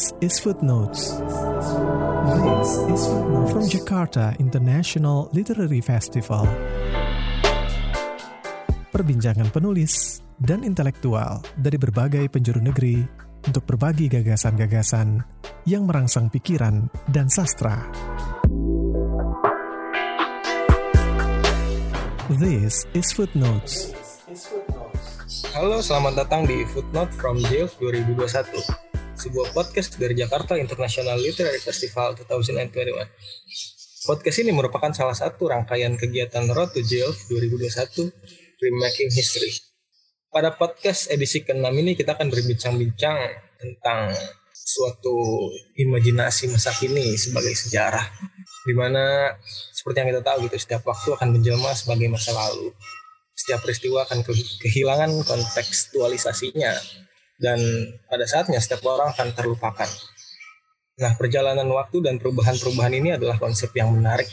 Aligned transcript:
This 0.00 0.16
is 0.32 0.40
Footnotes. 0.40 1.12
From 3.52 3.64
Jakarta 3.68 4.32
International 4.40 5.28
Literary 5.36 5.84
Festival. 5.84 6.48
Perbincangan 8.88 9.52
penulis 9.52 10.24
dan 10.40 10.64
intelektual 10.64 11.44
dari 11.52 11.76
berbagai 11.76 12.32
penjuru 12.32 12.64
negeri 12.64 13.04
untuk 13.44 13.68
berbagi 13.68 14.08
gagasan-gagasan 14.08 15.20
yang 15.68 15.84
merangsang 15.84 16.32
pikiran 16.32 16.88
dan 17.12 17.28
sastra. 17.28 17.84
This 22.40 22.88
is 22.96 23.12
Footnotes. 23.12 23.92
Halo, 25.52 25.84
selamat 25.84 26.24
datang 26.24 26.48
di 26.48 26.64
Footnote 26.72 27.12
from 27.20 27.36
Jails 27.52 27.76
2021, 27.76 28.88
sebuah 29.20 29.52
podcast 29.52 30.00
dari 30.00 30.16
Jakarta 30.16 30.56
International 30.56 31.20
Literary 31.20 31.60
Festival 31.60 32.16
2021. 32.16 34.08
Podcast 34.08 34.36
ini 34.40 34.48
merupakan 34.48 34.88
salah 34.96 35.12
satu 35.12 35.52
rangkaian 35.52 35.92
kegiatan 35.92 36.48
Road 36.48 36.72
to 36.72 36.80
Jails 36.80 37.28
2021 37.28 38.08
Remaking 38.64 39.12
History. 39.12 39.52
Pada 40.32 40.56
podcast 40.56 41.12
edisi 41.12 41.44
ke-6 41.44 41.68
ini 41.68 41.92
kita 41.92 42.16
akan 42.16 42.32
berbincang-bincang 42.32 43.20
tentang 43.60 44.16
suatu 44.56 45.52
imajinasi 45.76 46.48
masa 46.48 46.72
kini 46.72 47.12
sebagai 47.20 47.52
sejarah 47.52 48.08
di 48.64 48.72
mana 48.72 49.36
seperti 49.76 50.00
yang 50.00 50.16
kita 50.16 50.24
tahu 50.24 50.48
gitu 50.48 50.56
setiap 50.56 50.82
waktu 50.88 51.12
akan 51.12 51.28
menjelma 51.36 51.76
sebagai 51.76 52.08
masa 52.08 52.32
lalu 52.32 52.72
setiap 53.36 53.60
peristiwa 53.68 54.08
akan 54.08 54.24
kehilangan 54.64 55.12
kontekstualisasinya 55.28 56.72
dan 57.40 57.58
pada 58.06 58.28
saatnya 58.28 58.60
setiap 58.60 58.84
orang 58.84 59.16
akan 59.16 59.32
terlupakan. 59.32 59.88
Nah, 61.00 61.16
perjalanan 61.16 61.64
waktu 61.72 62.04
dan 62.04 62.20
perubahan-perubahan 62.20 62.92
ini 62.92 63.16
adalah 63.16 63.40
konsep 63.40 63.72
yang 63.72 63.88
menarik 63.96 64.28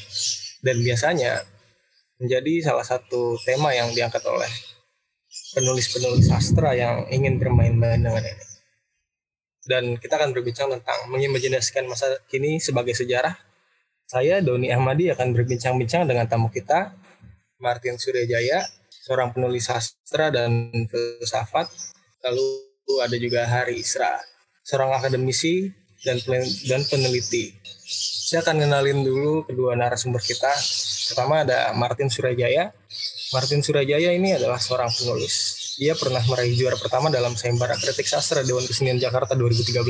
dan 0.60 0.76
biasanya 0.84 1.48
menjadi 2.20 2.68
salah 2.68 2.84
satu 2.84 3.40
tema 3.48 3.72
yang 3.72 3.88
diangkat 3.96 4.20
oleh 4.28 4.52
penulis-penulis 5.56 6.28
sastra 6.28 6.76
yang 6.76 7.08
ingin 7.08 7.40
bermain-main 7.40 8.04
dengan 8.04 8.20
ini. 8.20 8.46
Dan 9.68 9.84
kita 9.96 10.20
akan 10.20 10.36
berbincang 10.36 10.68
tentang 10.72 11.08
mengimajinasikan 11.08 11.88
masa 11.88 12.20
kini 12.28 12.60
sebagai 12.60 12.92
sejarah. 12.92 13.36
Saya 14.08 14.40
Doni 14.40 14.72
Ahmadi 14.72 15.12
akan 15.12 15.36
berbincang-bincang 15.36 16.08
dengan 16.08 16.28
tamu 16.28 16.48
kita, 16.48 16.96
Martin 17.60 18.00
Suryajaya, 18.00 18.64
seorang 19.08 19.36
penulis 19.36 19.68
sastra 19.68 20.32
dan 20.32 20.72
filsafat. 20.88 21.68
Lalu 22.24 22.67
ada 23.04 23.16
juga 23.20 23.44
Hari 23.44 23.84
Isra, 23.84 24.16
seorang 24.64 24.96
akademisi 24.96 25.68
dan 26.08 26.24
dan 26.68 26.82
peneliti. 26.88 27.52
Saya 28.28 28.44
akan 28.44 28.64
kenalin 28.64 29.04
dulu 29.04 29.44
kedua 29.48 29.76
narasumber 29.76 30.24
kita. 30.24 30.52
Pertama 31.12 31.44
ada 31.44 31.72
Martin 31.76 32.12
Surajaya. 32.12 32.72
Martin 33.36 33.60
Surajaya 33.64 34.12
ini 34.16 34.36
adalah 34.36 34.60
seorang 34.60 34.92
penulis. 34.92 35.68
Ia 35.80 35.96
pernah 35.96 36.24
meraih 36.28 36.56
juara 36.56 36.76
pertama 36.80 37.08
dalam 37.12 37.36
sayembara 37.36 37.76
kritik 37.76 38.08
sastra 38.08 38.44
Dewan 38.44 38.64
Kesenian 38.68 39.00
Jakarta 39.00 39.36
2013. 39.36 39.84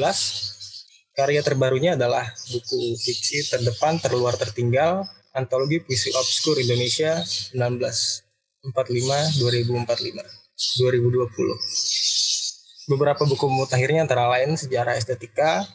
Karya 1.17 1.41
terbarunya 1.41 1.97
adalah 1.97 2.29
buku 2.53 2.93
fiksi 2.93 3.49
terdepan 3.49 3.97
terluar 3.97 4.37
tertinggal 4.37 5.01
antologi 5.33 5.81
puisi 5.81 6.13
obskur 6.13 6.61
Indonesia 6.61 7.25
19 7.53 7.57
45 8.69 9.41
2045 9.41 10.21
2020. 10.77 12.26
Beberapa 12.87 13.27
buku 13.27 13.51
mutakhirnya 13.51 14.07
antara 14.07 14.31
lain 14.31 14.55
Sejarah 14.55 14.95
Estetika 14.95 15.67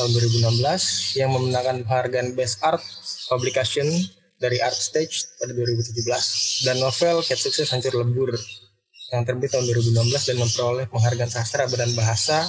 tahun 0.00 0.10
2016 0.16 1.20
yang 1.20 1.28
memenangkan 1.28 1.84
penghargaan 1.84 2.32
Best 2.32 2.64
Art 2.64 2.80
Publication 3.28 3.84
dari 4.40 4.56
Art 4.64 4.72
Stage 4.72 5.28
pada 5.36 5.52
2017 5.52 6.64
dan 6.64 6.80
novel 6.80 7.20
Cat 7.20 7.36
Sukses 7.36 7.68
Hancur 7.68 8.00
Lebur 8.00 8.32
yang 9.12 9.28
terbit 9.28 9.52
tahun 9.52 9.68
2016 9.76 10.32
dan 10.32 10.36
memperoleh 10.40 10.88
penghargaan 10.88 11.28
sastra 11.28 11.68
badan 11.68 11.92
bahasa 11.92 12.48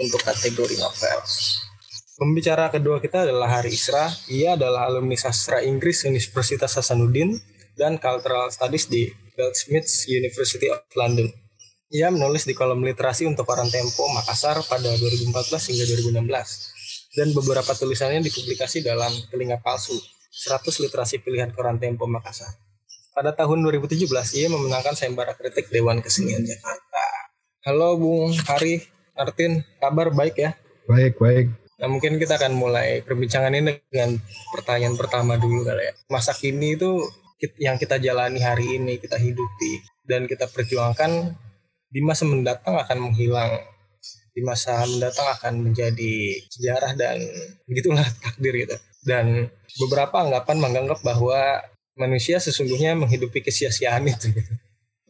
untuk 0.00 0.24
kategori 0.24 0.80
novel. 0.80 1.20
Pembicara 2.16 2.72
kedua 2.72 2.96
kita 2.96 3.28
adalah 3.28 3.60
Hari 3.60 3.76
Isra. 3.76 4.08
Ia 4.32 4.56
adalah 4.56 4.88
alumni 4.88 5.20
sastra 5.20 5.60
Inggris 5.60 6.08
Universitas 6.08 6.80
Hasanuddin 6.80 7.36
dan 7.76 8.00
Cultural 8.00 8.48
Studies 8.48 8.88
di 8.88 9.12
Goldsmiths 9.36 10.08
University 10.08 10.72
of 10.72 10.80
London. 10.96 11.41
Ia 11.92 12.08
menulis 12.08 12.48
di 12.48 12.56
kolom 12.56 12.80
literasi 12.80 13.28
untuk 13.28 13.44
Koran 13.44 13.68
Tempo 13.68 14.08
Makassar 14.16 14.56
pada 14.64 14.96
2014 14.96 15.28
hingga 15.44 15.84
2016 16.24 17.12
dan 17.20 17.28
beberapa 17.36 17.68
tulisannya 17.76 18.24
dipublikasi 18.24 18.80
dalam 18.80 19.12
Telinga 19.28 19.60
Palsu, 19.60 19.92
100 20.32 20.72
literasi 20.88 21.20
pilihan 21.20 21.52
Koran 21.52 21.76
Tempo 21.76 22.08
Makassar. 22.08 22.48
Pada 23.12 23.36
tahun 23.36 23.60
2017 23.68 24.08
ia 24.40 24.48
memenangkan 24.48 24.96
sayembara 24.96 25.36
kritik 25.36 25.68
Dewan 25.68 26.00
Kesenian 26.00 26.40
Jakarta. 26.40 27.04
Halo 27.68 28.00
Bung 28.00 28.32
Hari, 28.40 28.88
Martin, 29.12 29.60
kabar 29.76 30.08
baik 30.16 30.40
ya? 30.40 30.56
Baik, 30.88 31.20
baik. 31.20 31.52
Nah 31.76 31.92
mungkin 31.92 32.16
kita 32.16 32.40
akan 32.40 32.56
mulai 32.56 33.04
perbincangan 33.04 33.52
ini 33.52 33.84
dengan 33.92 34.16
pertanyaan 34.48 34.96
pertama 34.96 35.36
dulu 35.36 35.68
kali 35.68 35.92
ya. 35.92 35.92
Masa 36.08 36.32
kini 36.32 36.72
itu 36.72 37.04
yang 37.60 37.76
kita 37.76 38.00
jalani 38.00 38.40
hari 38.40 38.80
ini, 38.80 38.96
kita 38.96 39.20
hidupi 39.20 39.84
dan 40.08 40.24
kita 40.24 40.48
perjuangkan 40.48 41.36
di 41.92 42.00
masa 42.00 42.24
mendatang 42.24 42.74
akan 42.80 42.98
menghilang. 42.98 43.68
Di 44.32 44.40
masa 44.40 44.80
mendatang 44.88 45.28
akan 45.28 45.54
menjadi 45.60 46.40
sejarah 46.48 46.96
dan 46.96 47.20
begitulah 47.68 48.08
takdir 48.24 48.64
gitu. 48.64 48.76
Dan 49.04 49.52
beberapa 49.76 50.24
anggapan 50.24 50.56
menganggap 50.56 51.04
bahwa 51.04 51.60
manusia 52.00 52.40
sesungguhnya 52.40 52.96
menghidupi 52.96 53.44
kesia-siaan 53.44 54.08
itu. 54.08 54.32
Gitu. 54.32 54.52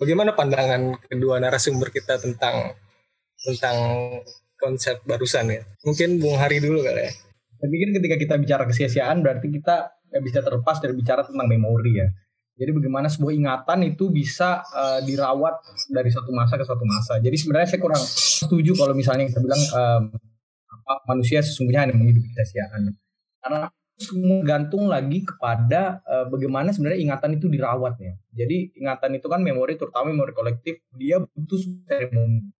Bagaimana 0.02 0.34
pandangan 0.34 0.98
kedua 1.06 1.38
narasumber 1.38 1.94
kita 1.94 2.18
tentang 2.18 2.74
tentang 3.38 3.76
konsep 4.58 4.98
barusan 5.06 5.54
ya? 5.54 5.62
Mungkin 5.86 6.18
Bung 6.18 6.42
Hari 6.42 6.58
dulu 6.58 6.82
kali 6.82 7.06
ya. 7.06 7.12
Saya 7.62 7.68
pikir 7.70 7.88
ketika 7.94 8.16
kita 8.18 8.34
bicara 8.42 8.64
kesia-siaan 8.66 9.22
berarti 9.22 9.46
kita 9.46 10.02
bisa 10.18 10.42
terlepas 10.42 10.82
dari 10.82 10.98
bicara 10.98 11.22
tentang 11.22 11.46
memori 11.46 12.02
ya. 12.02 12.10
Jadi 12.52 12.70
bagaimana 12.76 13.08
sebuah 13.08 13.32
ingatan 13.32 13.78
itu 13.88 14.12
bisa 14.12 14.60
uh, 14.60 15.00
dirawat 15.00 15.64
dari 15.88 16.12
satu 16.12 16.30
masa 16.36 16.60
ke 16.60 16.64
satu 16.68 16.84
masa. 16.84 17.16
Jadi 17.18 17.36
sebenarnya 17.40 17.68
saya 17.72 17.80
kurang 17.80 18.02
setuju 18.04 18.76
kalau 18.76 18.92
misalnya 18.92 19.24
kita 19.24 19.40
bilang 19.40 19.62
um, 19.72 20.02
apa, 20.68 20.92
manusia 21.08 21.40
sesungguhnya 21.40 21.88
hanya 21.88 21.96
menghidupi 21.96 22.28
kesia-siaan. 22.36 22.92
Karena 23.40 23.72
semua 23.96 24.44
gantung 24.44 24.84
lagi 24.92 25.24
kepada 25.24 26.04
uh, 26.04 26.28
bagaimana 26.28 26.76
sebenarnya 26.76 27.00
ingatan 27.00 27.40
itu 27.40 27.48
dirawat 27.48 27.96
ya. 27.96 28.14
Jadi 28.44 28.76
ingatan 28.76 29.16
itu 29.16 29.26
kan 29.32 29.40
memori 29.40 29.80
terutama 29.80 30.12
memori 30.12 30.36
kolektif 30.36 30.84
dia 30.92 31.24
butuh 31.24 31.60
seremoni. 31.88 32.52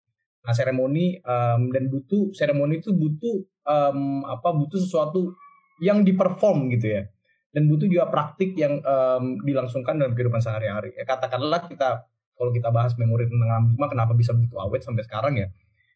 Nah 0.42 0.54
seremoni 0.56 1.20
um, 1.20 1.68
dan 1.68 1.92
butuh 1.92 2.32
seremoni 2.32 2.80
itu 2.80 2.96
butuh 2.96 3.44
um, 3.68 4.24
apa 4.24 4.56
butuh 4.56 4.80
sesuatu 4.80 5.36
yang 5.84 6.00
diperform 6.00 6.72
gitu 6.72 6.96
ya 6.96 7.02
dan 7.52 7.68
butuh 7.68 7.84
juga 7.84 8.08
praktik 8.08 8.56
yang 8.56 8.80
um, 8.80 9.38
dilangsungkan 9.44 10.00
dalam 10.00 10.16
kehidupan 10.16 10.40
sehari-hari. 10.40 10.96
Ya, 10.96 11.04
katakanlah 11.04 11.68
kita 11.68 12.08
kalau 12.32 12.50
kita 12.50 12.72
bahas 12.72 12.96
memori 12.96 13.28
tentang 13.28 13.76
65 13.76 13.92
kenapa 13.92 14.12
bisa 14.16 14.32
begitu 14.32 14.56
awet 14.56 14.80
sampai 14.80 15.04
sekarang 15.04 15.34
ya? 15.36 15.48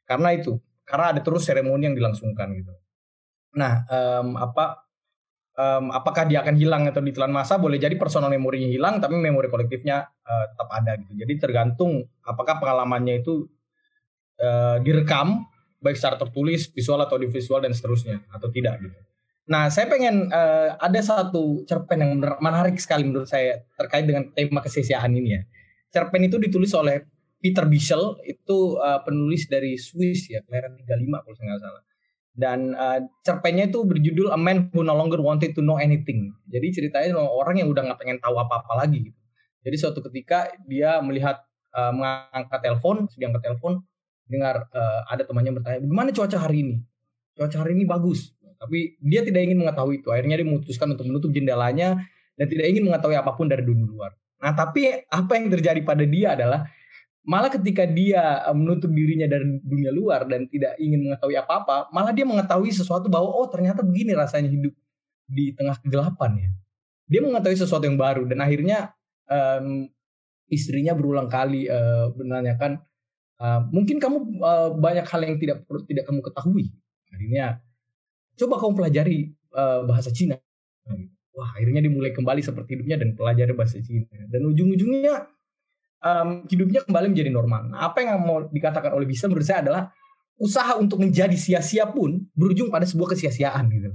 Karena 0.04 0.36
itu, 0.36 0.60
karena 0.84 1.16
ada 1.16 1.20
terus 1.24 1.48
seremoni 1.48 1.88
yang 1.88 1.96
dilangsungkan 1.96 2.52
gitu. 2.54 2.72
Nah, 3.56 3.88
um, 3.88 4.36
apa 4.36 4.86
um, 5.56 5.90
apakah 5.90 6.28
dia 6.28 6.44
akan 6.44 6.54
hilang 6.60 6.84
atau 6.86 7.00
ditelan 7.00 7.32
masa? 7.32 7.56
Boleh 7.56 7.80
jadi 7.80 7.96
personal 7.96 8.28
memorinya 8.28 8.68
hilang, 8.68 9.00
tapi 9.00 9.16
memori 9.16 9.48
kolektifnya 9.48 10.04
uh, 10.04 10.44
tetap 10.52 10.68
ada 10.70 10.92
gitu. 11.00 11.12
Jadi 11.24 11.32
tergantung 11.40 12.04
apakah 12.22 12.60
pengalamannya 12.60 13.24
itu 13.24 13.48
uh, 14.44 14.78
direkam 14.84 15.48
baik 15.80 15.96
secara 15.96 16.20
tertulis, 16.20 16.68
visual 16.68 17.00
atau 17.00 17.16
di 17.16 17.28
visual 17.32 17.64
dan 17.64 17.72
seterusnya 17.72 18.28
atau 18.28 18.52
tidak 18.52 18.80
gitu. 18.84 18.98
Nah, 19.46 19.70
saya 19.70 19.86
pengen 19.86 20.26
uh, 20.34 20.74
ada 20.82 20.98
satu 20.98 21.62
cerpen 21.70 22.02
yang 22.02 22.12
menarik 22.42 22.82
sekali 22.82 23.06
menurut 23.06 23.30
saya 23.30 23.62
terkait 23.78 24.02
dengan 24.02 24.26
tema 24.34 24.58
kesesiaan 24.58 25.14
ini 25.14 25.38
ya. 25.38 25.42
Cerpen 25.94 26.26
itu 26.26 26.42
ditulis 26.42 26.74
oleh 26.74 27.06
Peter 27.38 27.62
Bichel, 27.62 28.18
itu 28.26 28.74
uh, 28.74 28.98
penulis 29.06 29.46
dari 29.46 29.78
Swiss 29.78 30.26
ya, 30.26 30.42
kelahiran 30.42 30.74
35 30.82 31.22
kalau 31.22 31.34
saya 31.38 31.46
nggak 31.46 31.62
salah. 31.62 31.82
Dan 32.36 32.58
uh, 32.74 33.00
cerpennya 33.24 33.70
itu 33.70 33.80
berjudul 33.86 34.34
A 34.34 34.36
Man 34.36 34.68
Who 34.74 34.84
No 34.84 34.98
Longer 34.98 35.22
Wanted 35.22 35.56
to 35.56 35.64
Know 35.64 35.80
Anything. 35.80 36.34
Jadi 36.50 36.68
ceritanya 36.68 37.16
orang 37.16 37.62
yang 37.62 37.70
udah 37.72 37.86
nggak 37.86 38.02
pengen 38.02 38.18
tahu 38.20 38.36
apa-apa 38.36 38.84
lagi 38.84 39.08
gitu. 39.08 39.20
Jadi 39.64 39.76
suatu 39.80 40.04
ketika 40.04 40.52
dia 40.68 41.00
melihat 41.00 41.40
uh, 41.72 41.96
mengangkat 41.96 42.60
telepon, 42.60 43.08
sedang 43.08 43.32
telepon, 43.40 43.80
dengar 44.28 44.68
uh, 44.68 45.00
ada 45.08 45.24
temannya 45.24 45.56
bertanya, 45.56 45.80
"Bagaimana 45.80 46.10
cuaca 46.12 46.38
hari 46.44 46.58
ini?" 46.60 46.76
"Cuaca 47.40 47.56
hari 47.64 47.72
ini 47.72 47.88
bagus." 47.88 48.35
Tapi 48.56 48.98
dia 48.98 49.20
tidak 49.22 49.46
ingin 49.46 49.62
mengetahui 49.62 50.00
itu. 50.02 50.08
Akhirnya 50.10 50.36
dia 50.40 50.46
memutuskan 50.48 50.92
untuk 50.92 51.06
menutup 51.06 51.30
jendelanya 51.30 52.00
dan 52.36 52.46
tidak 52.48 52.66
ingin 52.68 52.88
mengetahui 52.88 53.16
apa 53.16 53.32
pun 53.32 53.48
dari 53.48 53.64
dunia 53.64 53.86
luar. 53.88 54.12
Nah, 54.40 54.52
tapi 54.52 54.92
apa 55.08 55.32
yang 55.36 55.48
terjadi 55.48 55.80
pada 55.80 56.04
dia 56.04 56.36
adalah 56.36 56.68
malah 57.26 57.50
ketika 57.50 57.82
dia 57.84 58.46
uh, 58.46 58.54
menutup 58.54 58.88
dirinya 58.92 59.26
dari 59.26 59.58
dunia 59.64 59.90
luar 59.90 60.24
dan 60.30 60.46
tidak 60.46 60.78
ingin 60.78 61.10
mengetahui 61.10 61.36
apa-apa, 61.40 61.90
malah 61.90 62.14
dia 62.14 62.22
mengetahui 62.22 62.70
sesuatu 62.70 63.10
bahwa 63.10 63.32
oh 63.34 63.50
ternyata 63.50 63.82
begini 63.82 64.14
rasanya 64.14 64.46
hidup 64.46 64.72
di 65.26 65.50
tengah 65.56 65.74
kegelapan 65.82 66.32
ya. 66.38 66.50
Dia 67.10 67.20
mengetahui 67.26 67.58
sesuatu 67.58 67.82
yang 67.86 67.98
baru 67.98 68.26
dan 68.30 68.38
akhirnya 68.42 68.94
um, 69.26 69.90
istrinya 70.46 70.94
berulang 70.94 71.26
kali 71.26 71.66
uh, 71.66 72.14
menanyakan 72.14 72.78
uh, 73.42 73.66
mungkin 73.74 73.98
kamu 73.98 74.38
uh, 74.42 74.70
banyak 74.78 75.06
hal 75.06 75.20
yang 75.26 75.36
tidak 75.42 75.66
tidak 75.90 76.04
kamu 76.06 76.22
ketahui. 76.22 76.70
Akhirnya 77.10 77.58
coba 78.36 78.60
kamu 78.60 78.72
pelajari 78.76 79.18
uh, 79.56 79.82
bahasa 79.88 80.12
Cina. 80.12 80.36
Wah 81.36 81.52
akhirnya 81.52 81.84
dimulai 81.84 82.16
kembali 82.16 82.40
seperti 82.40 82.80
hidupnya 82.80 82.96
dan 82.96 83.12
pelajari 83.12 83.52
bahasa 83.52 83.80
Cina. 83.82 84.08
Dan 84.28 84.46
ujung-ujungnya 84.48 85.28
um, 86.00 86.28
hidupnya 86.48 86.84
kembali 86.84 87.12
menjadi 87.12 87.30
normal. 87.32 87.72
Nah, 87.72 87.90
apa 87.92 88.04
yang 88.04 88.20
mau 88.22 88.44
dikatakan 88.48 88.92
oleh 88.92 89.08
bisa 89.08 89.28
menurut 89.28 89.44
saya 89.44 89.64
adalah 89.64 89.92
usaha 90.36 90.76
untuk 90.76 91.00
menjadi 91.00 91.34
sia-sia 91.36 91.88
pun 91.88 92.28
berujung 92.36 92.68
pada 92.68 92.84
sebuah 92.84 93.16
kesia-siaan 93.16 93.72
gitu. 93.72 93.90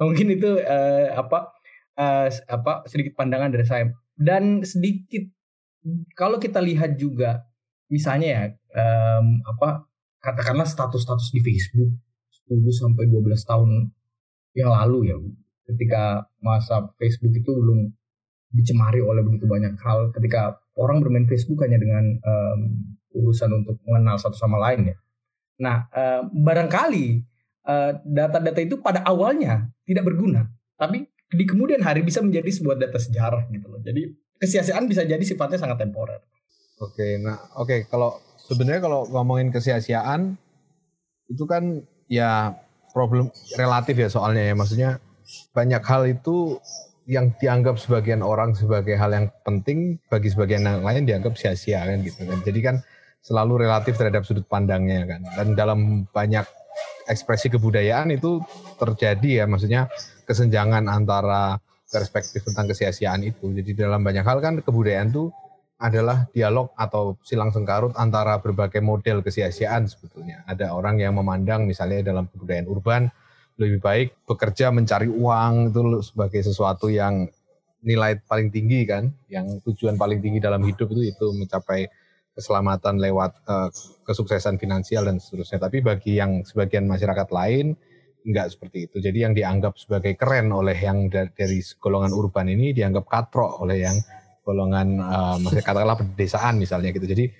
Mungkin 0.00 0.26
itu 0.32 0.50
uh, 0.64 1.06
apa 1.18 1.52
uh, 1.98 2.28
apa 2.30 2.72
sedikit 2.88 3.18
pandangan 3.18 3.52
dari 3.52 3.66
saya 3.66 3.84
dan 4.16 4.64
sedikit 4.64 5.28
kalau 6.16 6.36
kita 6.40 6.60
lihat 6.60 6.96
juga 6.96 7.44
misalnya 7.88 8.28
ya 8.28 8.42
um, 8.76 9.40
apa 9.44 9.88
katakanlah 10.20 10.68
status-status 10.68 11.32
di 11.32 11.40
Facebook 11.40 11.90
10 12.50 12.58
sampai 12.74 13.06
12 13.06 13.30
tahun 13.46 13.94
yang 14.58 14.74
lalu 14.74 15.14
ya 15.14 15.16
ketika 15.70 16.26
masa 16.42 16.90
Facebook 16.98 17.30
itu 17.30 17.54
belum 17.54 17.94
dicemari 18.50 18.98
oleh 18.98 19.22
begitu 19.22 19.46
banyak 19.46 19.78
hal 19.78 20.10
ketika 20.10 20.58
orang 20.74 20.98
bermain 20.98 21.30
Facebook 21.30 21.62
hanya 21.62 21.78
dengan 21.78 22.18
um, 22.18 22.60
urusan 23.14 23.50
untuk 23.62 23.78
mengenal 23.86 24.18
satu 24.18 24.34
sama 24.34 24.58
lain 24.58 24.90
ya. 24.90 24.96
Nah, 25.60 25.76
uh, 25.92 26.22
barangkali 26.26 27.26
data-data 28.02 28.58
uh, 28.58 28.66
itu 28.66 28.80
pada 28.82 29.04
awalnya 29.06 29.70
tidak 29.86 30.10
berguna, 30.10 30.48
tapi 30.74 31.06
di 31.30 31.44
kemudian 31.46 31.78
hari 31.84 32.02
bisa 32.02 32.18
menjadi 32.18 32.50
sebuah 32.50 32.80
data 32.80 32.98
sejarah 32.98 33.46
gitu 33.52 33.66
loh. 33.70 33.78
Jadi 33.78 34.10
kesia-siaan 34.42 34.90
bisa 34.90 35.06
jadi 35.06 35.22
sifatnya 35.22 35.60
sangat 35.60 35.78
temporer. 35.78 36.18
Oke, 36.80 37.20
nah 37.20 37.38
oke 37.60 37.86
kalau 37.86 38.18
sebenarnya 38.48 38.82
kalau 38.82 39.06
ngomongin 39.12 39.52
kesia-siaan 39.52 40.34
itu 41.30 41.44
kan 41.46 41.84
ya 42.10 42.58
problem 42.90 43.30
relatif 43.54 43.94
ya 43.94 44.10
soalnya 44.10 44.50
ya 44.50 44.54
maksudnya 44.58 44.90
banyak 45.54 45.82
hal 45.86 46.02
itu 46.10 46.58
yang 47.06 47.34
dianggap 47.38 47.78
sebagian 47.78 48.22
orang 48.22 48.54
sebagai 48.54 48.94
hal 48.98 49.10
yang 49.14 49.26
penting 49.46 49.98
bagi 50.10 50.30
sebagian 50.30 50.62
yang 50.62 50.82
lain 50.82 51.06
dianggap 51.06 51.34
sia-sia 51.34 51.82
kan 51.82 52.02
gitu 52.06 52.22
kan. 52.22 52.38
Jadi 52.42 52.60
kan 52.62 52.76
selalu 53.22 53.66
relatif 53.66 53.98
terhadap 53.98 54.22
sudut 54.22 54.46
pandangnya 54.46 55.06
kan. 55.06 55.20
Dan 55.34 55.58
dalam 55.58 56.06
banyak 56.10 56.46
ekspresi 57.10 57.50
kebudayaan 57.50 58.14
itu 58.14 58.38
terjadi 58.78 59.42
ya 59.42 59.44
maksudnya 59.50 59.90
kesenjangan 60.22 60.86
antara 60.86 61.58
perspektif 61.90 62.46
tentang 62.46 62.70
kesia-siaan 62.70 63.26
itu. 63.26 63.50
Jadi 63.50 63.74
dalam 63.74 64.06
banyak 64.06 64.22
hal 64.22 64.38
kan 64.38 64.62
kebudayaan 64.62 65.10
itu 65.10 65.34
adalah 65.80 66.28
dialog 66.36 66.76
atau 66.76 67.16
silang 67.24 67.48
sengkarut 67.50 67.96
antara 67.96 68.36
berbagai 68.36 68.84
model 68.84 69.24
kesia-siaan 69.24 69.88
sebetulnya. 69.88 70.44
Ada 70.44 70.76
orang 70.76 71.00
yang 71.00 71.16
memandang 71.16 71.64
misalnya 71.64 72.12
dalam 72.12 72.28
kebudayaan 72.28 72.68
urban 72.68 73.02
lebih 73.56 73.80
baik 73.80 74.08
bekerja 74.28 74.68
mencari 74.68 75.08
uang 75.08 75.72
itu 75.72 75.80
sebagai 76.04 76.44
sesuatu 76.44 76.92
yang 76.92 77.28
nilai 77.80 78.20
paling 78.28 78.52
tinggi 78.52 78.84
kan, 78.84 79.08
yang 79.32 79.56
tujuan 79.64 79.96
paling 79.96 80.20
tinggi 80.20 80.36
dalam 80.36 80.60
hidup 80.60 80.92
itu 80.92 81.16
itu 81.16 81.26
mencapai 81.32 81.88
keselamatan 82.36 83.00
lewat 83.00 83.32
uh, 83.48 83.72
kesuksesan 84.04 84.60
finansial 84.60 85.08
dan 85.08 85.16
seterusnya. 85.16 85.64
Tapi 85.64 85.80
bagi 85.80 86.20
yang 86.20 86.44
sebagian 86.44 86.84
masyarakat 86.84 87.28
lain 87.32 87.72
enggak 88.28 88.52
seperti 88.52 88.84
itu. 88.84 88.96
Jadi 89.00 89.18
yang 89.24 89.32
dianggap 89.32 89.80
sebagai 89.80 90.12
keren 90.16 90.52
oleh 90.52 90.76
yang 90.76 91.08
dari 91.08 91.60
golongan 91.80 92.12
urban 92.12 92.52
ini 92.52 92.76
dianggap 92.76 93.08
katrok 93.08 93.64
oleh 93.64 93.88
yang 93.88 93.96
golongan 94.50 94.98
uh, 94.98 95.36
maksudnya 95.38 95.62
katakanlah 95.62 95.98
pedesaan 96.02 96.58
misalnya 96.58 96.90
gitu. 96.90 97.06
Jadi 97.06 97.30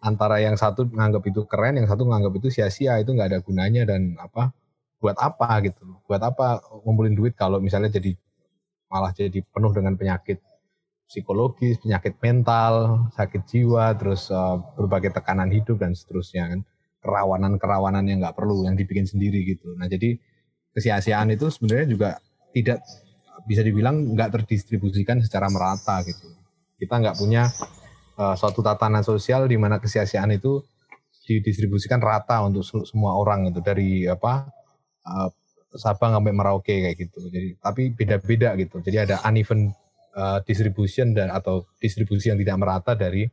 antara 0.00 0.38
yang 0.38 0.54
satu 0.54 0.86
menganggap 0.86 1.22
itu 1.26 1.42
keren, 1.50 1.82
yang 1.82 1.88
satu 1.90 2.06
menganggap 2.06 2.38
itu 2.38 2.48
sia-sia, 2.54 2.96
itu 3.02 3.10
nggak 3.10 3.28
ada 3.34 3.38
gunanya 3.42 3.82
dan 3.90 4.14
apa 4.22 4.54
buat 5.02 5.18
apa 5.18 5.58
gitu. 5.66 5.82
Buat 6.06 6.22
apa 6.22 6.62
ngumpulin 6.86 7.18
duit 7.18 7.34
kalau 7.34 7.58
misalnya 7.58 7.90
jadi 7.90 8.14
malah 8.86 9.10
jadi 9.10 9.42
penuh 9.42 9.72
dengan 9.74 9.94
penyakit 9.98 10.38
psikologis 11.10 11.82
penyakit 11.82 12.22
mental 12.22 13.06
sakit 13.18 13.42
jiwa 13.50 13.98
terus 13.98 14.30
uh, 14.30 14.62
berbagai 14.78 15.10
tekanan 15.10 15.50
hidup 15.50 15.82
dan 15.82 15.92
seterusnya 15.92 16.46
kan. 16.54 16.60
Kerawanan 17.00 17.56
kerawanan 17.56 18.04
yang 18.06 18.20
nggak 18.20 18.36
perlu 18.36 18.68
yang 18.68 18.76
dibikin 18.76 19.08
sendiri 19.08 19.42
gitu. 19.48 19.72
Nah 19.74 19.88
jadi 19.88 20.20
kesia-siaan 20.76 21.32
itu 21.32 21.48
sebenarnya 21.48 21.86
juga 21.88 22.10
tidak 22.54 22.84
bisa 23.48 23.64
dibilang 23.64 24.14
nggak 24.14 24.36
terdistribusikan 24.36 25.24
secara 25.24 25.48
merata 25.48 26.04
gitu 26.04 26.39
kita 26.80 26.96
nggak 26.96 27.16
punya 27.20 27.52
uh, 28.16 28.32
suatu 28.32 28.64
tatanan 28.64 29.04
sosial 29.04 29.44
di 29.44 29.60
mana 29.60 29.76
kesia-siaan 29.76 30.32
itu 30.32 30.64
didistribusikan 31.28 32.00
rata 32.00 32.42
untuk 32.42 32.64
semua 32.64 33.14
orang 33.14 33.52
itu 33.52 33.60
dari 33.60 34.08
apa 34.08 34.48
uh, 35.04 35.28
Sabang 35.70 36.18
sampai 36.18 36.34
Merauke 36.34 36.82
kayak 36.82 36.98
gitu. 36.98 37.30
Jadi 37.30 37.54
tapi 37.62 37.94
beda-beda 37.94 38.58
gitu. 38.58 38.82
Jadi 38.82 39.06
ada 39.06 39.22
uneven 39.22 39.70
uh, 40.18 40.42
distribution 40.42 41.14
dan 41.14 41.30
atau 41.30 41.62
distribusi 41.78 42.26
yang 42.34 42.42
tidak 42.42 42.58
merata 42.58 42.98
dari 42.98 43.30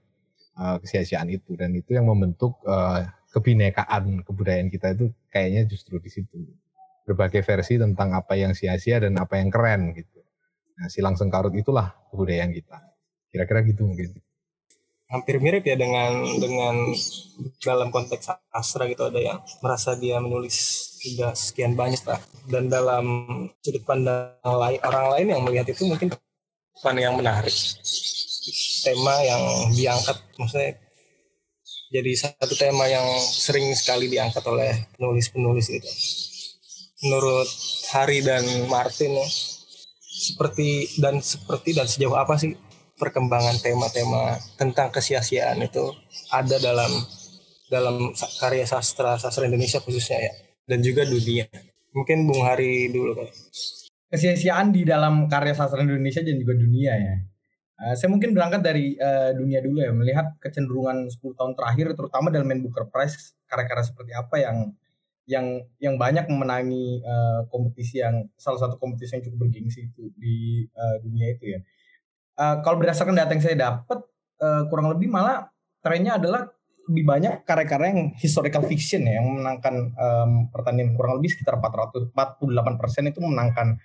uh, 0.61 0.77
kesia-siaan 0.77 1.33
itu 1.33 1.57
dan 1.57 1.73
itu 1.73 1.97
yang 1.97 2.05
membentuk 2.05 2.61
uh, 2.69 3.01
kebinekaan 3.33 4.21
kebudayaan 4.21 4.69
kita 4.69 4.93
itu 4.93 5.09
kayaknya 5.33 5.65
justru 5.65 5.97
di 5.97 6.13
situ. 6.13 6.37
Berbagai 7.09 7.41
versi 7.41 7.81
tentang 7.81 8.13
apa 8.13 8.37
yang 8.37 8.53
sia-sia 8.53 9.01
dan 9.01 9.17
apa 9.17 9.41
yang 9.41 9.49
keren 9.49 9.97
gitu. 9.97 10.21
Nah, 10.77 10.93
silang 10.93 11.17
sengkarut 11.17 11.57
itulah 11.57 11.89
kebudayaan 12.13 12.53
kita. 12.53 12.86
Kira-kira 13.37 13.61
gitu 13.69 13.85
mungkin. 13.85 14.17
Hampir 15.13 15.37
mirip 15.37 15.61
ya 15.61 15.77
dengan 15.77 16.25
dengan 16.41 16.89
dalam 17.61 17.93
konteks 17.93 18.33
sastra 18.49 18.89
gitu 18.89 19.07
ada 19.07 19.21
yang 19.21 19.39
merasa 19.61 19.93
dia 19.93 20.17
menulis 20.17 20.57
sudah 21.05 21.37
sekian 21.37 21.77
banyak 21.77 22.01
lah. 22.09 22.17
Dan 22.49 22.73
dalam 22.73 23.05
sudut 23.61 23.85
pandang 23.85 24.41
lain 24.41 24.81
orang 24.81 25.05
lain 25.13 25.27
yang 25.37 25.41
melihat 25.45 25.69
itu 25.69 25.85
mungkin 25.85 26.09
bukan 26.73 26.95
yang 26.97 27.13
menarik. 27.13 27.53
Tema 28.81 29.21
yang 29.21 29.69
diangkat 29.77 30.17
maksudnya 30.41 30.81
jadi 31.87 32.11
satu 32.19 32.55
tema 32.59 32.83
yang 32.91 33.05
sering 33.21 33.71
sekali 33.77 34.11
diangkat 34.11 34.43
oleh 34.43 34.91
penulis-penulis 34.97 35.71
gitu. 35.71 35.87
Menurut 37.07 37.47
Hari 37.93 38.19
dan 38.25 38.43
Martin 38.67 39.15
seperti 40.17 40.99
dan 40.99 41.23
seperti 41.23 41.77
dan 41.77 41.87
sejauh 41.87 42.17
apa 42.17 42.35
sih 42.35 42.57
perkembangan 42.97 43.61
tema-tema 43.61 44.41
tentang 44.57 44.89
kesia-siaan 44.89 45.61
itu 45.61 45.93
ada 46.33 46.57
dalam 46.57 46.89
dalam 47.69 48.11
karya 48.41 48.65
sastra 48.65 49.21
sastra 49.21 49.45
Indonesia 49.45 49.77
khususnya 49.77 50.17
ya 50.17 50.33
dan 50.67 50.83
juga 50.83 51.07
dunia. 51.07 51.47
Mungkin 51.95 52.27
Bung 52.27 52.43
Hari 52.43 52.91
dulu 52.91 53.15
kan. 53.15 53.29
Kesia-siaan 54.11 54.75
di 54.75 54.83
dalam 54.83 55.29
karya 55.31 55.55
sastra 55.55 55.81
Indonesia 55.85 56.19
dan 56.25 56.35
juga 56.37 56.53
dunia 56.57 56.93
ya. 56.93 57.15
Uh, 57.77 57.93
saya 57.93 58.09
mungkin 58.09 58.33
berangkat 58.33 58.65
dari 58.65 58.97
uh, 58.97 59.37
dunia 59.37 59.61
dulu 59.61 59.77
ya, 59.77 59.93
melihat 59.93 60.33
kecenderungan 60.41 61.13
10 61.13 61.21
tahun 61.37 61.53
terakhir, 61.53 61.93
terutama 61.93 62.33
dalam 62.33 62.49
main 62.49 62.65
Booker 62.65 62.89
Prize, 62.89 63.37
karya-karya 63.45 63.85
seperti 63.85 64.11
apa 64.17 64.35
yang 64.41 64.57
yang 65.27 65.45
yang 65.77 65.95
banyak 65.99 66.25
memenangi 66.25 67.03
uh, 67.03 67.45
kompetisi 67.51 67.99
yang 67.99 68.25
salah 68.39 68.63
satu 68.63 68.79
kompetisi 68.79 69.19
yang 69.19 69.23
cukup 69.29 69.45
bergengsi 69.45 69.91
itu 69.91 70.09
di 70.15 70.63
uh, 70.71 70.97
dunia 71.03 71.35
itu 71.35 71.53
ya 71.53 71.59
uh, 72.37 72.61
kalau 72.61 72.77
berdasarkan 72.79 73.17
data 73.17 73.33
yang 73.33 73.43
saya 73.43 73.57
dapat 73.57 73.99
uh, 74.41 74.63
kurang 74.69 74.93
lebih 74.93 75.09
malah 75.09 75.49
trennya 75.81 76.21
adalah 76.21 76.47
lebih 76.87 77.03
banyak 77.03 77.33
karya-karya 77.43 77.87
yang 77.91 78.03
historical 78.15 78.63
fiction 78.63 79.03
ya 79.03 79.19
yang 79.19 79.27
memenangkan 79.27 79.91
um, 79.91 80.31
pertandingan. 80.47 80.95
Kurang 80.95 81.19
lebih 81.19 81.35
sekitar 81.35 81.59
448 81.59 82.15
persen 82.79 83.11
itu 83.11 83.19
memenangkan 83.19 83.75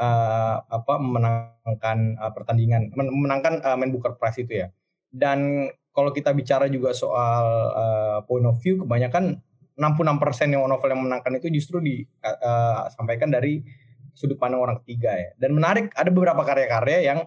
uh, 0.00 0.56
apa 0.64 0.94
memenangkan 0.96 2.16
uh, 2.16 2.32
pertandingan 2.32 2.96
memenangkan 2.96 3.60
uh, 3.60 3.76
main 3.76 3.92
Booker 3.92 4.16
Prize 4.16 4.40
itu 4.40 4.64
ya. 4.64 4.72
Dan 5.12 5.68
kalau 5.92 6.12
kita 6.16 6.32
bicara 6.32 6.68
juga 6.72 6.96
soal 6.96 7.44
uh, 7.72 8.18
point 8.24 8.44
of 8.48 8.56
view 8.64 8.80
kebanyakan 8.84 9.40
66 9.76 10.22
persen 10.22 10.48
yang 10.56 10.64
novel 10.64 10.88
yang 10.88 11.00
memenangkan 11.04 11.36
itu 11.36 11.52
justru 11.52 11.84
disampaikan 11.84 13.28
uh, 13.28 13.34
dari 13.36 13.60
sudut 14.16 14.40
pandang 14.40 14.64
orang 14.64 14.80
ketiga 14.80 15.12
ya. 15.12 15.36
Dan 15.36 15.52
menarik 15.52 15.92
ada 15.92 16.08
beberapa 16.08 16.40
karya-karya 16.40 17.04
yang 17.04 17.20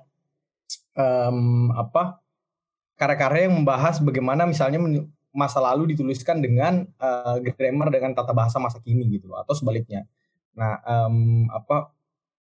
um, 0.96 1.69
apa 1.75 2.24
karya-karya 3.00 3.48
yang 3.48 3.63
membahas 3.63 4.03
bagaimana 4.03 4.43
misalnya 4.43 4.79
masa 5.29 5.62
lalu 5.62 5.96
dituliskan 5.96 6.41
dengan 6.41 6.89
uh, 7.00 7.38
grammar 7.39 7.93
dengan 7.93 8.17
tata 8.17 8.34
bahasa 8.34 8.58
masa 8.58 8.81
kini 8.81 9.08
gitu 9.19 9.31
atau 9.38 9.53
sebaliknya. 9.53 10.10
Nah, 10.58 10.81
um, 10.84 11.48
apa 11.53 11.93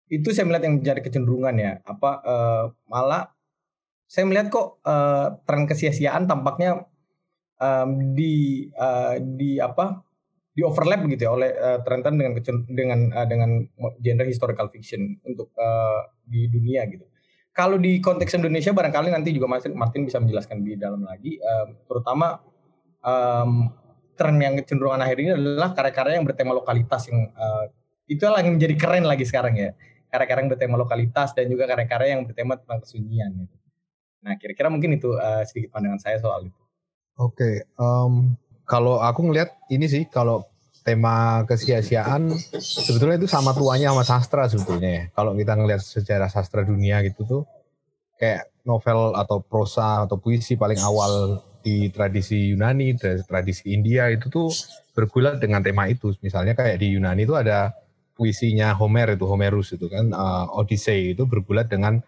itu 0.09 0.33
saya 0.33 0.49
melihat 0.49 0.65
yang 0.67 0.81
menjadi 0.81 1.01
kecenderungan 1.05 1.55
ya. 1.55 1.71
Apa 1.85 2.11
uh, 2.25 2.63
malah 2.89 3.29
saya 4.09 4.25
melihat 4.25 4.49
kok 4.49 4.81
uh, 4.83 5.37
tren 5.45 5.69
kesia-siaan 5.69 6.25
tampaknya 6.25 6.89
um, 7.61 8.17
di 8.17 8.65
uh, 8.73 9.21
di 9.21 9.61
apa 9.61 10.01
di 10.49 10.65
overlap 10.65 11.05
gitu 11.05 11.29
ya 11.29 11.31
oleh 11.31 11.51
uh, 11.53 11.79
Trenton 11.85 12.17
dengan 12.17 12.33
dengan 12.67 12.99
uh, 13.13 13.27
dengan 13.29 13.49
genre 14.01 14.25
historical 14.27 14.67
fiction 14.73 15.13
untuk 15.23 15.53
uh, 15.55 16.09
di 16.25 16.49
dunia 16.49 16.89
gitu. 16.89 17.05
Kalau 17.59 17.75
di 17.75 17.99
konteks 17.99 18.39
Indonesia 18.39 18.71
barangkali 18.71 19.11
nanti 19.11 19.35
juga 19.35 19.51
Martin, 19.51 19.75
Martin 19.75 20.07
bisa 20.07 20.23
menjelaskan 20.23 20.63
di 20.63 20.79
dalam 20.79 21.03
lagi, 21.03 21.35
um, 21.43 21.75
terutama 21.91 22.39
um, 23.03 23.67
tren 24.15 24.39
yang 24.39 24.55
cenderungan 24.63 25.03
akhir 25.03 25.17
ini 25.19 25.31
adalah 25.35 25.75
karya-karya 25.75 26.23
yang 26.23 26.27
bertema 26.27 26.55
lokalitas 26.55 27.11
yang 27.11 27.27
uh, 27.35 27.67
itu 28.07 28.23
yang 28.23 28.55
menjadi 28.55 28.75
keren 28.79 29.03
lagi 29.03 29.27
sekarang 29.27 29.59
ya 29.59 29.75
karya-karya 30.09 30.41
yang 30.41 30.51
bertema 30.51 30.75
lokalitas 30.75 31.29
dan 31.37 31.45
juga 31.47 31.69
karya-karya 31.69 32.17
yang 32.17 32.25
bertema 32.25 32.57
tentang 32.57 32.81
kesunyian 32.81 33.29
gitu. 33.45 33.55
Nah, 34.25 34.33
kira-kira 34.35 34.67
mungkin 34.67 34.97
itu 34.97 35.15
uh, 35.15 35.45
sedikit 35.45 35.77
pandangan 35.77 36.01
saya 36.01 36.17
soal 36.19 36.49
itu. 36.49 36.61
Oke, 37.19 37.35
okay, 37.37 37.55
um, 37.77 38.35
kalau 38.65 38.99
aku 38.99 39.29
ngelihat 39.29 39.53
ini 39.69 39.85
sih 39.85 40.03
kalau 40.09 40.48
tema 40.89 41.45
kesia-siaan 41.45 42.33
sebetulnya 42.57 43.21
itu 43.21 43.29
sama 43.29 43.53
tuanya 43.53 43.93
sama 43.93 44.01
sastra 44.01 44.49
sebetulnya 44.49 44.89
ya. 44.89 45.03
Kalau 45.13 45.37
kita 45.37 45.53
ngelihat 45.53 45.81
sejarah 45.85 46.29
sastra 46.33 46.65
dunia 46.65 47.05
gitu 47.05 47.21
tuh 47.29 47.43
kayak 48.17 48.49
novel 48.65 49.13
atau 49.13 49.45
prosa 49.45 50.09
atau 50.09 50.17
puisi 50.17 50.57
paling 50.57 50.81
awal 50.81 51.45
di 51.61 51.93
tradisi 51.93 52.49
Yunani, 52.55 52.97
tradisi 53.27 53.69
India 53.69 54.09
itu 54.09 54.33
tuh 54.33 54.49
bergulat 54.97 55.37
dengan 55.37 55.61
tema 55.61 55.85
itu. 55.85 56.17
Misalnya 56.25 56.57
kayak 56.57 56.81
di 56.81 56.97
Yunani 56.97 57.29
itu 57.29 57.37
ada 57.37 57.69
puisinya 58.17 58.73
Homer 58.75 59.15
itu 59.15 59.23
Homerus 59.29 59.77
itu 59.77 59.87
kan 59.87 60.11
uh, 60.11 60.59
Odyssey 60.59 61.15
itu 61.15 61.23
bergulat 61.23 61.71
dengan 61.71 62.03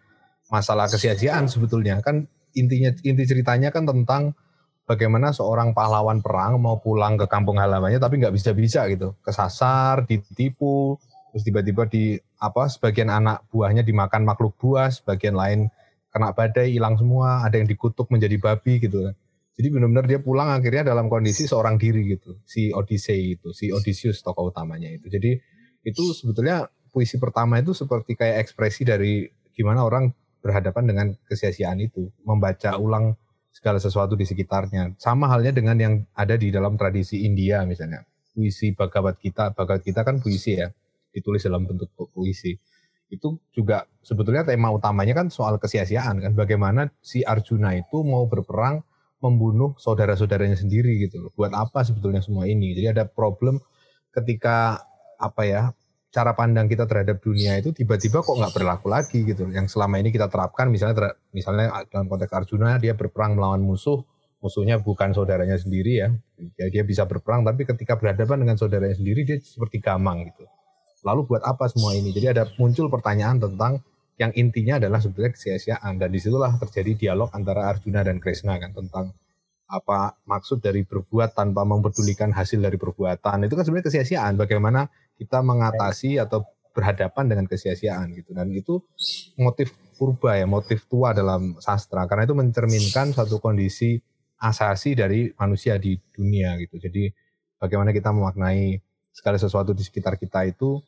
masalah 0.52 0.92
kesia-siaan 0.92 1.48
sebetulnya 1.48 2.04
kan 2.04 2.28
intinya 2.52 2.92
inti 3.08 3.24
ceritanya 3.24 3.72
kan 3.72 3.88
tentang 3.88 4.36
bagaimana 4.86 5.32
seorang 5.32 5.72
pahlawan 5.72 6.20
perang 6.20 6.60
mau 6.62 6.78
pulang 6.82 7.16
ke 7.18 7.26
kampung 7.26 7.58
halamannya 7.58 8.02
tapi 8.02 8.22
nggak 8.22 8.34
bisa-bisa 8.36 8.88
gitu. 8.92 9.18
Kesasar 9.22 10.06
ditipu 10.06 10.98
terus 11.32 11.48
tiba-tiba 11.48 11.88
di 11.88 12.20
apa 12.44 12.68
sebagian 12.68 13.08
anak 13.08 13.48
buahnya 13.48 13.88
dimakan 13.88 14.28
makhluk 14.28 14.60
buas 14.60 15.00
sebagian 15.00 15.38
lain 15.38 15.72
kena 16.12 16.36
badai 16.36 16.76
hilang 16.76 17.00
semua 17.00 17.48
ada 17.48 17.56
yang 17.56 17.70
dikutuk 17.70 18.12
menjadi 18.12 18.36
babi 18.36 18.84
gitu. 18.84 19.16
Jadi 19.56 19.68
benar-benar 19.68 20.08
dia 20.08 20.20
pulang 20.20 20.52
akhirnya 20.52 20.92
dalam 20.92 21.08
kondisi 21.08 21.48
seorang 21.48 21.80
diri 21.80 22.18
gitu 22.18 22.40
si 22.44 22.72
Odyssey 22.72 23.40
itu 23.40 23.56
si 23.56 23.72
Odysseus 23.72 24.20
tokoh 24.20 24.52
utamanya 24.52 24.92
itu. 24.92 25.08
Jadi 25.08 25.40
itu 25.88 26.04
sebetulnya 26.14 26.68
puisi 26.92 27.16
pertama 27.18 27.58
itu 27.64 27.72
seperti 27.72 28.20
kayak 28.20 28.44
ekspresi 28.44 28.84
dari 28.84 29.24
gimana 29.56 29.88
orang 29.88 30.12
berhadapan 30.42 30.84
dengan 30.90 31.08
kesia-siaan 31.30 31.80
itu, 31.80 32.10
membaca 32.26 32.76
ulang 32.76 33.16
segala 33.52 33.78
sesuatu 33.78 34.16
di 34.16 34.24
sekitarnya. 34.24 34.96
Sama 34.98 35.28
halnya 35.28 35.52
dengan 35.52 35.78
yang 35.78 35.94
ada 36.16 36.40
di 36.40 36.50
dalam 36.50 36.80
tradisi 36.80 37.28
India 37.28 37.68
misalnya. 37.68 38.08
Puisi 38.32 38.72
Bhagavad 38.72 39.20
Gita, 39.20 39.52
Bhagavad 39.52 39.84
Gita 39.84 40.08
kan 40.08 40.24
puisi 40.24 40.56
ya, 40.56 40.72
ditulis 41.12 41.44
dalam 41.44 41.68
bentuk 41.68 41.92
puisi. 42.16 42.56
Itu 43.12 43.44
juga 43.52 43.84
sebetulnya 44.00 44.48
tema 44.48 44.72
utamanya 44.72 45.12
kan 45.12 45.28
soal 45.28 45.60
kesia-siaan 45.60 46.24
kan, 46.24 46.32
bagaimana 46.32 46.88
si 47.04 47.28
Arjuna 47.28 47.76
itu 47.76 48.08
mau 48.08 48.24
berperang 48.32 48.88
membunuh 49.20 49.76
saudara-saudaranya 49.76 50.56
sendiri 50.56 50.96
gitu. 51.04 51.28
Buat 51.36 51.52
apa 51.52 51.84
sebetulnya 51.84 52.24
semua 52.24 52.48
ini? 52.48 52.72
Jadi 52.72 52.88
ada 52.88 53.04
problem 53.04 53.60
ketika 54.16 54.80
apa 55.20 55.44
ya 55.44 55.62
cara 56.12 56.36
pandang 56.36 56.68
kita 56.68 56.84
terhadap 56.84 57.24
dunia 57.24 57.56
itu 57.56 57.72
tiba-tiba 57.72 58.20
kok 58.20 58.36
nggak 58.36 58.52
berlaku 58.52 58.92
lagi 58.92 59.24
gitu. 59.24 59.48
Yang 59.48 59.74
selama 59.80 59.96
ini 60.04 60.12
kita 60.12 60.28
terapkan 60.28 60.68
misalnya 60.68 60.96
ter, 61.00 61.06
misalnya 61.32 61.72
dalam 61.88 62.12
konteks 62.12 62.32
Arjuna 62.36 62.76
dia 62.84 62.94
berperang 62.94 63.40
melawan 63.40 63.64
musuh, 63.64 64.04
musuhnya 64.44 64.84
bukan 64.84 65.16
saudaranya 65.16 65.56
sendiri 65.56 66.04
ya. 66.04 66.10
ya. 66.60 66.68
Dia 66.68 66.84
bisa 66.84 67.08
berperang 67.08 67.48
tapi 67.48 67.64
ketika 67.64 67.96
berhadapan 67.96 68.44
dengan 68.44 68.60
saudaranya 68.60 69.00
sendiri 69.00 69.24
dia 69.24 69.40
seperti 69.40 69.80
gamang 69.80 70.28
gitu. 70.28 70.44
Lalu 71.02 71.32
buat 71.32 71.42
apa 71.48 71.72
semua 71.72 71.96
ini? 71.96 72.12
Jadi 72.12 72.28
ada 72.30 72.44
muncul 72.60 72.92
pertanyaan 72.92 73.42
tentang 73.42 73.82
yang 74.22 74.30
intinya 74.38 74.78
adalah 74.78 75.02
sebetulnya 75.02 75.34
kesia-siaan 75.34 75.98
dan 75.98 76.10
di 76.14 76.20
situlah 76.22 76.54
terjadi 76.62 76.94
dialog 76.94 77.34
antara 77.34 77.74
Arjuna 77.74 78.06
dan 78.06 78.22
Krishna 78.22 78.60
kan 78.62 78.70
tentang 78.70 79.18
apa 79.72 80.20
maksud 80.28 80.60
dari 80.60 80.84
berbuat 80.84 81.32
tanpa 81.32 81.64
mempedulikan 81.64 82.36
hasil 82.36 82.60
dari 82.60 82.76
perbuatan 82.76 83.48
itu 83.48 83.56
kan 83.56 83.64
sebenarnya 83.64 83.88
kesia-siaan 83.88 84.36
bagaimana 84.36 84.84
kita 85.22 85.46
mengatasi 85.46 86.18
atau 86.18 86.42
berhadapan 86.74 87.30
dengan 87.30 87.46
kesia-siaan 87.46 88.10
gitu. 88.18 88.34
Dan 88.34 88.50
itu 88.50 88.82
motif 89.38 89.78
purba 90.00 90.34
ya 90.34 90.50
motif 90.50 90.90
tua 90.90 91.14
dalam 91.14 91.62
sastra. 91.62 92.10
Karena 92.10 92.26
itu 92.26 92.34
mencerminkan 92.34 93.14
satu 93.14 93.38
kondisi 93.38 94.02
asasi 94.42 94.98
dari 94.98 95.30
manusia 95.38 95.78
di 95.78 95.94
dunia 96.10 96.58
gitu. 96.58 96.82
Jadi 96.82 97.14
bagaimana 97.62 97.94
kita 97.94 98.10
memaknai 98.10 98.82
segala 99.14 99.38
sesuatu 99.38 99.78
di 99.78 99.86
sekitar 99.86 100.18
kita 100.18 100.50
itu 100.50 100.82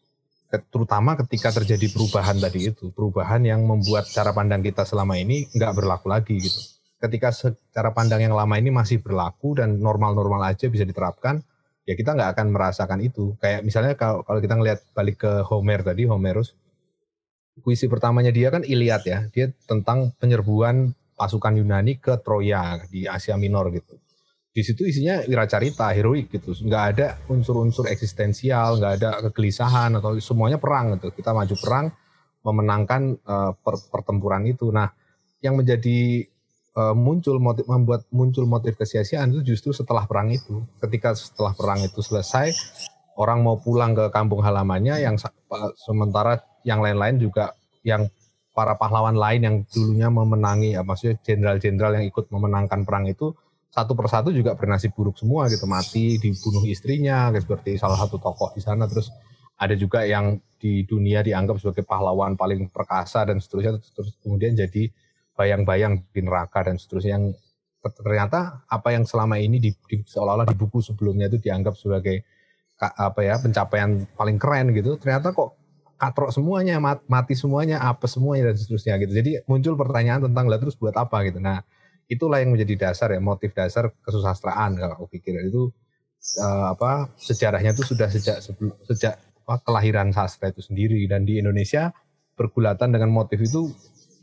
terutama 0.70 1.18
ketika 1.18 1.54
terjadi 1.54 1.94
perubahan 1.94 2.42
tadi 2.42 2.74
itu. 2.74 2.90
Perubahan 2.90 3.46
yang 3.46 3.62
membuat 3.62 4.10
cara 4.10 4.34
pandang 4.34 4.66
kita 4.66 4.86
selama 4.90 5.13
ini 5.22 5.46
nggak 5.54 5.74
berlaku 5.78 6.10
lagi 6.10 6.42
gitu. 6.42 6.62
Ketika 6.98 7.36
cara 7.70 7.92
pandang 7.92 8.24
yang 8.24 8.34
lama 8.34 8.56
ini 8.58 8.72
masih 8.72 9.04
berlaku 9.04 9.60
dan 9.60 9.78
normal-normal 9.78 10.56
aja 10.56 10.72
bisa 10.72 10.88
diterapkan, 10.88 11.44
ya 11.84 11.94
kita 11.96 12.16
nggak 12.16 12.30
akan 12.38 12.48
merasakan 12.52 13.00
itu. 13.04 13.36
Kayak 13.40 13.62
misalnya 13.68 13.94
kalau, 14.00 14.24
kalau 14.24 14.40
kita 14.40 14.56
ngelihat 14.56 14.80
balik 14.96 15.18
ke 15.20 15.32
Homer 15.48 15.84
tadi, 15.84 16.08
Homerus, 16.08 16.56
puisi 17.62 17.86
pertamanya 17.86 18.34
dia 18.34 18.50
kan 18.50 18.66
Iliad 18.66 19.04
ya, 19.06 19.20
dia 19.30 19.52
tentang 19.68 20.16
penyerbuan 20.18 20.96
pasukan 21.13 21.54
Yunani 21.60 22.02
ke 22.02 22.18
Troya 22.25 22.82
di 22.90 23.06
Asia 23.06 23.38
Minor 23.38 23.70
gitu. 23.70 24.00
Di 24.54 24.62
situ 24.62 24.86
isinya 24.86 25.18
wiracarita, 25.25 25.90
heroik 25.98 26.30
gitu, 26.30 26.54
nggak 26.54 26.84
ada 26.94 27.18
unsur-unsur 27.25 27.90
eksistensial, 27.90 28.78
nggak 28.78 28.94
ada 29.02 29.10
kegelisahan 29.30 29.98
atau 29.98 30.13
semuanya 30.22 30.62
perang 30.62 30.94
gitu. 30.94 31.10
Kita 31.10 31.34
maju 31.34 31.56
perang, 31.58 31.90
memenangkan 32.46 33.02
uh, 33.25 33.52
per 33.58 33.82
pertempuran 33.90 34.46
itu. 34.46 34.70
Nah, 34.70 34.94
yang 35.42 35.58
menjadi 35.58 36.30
uh, 36.77 36.96
muncul 36.98 37.38
motif 37.38 37.65
membuat 37.70 38.06
muncul 38.10 38.46
motif 38.46 38.77
kesia-siaan 38.77 39.34
itu 39.34 39.56
justru 39.56 39.72
setelah 39.74 40.06
perang 40.06 40.34
itu. 40.34 40.65
Ketika 40.82 41.13
setelah 41.18 41.53
perang 41.53 41.82
itu 41.82 42.01
selesai, 42.01 42.53
orang 43.18 43.46
mau 43.46 43.58
pulang 43.62 43.94
ke 43.94 44.10
kampung 44.10 44.42
halamannya 44.42 45.01
yang 45.01 45.15
sementara 45.77 46.42
yang 46.65 46.82
lain-lain 46.82 47.22
juga 47.22 47.53
yang 47.86 48.10
para 48.53 48.77
pahlawan 48.77 49.18
lain 49.18 49.42
yang 49.42 49.56
dulunya 49.70 50.08
memenangi 50.13 50.77
ya 50.77 50.86
maksudnya 50.86 51.18
jenderal-jenderal 51.25 51.98
yang 51.98 52.06
ikut 52.06 52.30
memenangkan 52.30 52.86
perang 52.86 53.10
itu 53.10 53.34
satu 53.74 53.98
persatu 53.98 54.30
juga 54.30 54.53
bernasib 54.53 54.94
buruk 54.94 55.18
semua 55.18 55.50
gitu 55.50 55.65
mati 55.65 56.22
dibunuh 56.22 56.62
istrinya 56.70 57.34
seperti 57.34 57.82
salah 57.82 57.98
satu 57.98 58.22
tokoh 58.22 58.53
di 58.53 58.62
sana 58.62 58.86
terus 58.86 59.10
ada 59.58 59.74
juga 59.74 60.06
yang 60.06 60.38
di 60.62 60.86
dunia 60.86 61.25
dianggap 61.25 61.58
sebagai 61.58 61.82
pahlawan 61.82 62.38
paling 62.38 62.70
perkasa 62.70 63.25
dan 63.25 63.42
seterusnya 63.42 63.82
terus 63.82 64.13
kemudian 64.22 64.53
jadi 64.53 64.94
bayang-bayang 65.34 66.06
di 66.13 66.22
neraka 66.22 66.66
dan 66.66 66.78
seterusnya 66.78 67.18
yang 67.18 67.25
ternyata 67.84 68.63
apa 68.72 68.96
yang 68.96 69.04
selama 69.04 69.36
ini 69.36 69.60
di, 69.60 69.75
di 69.75 70.00
seolah-olah 70.08 70.48
di 70.48 70.56
buku 70.56 70.80
sebelumnya 70.80 71.28
itu 71.28 71.42
dianggap 71.44 71.75
sebagai 71.75 72.24
apa 72.80 73.20
ya 73.24 73.36
pencapaian 73.40 74.08
paling 74.16 74.40
keren 74.40 74.72
gitu 74.72 74.96
ternyata 75.00 75.36
kok 75.36 75.56
katrok 76.04 76.36
semuanya 76.36 76.84
mati 76.84 77.34
semuanya 77.38 77.80
apa 77.80 78.12
semuanya 78.12 78.52
dan 78.52 78.56
seterusnya 78.60 79.00
gitu. 79.00 79.13
Jadi 79.16 79.32
muncul 79.48 79.80
pertanyaan 79.80 80.28
tentang 80.28 80.52
lah 80.52 80.60
terus 80.60 80.75
buat 80.75 80.92
apa 81.00 81.24
gitu. 81.24 81.40
Nah 81.40 81.63
itulah 82.12 82.44
yang 82.44 82.52
menjadi 82.52 82.92
dasar 82.92 83.16
ya 83.16 83.24
motif 83.24 83.56
dasar 83.56 83.88
kesusastraan 84.04 84.75
kalau 84.75 85.00
aku 85.00 85.16
pikir. 85.16 85.40
Itu 85.48 85.72
uh, 86.44 86.75
apa 86.75 87.13
sejarahnya 87.16 87.72
itu 87.72 87.88
sudah 87.88 88.12
sejak 88.12 88.44
sebelum 88.44 88.75
sejak 88.84 89.16
apa, 89.48 89.63
kelahiran 89.63 90.12
sastra 90.12 90.52
itu 90.52 90.60
sendiri. 90.60 91.00
Dan 91.08 91.24
di 91.24 91.40
Indonesia 91.40 91.96
pergulatan 92.36 92.92
dengan 92.92 93.08
motif 93.08 93.40
itu 93.40 93.72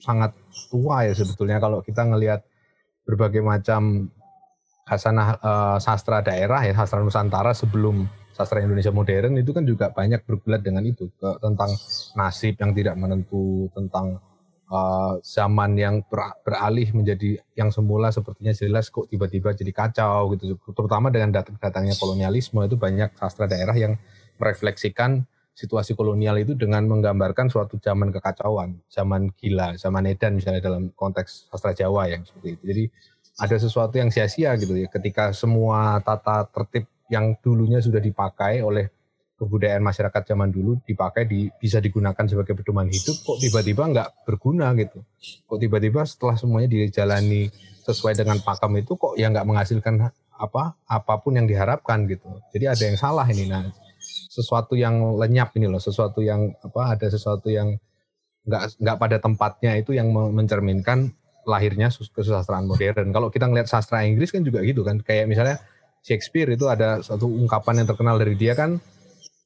sangat 0.00 0.32
tua 0.72 1.06
ya 1.06 1.12
sebetulnya 1.12 1.60
kalau 1.60 1.84
kita 1.84 2.02
ngelihat 2.08 2.40
berbagai 3.04 3.44
macam 3.44 4.08
hasanah 4.88 5.28
uh, 5.38 5.78
sastra 5.78 6.24
daerah 6.24 6.66
ya 6.66 6.74
sastra 6.74 6.98
Nusantara 6.98 7.54
sebelum 7.54 8.10
sastra 8.34 8.64
Indonesia 8.64 8.90
modern 8.90 9.38
itu 9.38 9.52
kan 9.52 9.62
juga 9.68 9.92
banyak 9.92 10.24
bergulat 10.24 10.64
dengan 10.64 10.82
itu 10.82 11.12
ke, 11.14 11.28
tentang 11.38 11.70
nasib 12.16 12.56
yang 12.58 12.72
tidak 12.72 12.96
menentu 12.96 13.68
tentang 13.76 14.18
uh, 14.72 15.20
zaman 15.20 15.76
yang 15.76 16.00
ber, 16.08 16.40
beralih 16.46 16.88
menjadi 16.96 17.42
yang 17.58 17.68
semula 17.68 18.08
sepertinya 18.14 18.56
jelas 18.56 18.88
kok 18.88 19.10
tiba-tiba 19.10 19.52
jadi 19.52 19.70
kacau 19.74 20.32
gitu. 20.34 20.56
Terutama 20.72 21.12
dengan 21.12 21.34
dat 21.34 21.52
datangnya 21.60 21.94
kolonialisme 21.98 22.64
itu 22.64 22.80
banyak 22.80 23.12
sastra 23.18 23.44
daerah 23.44 23.76
yang 23.76 24.00
merefleksikan 24.40 25.28
situasi 25.60 25.92
kolonial 25.92 26.40
itu 26.40 26.56
dengan 26.56 26.88
menggambarkan 26.88 27.52
suatu 27.52 27.76
zaman 27.76 28.08
kekacauan, 28.08 28.80
zaman 28.88 29.28
gila, 29.36 29.76
zaman 29.76 30.08
edan 30.08 30.40
misalnya 30.40 30.64
dalam 30.64 30.88
konteks 30.96 31.52
sastra 31.52 31.76
Jawa 31.76 32.08
yang 32.08 32.24
seperti 32.24 32.56
itu. 32.56 32.62
Jadi 32.64 32.84
ada 33.36 33.56
sesuatu 33.60 33.94
yang 34.00 34.08
sia-sia 34.08 34.56
gitu 34.56 34.72
ya 34.72 34.88
ketika 34.88 35.36
semua 35.36 36.00
tata 36.00 36.48
tertib 36.48 36.88
yang 37.12 37.36
dulunya 37.44 37.84
sudah 37.84 38.00
dipakai 38.00 38.64
oleh 38.64 38.88
kebudayaan 39.36 39.80
masyarakat 39.80 40.36
zaman 40.36 40.52
dulu 40.52 40.80
dipakai 40.84 41.24
di, 41.24 41.48
bisa 41.56 41.80
digunakan 41.80 42.28
sebagai 42.28 42.52
pedoman 42.52 42.92
hidup 42.92 43.16
kok 43.24 43.40
tiba-tiba 43.40 43.88
nggak 43.88 44.08
berguna 44.28 44.76
gitu 44.76 45.00
kok 45.48 45.56
tiba-tiba 45.56 46.04
setelah 46.04 46.36
semuanya 46.36 46.68
dijalani 46.68 47.48
sesuai 47.88 48.20
dengan 48.20 48.36
pakam 48.44 48.76
itu 48.76 48.92
kok 49.00 49.16
ya 49.16 49.32
nggak 49.32 49.48
menghasilkan 49.48 50.12
apa 50.40 50.72
apa 50.88 51.14
pun 51.20 51.36
yang 51.36 51.44
diharapkan 51.44 52.08
gitu. 52.08 52.40
Jadi 52.56 52.64
ada 52.64 52.82
yang 52.88 52.96
salah 52.96 53.28
ini. 53.28 53.44
Nah, 53.44 53.68
sesuatu 54.30 54.78
yang 54.78 55.18
lenyap 55.18 55.50
ini 55.58 55.66
loh, 55.66 55.82
sesuatu 55.82 56.22
yang 56.22 56.54
apa 56.62 56.94
ada 56.94 57.10
sesuatu 57.10 57.50
yang 57.50 57.74
nggak 58.46 58.78
nggak 58.78 58.96
pada 59.02 59.16
tempatnya 59.18 59.74
itu 59.74 59.90
yang 59.90 60.14
mencerminkan 60.14 61.10
lahirnya 61.50 61.90
kesusastraan 61.90 62.70
modern. 62.70 63.10
Kalau 63.10 63.28
kita 63.28 63.50
ngelihat 63.50 63.66
sastra 63.66 64.06
Inggris 64.06 64.30
kan 64.30 64.46
juga 64.46 64.62
gitu 64.62 64.86
kan, 64.86 65.02
kayak 65.02 65.26
misalnya 65.26 65.58
Shakespeare 66.06 66.48
itu 66.54 66.70
ada 66.70 67.02
satu 67.02 67.26
ungkapan 67.26 67.82
yang 67.82 67.88
terkenal 67.90 68.16
dari 68.22 68.38
dia 68.38 68.54
kan 68.54 68.78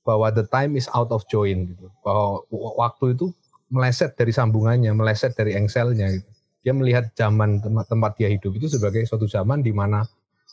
bahwa 0.04 0.28
the 0.28 0.44
time 0.52 0.76
is 0.76 0.86
out 0.92 1.08
of 1.10 1.24
joint 1.32 1.72
gitu. 1.72 1.88
Bahwa 2.04 2.44
waktu 2.76 3.16
itu 3.16 3.32
meleset 3.72 4.14
dari 4.14 4.30
sambungannya, 4.36 4.92
meleset 4.92 5.32
dari 5.32 5.56
engselnya 5.56 6.12
gitu. 6.12 6.30
Dia 6.60 6.72
melihat 6.76 7.08
zaman 7.16 7.64
tempat, 7.64 7.88
tempat 7.88 8.12
dia 8.20 8.28
hidup 8.28 8.52
itu 8.60 8.68
sebagai 8.68 9.04
suatu 9.08 9.24
zaman 9.24 9.64
di 9.64 9.72
mana 9.72 10.04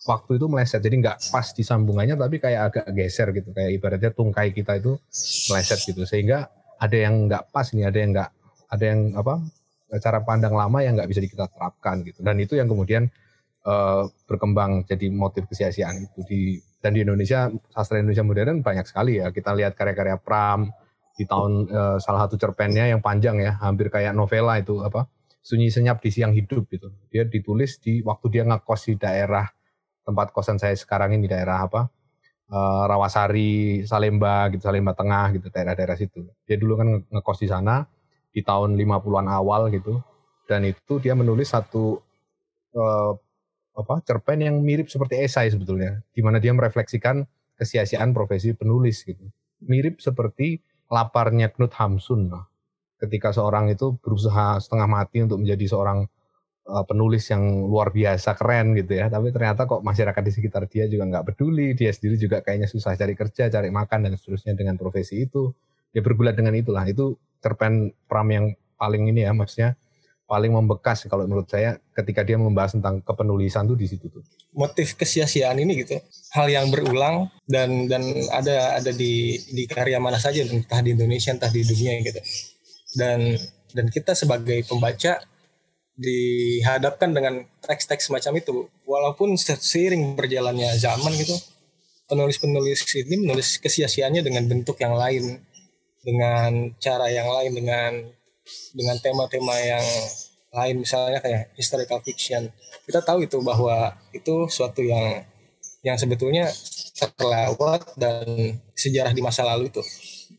waktu 0.05 0.37
itu 0.41 0.45
meleset. 0.49 0.81
Jadi 0.81 0.95
nggak 1.01 1.17
pas 1.29 1.47
di 1.53 1.63
sambungannya 1.65 2.15
tapi 2.17 2.37
kayak 2.41 2.61
agak 2.71 2.85
geser 2.93 3.29
gitu. 3.35 3.49
Kayak 3.53 3.71
ibaratnya 3.77 4.11
tungkai 4.13 4.53
kita 4.53 4.77
itu 4.81 4.97
meleset 5.51 5.79
gitu. 5.85 6.03
Sehingga 6.05 6.49
ada 6.81 6.97
yang 6.97 7.29
nggak 7.29 7.53
pas 7.53 7.67
nih, 7.73 7.85
ada 7.85 7.97
yang 7.97 8.11
nggak 8.13 8.29
ada 8.71 8.85
yang 8.85 9.01
apa 9.19 9.33
cara 9.99 10.23
pandang 10.23 10.55
lama 10.55 10.79
yang 10.79 10.95
nggak 10.95 11.09
bisa 11.09 11.19
kita 11.21 11.47
terapkan 11.51 12.01
gitu. 12.07 12.23
Dan 12.23 12.39
itu 12.39 12.55
yang 12.57 12.71
kemudian 12.71 13.11
uh, 13.65 14.07
berkembang 14.25 14.87
jadi 14.87 15.11
motif 15.11 15.45
kesia-siaan 15.49 16.07
itu 16.09 16.19
di 16.25 16.41
dan 16.81 16.97
di 16.97 17.05
Indonesia 17.05 17.49
sastra 17.69 18.01
Indonesia 18.01 18.25
modern 18.25 18.65
banyak 18.65 18.85
sekali 18.89 19.21
ya 19.21 19.29
kita 19.29 19.53
lihat 19.53 19.77
karya-karya 19.77 20.17
Pram 20.17 20.73
di 21.13 21.29
tahun 21.29 21.69
uh, 21.69 21.97
salah 22.01 22.25
satu 22.25 22.41
cerpennya 22.41 22.89
yang 22.89 23.03
panjang 23.03 23.37
ya 23.37 23.61
hampir 23.61 23.93
kayak 23.93 24.17
novela 24.17 24.57
itu 24.57 24.81
apa 24.81 25.05
sunyi 25.45 25.69
senyap 25.69 26.01
di 26.01 26.09
siang 26.09 26.33
hidup 26.33 26.65
gitu 26.73 26.89
dia 27.13 27.21
ditulis 27.25 27.77
di 27.77 28.01
waktu 28.01 28.25
dia 28.33 28.43
ngekos 28.49 28.89
di 28.89 28.95
daerah 28.97 29.45
tempat 30.01 30.33
kosan 30.33 30.57
saya 30.57 30.73
sekarang 30.73 31.13
ini 31.15 31.29
daerah 31.29 31.65
apa 31.65 31.87
uh, 32.51 32.83
Rawasari 32.85 33.83
Salemba 33.87 34.51
gitu 34.51 34.67
Salemba 34.67 34.93
Tengah 34.93 35.33
gitu 35.33 35.47
daerah-daerah 35.49 35.97
situ. 35.97 36.27
Dia 36.45 36.59
dulu 36.59 36.73
kan 36.77 36.87
ngekos 37.07 37.39
di 37.41 37.47
sana 37.49 37.87
di 38.31 38.43
tahun 38.43 38.75
50-an 38.79 39.27
awal 39.27 39.71
gitu 39.71 39.99
dan 40.47 40.67
itu 40.67 40.99
dia 40.99 41.15
menulis 41.15 41.51
satu 41.51 41.99
uh, 42.75 43.11
apa 43.71 44.03
cerpen 44.03 44.43
yang 44.43 44.59
mirip 44.59 44.91
seperti 44.91 45.23
esai 45.23 45.47
sebetulnya 45.47 46.03
di 46.11 46.19
mana 46.19 46.43
dia 46.43 46.51
merefleksikan 46.51 47.23
kesia-siaan 47.55 48.11
profesi 48.11 48.51
penulis 48.51 49.07
gitu. 49.07 49.23
Mirip 49.63 50.01
seperti 50.01 50.59
laparnya 50.91 51.53
Knut 51.53 51.71
Hamsun 51.77 52.27
ketika 52.99 53.33
seorang 53.33 53.71
itu 53.71 53.95
berusaha 53.97 54.59
setengah 54.61 54.89
mati 54.89 55.23
untuk 55.23 55.41
menjadi 55.41 55.65
seorang 55.71 56.05
uh, 56.71 56.85
penulis 56.87 57.27
yang 57.27 57.67
luar 57.67 57.91
biasa 57.91 58.39
keren 58.39 58.71
gitu 58.79 58.95
ya. 58.95 59.11
Tapi 59.11 59.35
ternyata 59.35 59.67
kok 59.67 59.83
masyarakat 59.83 60.21
di 60.23 60.31
sekitar 60.31 60.63
dia 60.71 60.87
juga 60.87 61.03
nggak 61.11 61.35
peduli. 61.35 61.75
Dia 61.75 61.91
sendiri 61.91 62.15
juga 62.15 62.39
kayaknya 62.39 62.71
susah 62.71 62.95
cari 62.95 63.13
kerja 63.13 63.51
cari 63.51 63.67
makan 63.67 64.07
dan 64.07 64.15
seterusnya 64.15 64.55
dengan 64.55 64.79
profesi 64.79 65.27
itu. 65.27 65.51
Dia 65.91 65.99
bergulat 65.99 66.39
dengan 66.39 66.55
itulah. 66.55 66.87
Itu 66.87 67.19
cerpen 67.43 67.91
Pram 68.07 68.31
yang 68.31 68.55
paling 68.79 69.11
ini 69.11 69.27
ya 69.27 69.35
maksudnya 69.35 69.75
paling 70.31 70.55
membekas 70.55 71.03
kalau 71.11 71.27
menurut 71.27 71.51
saya 71.51 71.75
ketika 71.91 72.23
dia 72.23 72.39
membahas 72.39 72.79
tentang 72.79 73.03
kepenulisan 73.03 73.67
tuh 73.67 73.75
di 73.75 73.83
situ 73.83 74.07
tuh. 74.07 74.23
Motif 74.55 74.95
kesia-siaan 74.95 75.59
ini 75.59 75.83
gitu, 75.83 75.99
hal 76.31 76.47
yang 76.47 76.71
berulang 76.71 77.27
dan 77.51 77.91
dan 77.91 77.99
ada 78.31 78.79
ada 78.79 78.91
di 78.95 79.35
di 79.51 79.67
karya 79.67 79.99
mana 79.99 80.15
saja 80.15 80.47
entah 80.47 80.79
di 80.79 80.95
Indonesia 80.95 81.35
entah 81.35 81.51
di 81.51 81.67
dunia 81.67 81.99
gitu. 81.99 82.23
Dan 82.95 83.35
dan 83.75 83.91
kita 83.91 84.15
sebagai 84.15 84.63
pembaca 84.63 85.19
dihadapkan 86.01 87.13
dengan 87.13 87.45
teks-teks 87.61 88.09
semacam 88.09 88.41
itu 88.41 88.65
walaupun 88.89 89.37
seiring 89.37 90.17
berjalannya 90.17 90.73
zaman 90.81 91.13
gitu 91.13 91.37
penulis-penulis 92.09 92.83
ini 92.97 93.23
menulis 93.23 93.61
kesia-siaannya 93.61 94.25
dengan 94.25 94.43
bentuk 94.49 94.75
yang 94.81 94.97
lain 94.97 95.39
dengan 96.01 96.73
cara 96.81 97.07
yang 97.07 97.29
lain 97.29 97.53
dengan 97.53 97.91
dengan 98.73 98.97
tema-tema 98.99 99.55
yang 99.61 99.85
lain 100.51 100.83
misalnya 100.83 101.23
kayak 101.23 101.55
historical 101.55 102.03
fiction. 102.03 102.51
Kita 102.83 102.99
tahu 102.99 103.23
itu 103.23 103.39
bahwa 103.39 103.95
itu 104.11 104.51
suatu 104.51 104.83
yang 104.83 105.23
yang 105.81 105.95
sebetulnya 105.95 106.51
terlewat 107.15 107.95
dan 107.95 108.59
sejarah 108.75 109.15
di 109.15 109.23
masa 109.23 109.47
lalu 109.47 109.71
itu. 109.71 109.81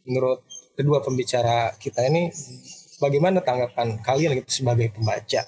Menurut 0.04 0.44
kedua 0.76 1.00
pembicara 1.00 1.72
kita 1.80 2.04
ini 2.06 2.28
bagaimana 3.02 3.42
tanggapan 3.42 3.98
kalian 4.06 4.38
gitu 4.38 4.62
sebagai 4.62 4.94
pembaca 4.94 5.42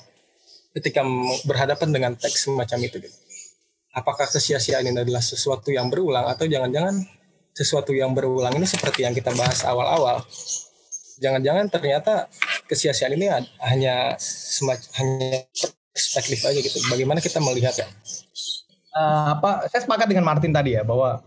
ketika 0.74 1.00
berhadapan 1.46 1.88
dengan 1.94 2.12
teks 2.18 2.50
semacam 2.50 2.78
itu 2.82 2.98
gitu 2.98 3.18
apakah 3.94 4.26
kesia-siaan 4.26 4.90
ini 4.90 5.06
adalah 5.06 5.22
sesuatu 5.22 5.70
yang 5.70 5.86
berulang 5.86 6.26
atau 6.26 6.50
jangan-jangan 6.50 7.06
sesuatu 7.54 7.94
yang 7.94 8.10
berulang 8.10 8.58
ini 8.58 8.66
seperti 8.66 9.06
yang 9.06 9.14
kita 9.14 9.30
bahas 9.38 9.62
awal-awal 9.62 10.26
jangan-jangan 11.22 11.70
ternyata 11.70 12.26
kesia-siaan 12.66 13.14
ini 13.14 13.30
hanya 13.62 14.18
semacam 14.18 14.90
hanya 14.98 15.46
perspektif 15.94 16.42
aja 16.42 16.58
gitu. 16.58 16.78
Bagaimana 16.90 17.22
kita 17.22 17.38
melihat 17.38 17.74
ya? 17.78 17.86
Uh, 18.94 19.38
apa 19.38 19.66
saya 19.70 19.82
sepakat 19.86 20.06
dengan 20.10 20.26
Martin 20.26 20.54
tadi 20.54 20.78
ya 20.78 20.82
bahwa 20.86 21.22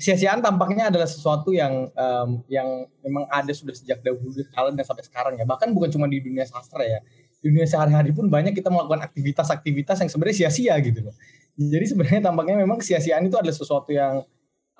kesia-siaan 0.00 0.40
tampaknya 0.40 0.88
adalah 0.88 1.04
sesuatu 1.04 1.52
yang 1.52 1.92
um, 1.92 2.40
yang 2.48 2.88
memang 3.04 3.28
ada 3.28 3.52
sudah 3.52 3.76
sejak 3.76 4.00
dahulu 4.00 4.32
kala 4.48 4.72
dan 4.72 4.80
sampai 4.80 5.04
sekarang 5.04 5.36
ya. 5.36 5.44
Bahkan 5.44 5.76
bukan 5.76 5.92
cuma 5.92 6.08
di 6.08 6.24
dunia 6.24 6.48
sastra 6.48 6.80
ya. 6.80 7.04
Dunia 7.44 7.68
sehari-hari 7.68 8.16
pun 8.16 8.32
banyak 8.32 8.56
kita 8.56 8.72
melakukan 8.72 9.04
aktivitas-aktivitas 9.04 10.00
yang 10.00 10.08
sebenarnya 10.08 10.48
sia-sia 10.48 10.74
gitu 10.80 11.04
loh. 11.04 11.14
Jadi 11.60 11.84
sebenarnya 11.92 12.20
tampaknya 12.32 12.56
memang 12.64 12.80
kesia-siaan 12.80 13.28
itu 13.28 13.36
adalah 13.36 13.52
sesuatu 13.52 13.92
yang 13.92 14.24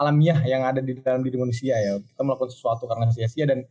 alamiah 0.01 0.41
yang 0.49 0.65
ada 0.65 0.81
di 0.81 0.97
dalam 0.97 1.21
diri 1.21 1.37
manusia 1.37 1.77
ya. 1.77 2.01
Kita 2.01 2.25
melakukan 2.25 2.57
sesuatu 2.57 2.89
karena 2.89 3.13
sia-sia 3.13 3.45
dan 3.45 3.69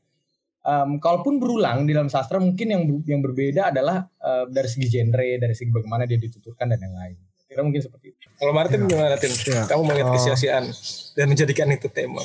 um, 0.61 1.01
kalaupun 1.01 1.41
berulang 1.41 1.89
di 1.89 1.97
dalam 1.97 2.13
sastra 2.13 2.37
mungkin 2.37 2.67
yang 2.69 2.83
yang 3.09 3.21
berbeda 3.25 3.73
adalah 3.73 4.05
uh, 4.21 4.45
dari 4.45 4.69
segi 4.69 4.85
genre, 4.85 5.29
dari 5.41 5.53
segi 5.57 5.73
bagaimana 5.73 6.05
dia 6.05 6.21
dituturkan 6.21 6.69
dan 6.69 6.79
yang 6.81 6.93
lain. 6.93 7.17
Kira 7.59 7.67
mungkin 7.67 7.83
seperti 7.83 8.15
itu. 8.15 8.27
Kalau 8.39 8.55
Martin 8.55 8.79
ya. 8.79 8.87
gimana 8.87 9.15
Tin? 9.19 9.33
Ya. 9.35 9.67
Kamu 9.67 9.83
melihat 9.83 10.07
uh, 10.07 10.13
kesia-siaan 10.15 10.65
dan 11.19 11.25
menjadikan 11.27 11.67
itu 11.75 11.91
tema. 11.91 12.23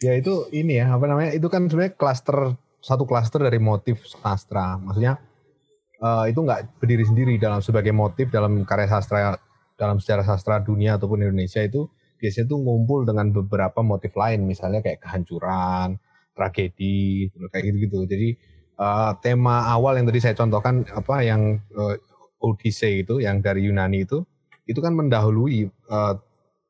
Ya 0.00 0.16
itu 0.16 0.48
ini 0.48 0.80
ya 0.80 0.96
apa 0.96 1.04
namanya? 1.04 1.36
Itu 1.36 1.52
kan 1.52 1.68
sebenarnya 1.68 1.92
klaster 1.92 2.56
satu 2.80 3.04
klaster 3.04 3.44
dari 3.44 3.60
motif 3.60 4.00
sastra. 4.08 4.80
Maksudnya 4.80 5.20
uh, 6.00 6.24
itu 6.24 6.40
nggak 6.40 6.80
berdiri 6.80 7.04
sendiri 7.04 7.36
dalam 7.36 7.60
sebagai 7.60 7.92
motif 7.92 8.32
dalam 8.32 8.64
karya 8.64 8.88
sastra 8.88 9.36
dalam 9.76 10.00
sejarah 10.00 10.24
sastra 10.24 10.56
dunia 10.64 10.96
ataupun 10.96 11.20
Indonesia 11.20 11.60
itu 11.60 11.84
biasanya 12.16 12.48
tuh 12.48 12.58
ngumpul 12.64 13.04
dengan 13.04 13.28
beberapa 13.28 13.84
motif 13.84 14.16
lain 14.16 14.48
misalnya 14.48 14.80
kayak 14.80 15.04
kehancuran, 15.04 16.00
tragedi 16.32 17.28
kayak 17.52 17.76
gitu-gitu. 17.76 18.08
Jadi 18.08 18.28
uh, 18.80 19.12
tema 19.20 19.68
awal 19.68 20.00
yang 20.00 20.08
tadi 20.08 20.24
saya 20.24 20.32
contohkan 20.32 20.88
apa 20.96 21.20
yang 21.20 21.60
uh, 21.76 21.92
Odyssey 22.38 23.02
itu 23.02 23.18
yang 23.18 23.42
dari 23.42 23.66
Yunani 23.66 24.06
itu 24.06 24.22
itu 24.68 24.78
kan 24.78 24.92
mendahului 24.92 25.68
uh, 25.88 26.14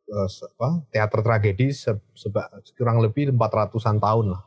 uh, 0.09 0.29
apa, 0.31 0.71
teater 0.95 1.21
tragedi 1.21 1.75
se, 1.75 1.93
seba, 2.15 2.49
kurang 2.79 3.03
lebih 3.03 3.35
400-an 3.35 3.99
tahun 3.99 4.27
lah. 4.33 4.43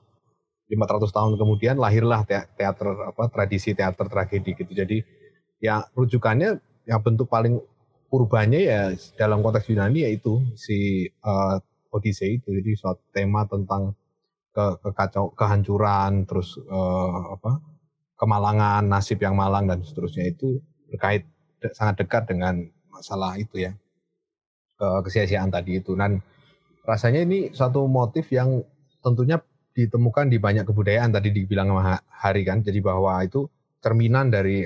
500 0.72 1.12
tahun 1.12 1.32
kemudian 1.36 1.76
lahirlah 1.76 2.24
teater 2.56 3.12
apa 3.12 3.28
tradisi 3.28 3.76
teater 3.76 4.08
tragedi 4.08 4.56
gitu. 4.56 4.72
Jadi 4.72 5.04
ya 5.60 5.84
rujukannya 5.92 6.64
yang 6.88 7.04
bentuk 7.04 7.28
paling 7.28 7.60
urbanya 8.08 8.60
ya 8.60 8.82
dalam 9.20 9.44
konteks 9.44 9.68
Yunani 9.68 10.08
yaitu 10.08 10.40
si 10.56 11.12
uh, 11.28 11.60
Odyssey 11.92 12.40
itu. 12.40 12.56
Jadi 12.56 12.72
suatu 12.80 13.04
tema 13.12 13.44
tentang 13.52 14.00
ke 14.52 14.80
kekacau 14.80 15.36
kehancuran 15.36 16.24
terus 16.24 16.56
uh, 16.72 17.36
apa 17.36 17.60
kemalangan 18.20 18.84
nasib 18.84 19.20
yang 19.24 19.36
malang 19.36 19.68
dan 19.68 19.80
seterusnya 19.84 20.28
itu 20.28 20.60
terkait 20.92 21.24
de, 21.64 21.72
sangat 21.72 22.04
dekat 22.04 22.28
dengan 22.28 22.68
masalah 22.92 23.40
itu 23.40 23.64
ya. 23.64 23.72
Kesia-siaan 24.82 25.54
tadi 25.54 25.78
itu. 25.78 25.94
Dan 25.94 26.20
rasanya 26.84 27.22
ini 27.24 27.54
satu 27.54 27.86
motif 27.86 28.28
yang 28.34 28.66
tentunya 29.00 29.38
ditemukan 29.72 30.28
di 30.28 30.38
banyak 30.42 30.68
kebudayaan 30.68 31.14
tadi 31.16 31.32
dibilang 31.32 31.72
Hari 32.12 32.42
kan. 32.44 32.66
Jadi 32.66 32.82
bahwa 32.82 33.22
itu 33.24 33.46
cerminan 33.82 34.30
dari 34.30 34.66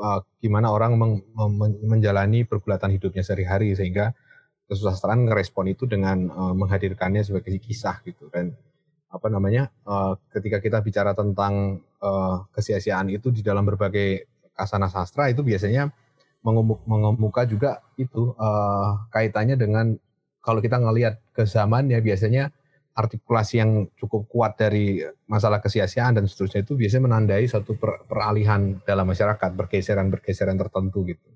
uh, 0.00 0.20
gimana 0.42 0.72
orang 0.72 0.98
meng, 0.98 1.14
men, 1.36 1.72
menjalani 1.84 2.44
pergulatan 2.48 2.92
hidupnya 2.96 3.22
sehari-hari 3.22 3.76
sehingga 3.76 4.12
kesusastraan 4.66 5.28
ngerespon 5.28 5.68
itu 5.68 5.84
dengan 5.84 6.32
uh, 6.32 6.54
menghadirkannya 6.56 7.22
sebagai 7.22 7.60
kisah 7.60 8.00
gitu. 8.08 8.32
Dan 8.32 8.56
apa 9.12 9.28
namanya 9.28 9.68
uh, 9.84 10.16
ketika 10.32 10.64
kita 10.64 10.80
bicara 10.80 11.12
tentang 11.12 11.84
uh, 12.00 12.48
kesia-siaan 12.56 13.12
itu 13.12 13.28
di 13.28 13.44
dalam 13.44 13.68
berbagai 13.68 14.31
kasana 14.56 14.88
sastra 14.92 15.32
itu 15.32 15.40
biasanya 15.44 15.90
mengemuka 16.42 17.46
juga 17.46 17.80
itu 17.94 18.34
uh, 18.34 19.06
kaitannya 19.14 19.54
dengan 19.54 19.94
kalau 20.42 20.58
kita 20.58 20.82
ngelihat 20.82 21.22
ke 21.30 21.46
zaman 21.46 21.86
ya 21.86 22.02
biasanya 22.02 22.50
artikulasi 22.92 23.62
yang 23.62 23.88
cukup 23.96 24.28
kuat 24.28 24.58
dari 24.60 25.00
masalah 25.24 25.64
kesia-siaan 25.64 26.18
dan 26.18 26.28
seterusnya 26.28 26.66
itu 26.66 26.76
biasanya 26.76 27.08
menandai 27.08 27.48
satu 27.48 27.78
per, 27.78 28.04
peralihan 28.04 28.76
dalam 28.84 29.08
masyarakat 29.08 29.50
bergeseran-bergeseran 29.56 30.60
tertentu 30.60 31.06
gitu. 31.08 31.28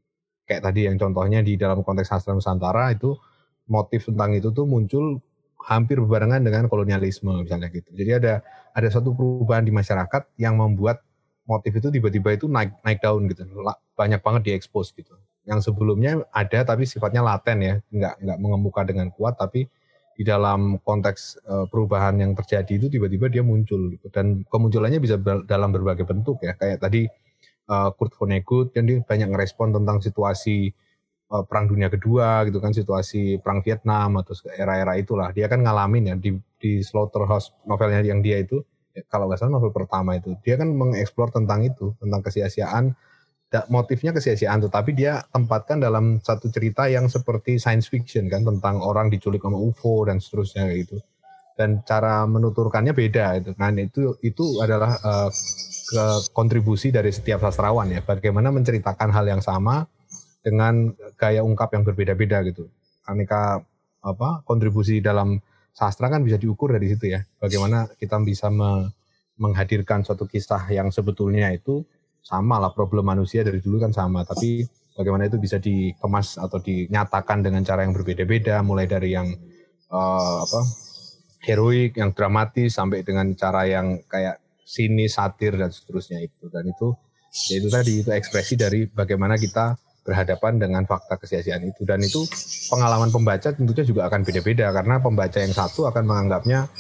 kayak 0.46 0.62
tadi 0.62 0.87
yang 0.87 0.94
contohnya 0.94 1.42
di 1.42 1.59
dalam 1.59 1.83
konteks 1.83 2.07
sastra 2.07 2.31
Nusantara 2.31 2.94
itu 2.94 3.18
motif 3.66 4.07
tentang 4.07 4.31
itu 4.38 4.55
tuh 4.55 4.62
muncul 4.62 5.18
hampir 5.66 5.98
berbarengan 5.98 6.46
dengan 6.46 6.70
kolonialisme 6.70 7.42
misalnya 7.42 7.66
gitu. 7.74 7.90
Jadi 7.90 8.11
ada 8.14 8.35
ada 8.70 8.88
satu 8.92 9.11
perubahan 9.11 9.66
di 9.66 9.74
masyarakat 9.74 10.38
yang 10.38 10.55
membuat 10.55 11.02
motif 11.47 11.73
itu 11.79 11.89
tiba-tiba 11.89 12.35
itu 12.35 12.47
naik 12.51 12.75
naik 12.83 12.99
daun 13.01 13.31
gitu. 13.31 13.47
Banyak 13.95 14.21
banget 14.21 14.43
diekspos 14.53 14.93
gitu. 14.93 15.15
Yang 15.47 15.71
sebelumnya 15.71 16.27
ada 16.35 16.67
tapi 16.67 16.85
sifatnya 16.85 17.23
laten 17.23 17.59
ya, 17.63 17.75
nggak 17.91 18.15
nggak 18.23 18.39
mengemuka 18.43 18.83
dengan 18.83 19.09
kuat 19.15 19.39
tapi 19.39 19.71
di 20.17 20.25
dalam 20.25 20.81
konteks 20.81 21.45
uh, 21.45 21.67
perubahan 21.69 22.17
yang 22.19 22.33
terjadi 22.33 22.83
itu 22.83 22.87
tiba-tiba 22.91 23.31
dia 23.31 23.47
muncul 23.47 23.95
gitu. 23.95 24.11
Dan 24.11 24.43
kemunculannya 24.51 24.99
bisa 24.99 25.17
dalam 25.47 25.71
berbagai 25.71 26.03
bentuk 26.03 26.43
ya. 26.43 26.59
Kayak 26.59 26.83
tadi 26.83 27.07
uh, 27.71 27.91
Kurt 27.95 28.15
Vonnegut 28.19 28.75
dan 28.75 28.91
dia 28.91 28.99
banyak 29.03 29.31
ngerespon 29.31 29.71
tentang 29.71 30.03
situasi 30.03 30.75
uh, 31.31 31.43
perang 31.47 31.67
dunia 31.71 31.91
kedua 31.91 32.47
gitu 32.47 32.59
kan 32.63 32.71
situasi 32.75 33.39
perang 33.43 33.63
Vietnam 33.63 34.19
atau 34.23 34.35
era-era 34.55 34.99
itulah 34.99 35.31
dia 35.35 35.47
kan 35.51 35.63
ngalamin 35.63 36.11
ya 36.11 36.15
di 36.19 36.35
di 36.59 36.83
Slaughterhouse 36.83 37.53
novelnya 37.67 38.03
yang 38.03 38.23
dia 38.23 38.41
itu 38.41 38.63
kalau 39.11 39.29
nggak 39.29 39.39
salah 39.41 39.61
novel 39.61 39.73
pertama 39.75 40.17
itu. 40.17 40.33
Dia 40.41 40.57
kan 40.57 40.73
mengeksplor 40.73 41.35
tentang 41.35 41.67
itu 41.67 41.93
tentang 42.01 42.21
kesia-siaan. 42.25 42.97
Motifnya 43.73 44.13
kesia-siaan 44.13 44.59
tetapi 44.69 44.93
dia 44.93 45.23
tempatkan 45.33 45.81
dalam 45.81 46.21
satu 46.21 46.51
cerita 46.53 46.91
yang 46.91 47.09
seperti 47.09 47.57
science 47.57 47.89
fiction 47.89 48.29
kan 48.29 48.45
tentang 48.45 48.83
orang 48.83 49.09
diculik 49.09 49.41
sama 49.41 49.57
UFO 49.57 50.05
dan 50.05 50.21
seterusnya 50.21 50.69
gitu. 50.77 51.01
Dan 51.57 51.81
cara 51.89 52.29
menuturkannya 52.29 52.93
beda 52.93 53.41
itu. 53.41 53.57
Kan 53.57 53.81
itu 53.81 54.19
itu 54.21 54.61
adalah 54.61 54.99
uh, 55.01 55.31
ke 55.87 56.05
kontribusi 56.37 56.93
dari 56.93 57.15
setiap 57.15 57.41
sastrawan 57.41 57.89
ya. 57.89 58.05
Bagaimana 58.05 58.53
menceritakan 58.53 59.09
hal 59.15 59.25
yang 59.25 59.41
sama 59.41 59.89
dengan 60.47 60.95
gaya 61.19 61.41
ungkap 61.43 61.75
yang 61.75 61.83
berbeda-beda 61.87 62.43
gitu. 62.47 62.71
Aneka 63.09 63.63
apa 64.07 64.47
kontribusi 64.47 65.03
dalam 65.03 65.43
sastra 65.77 66.09
kan 66.09 66.25
bisa 66.25 66.41
diukur 66.41 66.73
dari 66.73 66.89
situ 66.89 67.12
ya. 67.12 67.21
Bagaimana 67.37 67.85
kita 68.01 68.17
bisa 68.25 68.49
me, 68.49 68.89
menghadirkan 69.37 70.01
suatu 70.01 70.25
kisah 70.25 70.65
yang 70.73 70.89
sebetulnya 70.89 71.53
itu 71.53 71.85
sama 72.25 72.57
lah 72.57 72.73
problem 72.73 73.05
manusia 73.05 73.45
dari 73.45 73.61
dulu 73.61 73.85
kan 73.85 73.93
sama. 73.93 74.25
Tapi 74.25 74.65
bagaimana 74.97 75.29
itu 75.29 75.37
bisa 75.37 75.61
dikemas 75.61 76.41
atau 76.41 76.57
dinyatakan 76.65 77.45
dengan 77.45 77.61
cara 77.61 77.85
yang 77.85 77.93
berbeda-beda 77.93 78.65
mulai 78.65 78.89
dari 78.89 79.12
yang 79.12 79.29
uh, 79.93 80.41
apa 80.41 80.61
heroik 81.45 82.01
yang 82.01 82.17
dramatis 82.17 82.81
sampai 82.81 83.05
dengan 83.05 83.37
cara 83.37 83.69
yang 83.69 84.01
kayak 84.09 84.41
sini 84.65 85.12
satir 85.12 85.61
dan 85.61 85.69
seterusnya 85.69 86.25
itu. 86.25 86.49
Dan 86.49 86.73
itu 86.73 86.97
ya 87.53 87.61
itu 87.61 87.69
tadi 87.69 87.93
itu 88.01 88.11
ekspresi 88.17 88.57
dari 88.57 88.89
bagaimana 88.89 89.37
kita 89.37 89.77
berhadapan 90.07 90.62
dengan 90.62 90.87
fakta 90.87 91.19
kesia-siaan 91.19 91.66
itu. 91.66 91.83
Dan 91.83 91.99
itu 91.99 92.23
pengalaman 92.71 93.11
pembaca 93.11 93.51
tentunya 93.51 93.83
juga 93.83 94.07
akan 94.07 94.23
beda-beda 94.23 94.71
karena 94.71 95.03
pembaca 95.03 95.38
yang 95.42 95.51
satu 95.51 95.90
akan 95.90 96.07
menganggapnya 96.07 96.71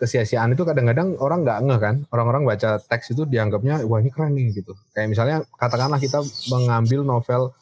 kesia-siaan 0.00 0.52
itu 0.52 0.64
kadang-kadang 0.64 1.20
orang 1.20 1.44
nggak 1.44 1.58
ngeh 1.68 1.78
kan. 1.78 1.94
Orang-orang 2.08 2.48
baca 2.48 2.80
teks 2.80 3.12
itu 3.12 3.28
dianggapnya 3.28 3.84
wah 3.84 4.00
ini 4.00 4.08
keren 4.08 4.32
nih 4.32 4.64
gitu. 4.64 4.72
Kayak 4.96 5.08
misalnya 5.12 5.36
katakanlah 5.60 6.00
kita 6.00 6.24
mengambil 6.48 7.04
novel 7.04 7.52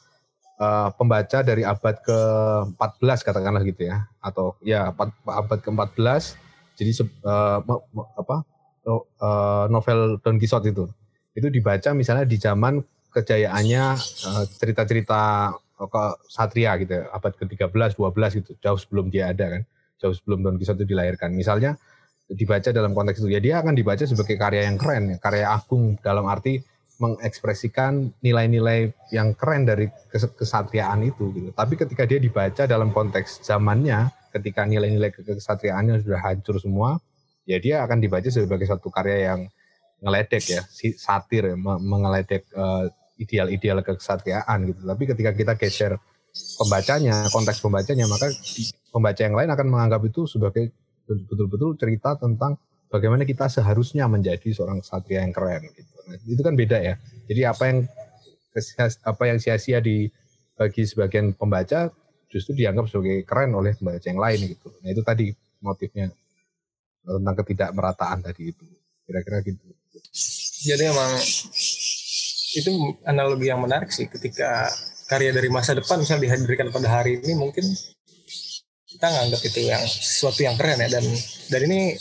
uh, 0.62 0.94
pembaca 0.94 1.42
dari 1.42 1.66
abad 1.66 1.98
ke-14 2.06 3.18
katakanlah 3.26 3.62
gitu 3.66 3.90
ya. 3.90 4.06
Atau 4.22 4.54
ya 4.62 4.94
abad 5.26 5.58
ke-14 5.58 6.38
jadi 6.78 6.96
uh, 7.28 7.60
apa 8.16 8.36
uh, 8.88 9.64
novel 9.68 10.16
Don 10.24 10.40
Quixote 10.40 10.72
itu. 10.72 10.88
Itu 11.36 11.46
dibaca 11.52 11.94
misalnya 11.94 12.24
di 12.26 12.40
zaman 12.40 12.80
kejayaannya 13.10 13.84
uh, 13.98 14.44
cerita-cerita 14.58 15.52
ke 15.80 16.04
satria 16.28 16.76
gitu 16.76 16.92
ya, 16.92 17.08
abad 17.08 17.32
ke-13 17.40 17.96
12 17.96 18.38
gitu 18.44 18.52
jauh 18.60 18.76
sebelum 18.76 19.08
dia 19.08 19.32
ada 19.32 19.58
kan 19.58 19.62
jauh 19.96 20.12
sebelum 20.12 20.44
Don 20.44 20.56
Quixote 20.60 20.84
dilahirkan 20.84 21.32
misalnya 21.32 21.80
dibaca 22.28 22.68
dalam 22.70 22.92
konteks 22.92 23.24
itu 23.24 23.32
ya 23.32 23.40
dia 23.40 23.64
akan 23.64 23.72
dibaca 23.72 24.04
sebagai 24.04 24.36
karya 24.36 24.68
yang 24.68 24.76
keren 24.76 25.16
ya 25.16 25.16
karya 25.16 25.46
agung 25.50 25.96
dalam 26.04 26.28
arti 26.28 26.60
mengekspresikan 27.00 28.12
nilai-nilai 28.20 28.92
yang 29.08 29.32
keren 29.32 29.64
dari 29.64 29.88
kesatriaan 30.12 31.00
itu 31.00 31.32
gitu. 31.32 31.48
Tapi 31.56 31.74
ketika 31.80 32.04
dia 32.04 32.20
dibaca 32.20 32.68
dalam 32.68 32.92
konteks 32.92 33.40
zamannya, 33.40 34.12
ketika 34.36 34.68
nilai-nilai 34.68 35.08
kesatriaannya 35.08 36.04
sudah 36.04 36.20
hancur 36.20 36.60
semua, 36.60 37.00
ya 37.48 37.56
dia 37.56 37.80
akan 37.88 38.04
dibaca 38.04 38.28
sebagai 38.28 38.68
satu 38.68 38.92
karya 38.92 39.32
yang 39.32 39.40
ngeledek 40.04 40.44
ya, 40.44 40.62
satir 41.00 41.56
ya, 41.56 41.56
mengeledek 41.56 42.44
uh, 42.52 42.92
ideal-ideal 43.20 43.84
kesatriaan 43.84 44.72
gitu. 44.72 44.80
Tapi 44.88 45.02
ketika 45.04 45.30
kita 45.36 45.52
geser 45.60 45.92
pembacanya, 46.56 47.28
konteks 47.28 47.60
pembacanya, 47.60 48.08
maka 48.08 48.32
pembaca 48.88 49.20
yang 49.20 49.36
lain 49.36 49.50
akan 49.52 49.66
menganggap 49.68 50.00
itu 50.08 50.24
sebagai 50.24 50.72
betul-betul 51.04 51.76
cerita 51.76 52.16
tentang 52.16 52.56
bagaimana 52.88 53.28
kita 53.28 53.50
seharusnya 53.50 54.06
menjadi 54.08 54.50
seorang 54.50 54.80
satria 54.80 55.22
yang 55.22 55.34
keren 55.34 55.68
gitu. 55.74 55.94
Nah, 56.08 56.16
itu 56.26 56.42
kan 56.42 56.54
beda 56.56 56.78
ya. 56.80 56.94
Jadi 57.28 57.40
apa 57.46 57.62
yang 57.70 57.78
apa 59.06 59.22
yang 59.30 59.38
sia-sia 59.38 59.78
di 59.78 60.10
bagi 60.58 60.82
sebagian 60.82 61.32
pembaca 61.38 61.88
justru 62.30 62.54
dianggap 62.54 62.90
sebagai 62.90 63.26
keren 63.26 63.54
oleh 63.54 63.74
pembaca 63.74 64.06
yang 64.06 64.20
lain 64.22 64.54
gitu. 64.54 64.68
Nah 64.82 64.88
itu 64.90 65.02
tadi 65.02 65.26
motifnya 65.62 66.10
tentang 67.02 67.36
ketidakmerataan 67.42 68.18
tadi 68.22 68.54
itu. 68.54 68.64
Kira-kira 69.06 69.42
gitu. 69.42 69.66
Jadi 70.60 70.82
emang 70.86 71.10
itu 72.56 72.98
analogi 73.06 73.46
yang 73.46 73.62
menarik 73.62 73.92
sih 73.94 74.10
ketika 74.10 74.66
karya 75.06 75.34
dari 75.34 75.50
masa 75.50 75.74
depan 75.74 76.02
misalnya 76.02 76.30
dihadirkan 76.30 76.70
pada 76.70 76.88
hari 77.02 77.18
ini 77.22 77.34
mungkin 77.34 77.66
kita 78.90 79.06
nganggap 79.06 79.40
itu 79.46 79.60
yang 79.70 79.82
sesuatu 79.86 80.40
yang 80.42 80.58
keren 80.58 80.82
ya. 80.82 80.88
Dan 80.98 81.04
dan 81.50 81.60
ini 81.70 81.94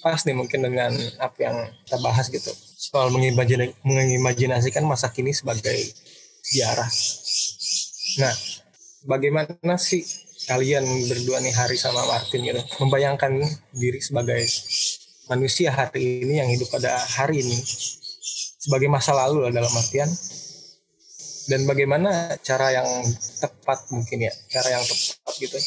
pas 0.00 0.20
nih 0.24 0.34
mungkin 0.34 0.64
dengan 0.64 0.92
apa 1.20 1.38
yang 1.38 1.56
kita 1.84 1.98
bahas 2.00 2.26
gitu. 2.32 2.50
Soal 2.76 3.12
mengimajinasikan 3.12 4.82
masa 4.84 5.12
kini 5.12 5.30
sebagai 5.36 5.76
sejarah. 6.42 6.90
Nah, 8.20 8.34
bagaimana 9.06 9.76
sih 9.78 10.02
kalian 10.50 10.82
berdua 11.06 11.38
nih 11.38 11.54
Hari 11.54 11.78
sama 11.78 12.02
Martin 12.02 12.42
gitu 12.42 12.58
membayangkan 12.82 13.38
diri 13.70 14.02
sebagai 14.02 14.42
manusia 15.30 15.70
hari 15.70 16.26
ini 16.26 16.42
yang 16.42 16.50
hidup 16.50 16.66
pada 16.66 16.98
hari 16.98 17.46
ini 17.46 17.58
sebagai 18.62 18.86
masa 18.86 19.10
lalu 19.10 19.48
lah 19.48 19.52
dalam 19.52 19.72
artian. 19.74 20.06
Dan 21.50 21.66
bagaimana 21.66 22.38
cara 22.38 22.70
yang 22.70 22.86
tepat 23.42 23.90
mungkin 23.90 24.30
ya 24.30 24.32
cara 24.46 24.78
yang 24.78 24.84
tepat 24.86 25.34
gitu. 25.42 25.58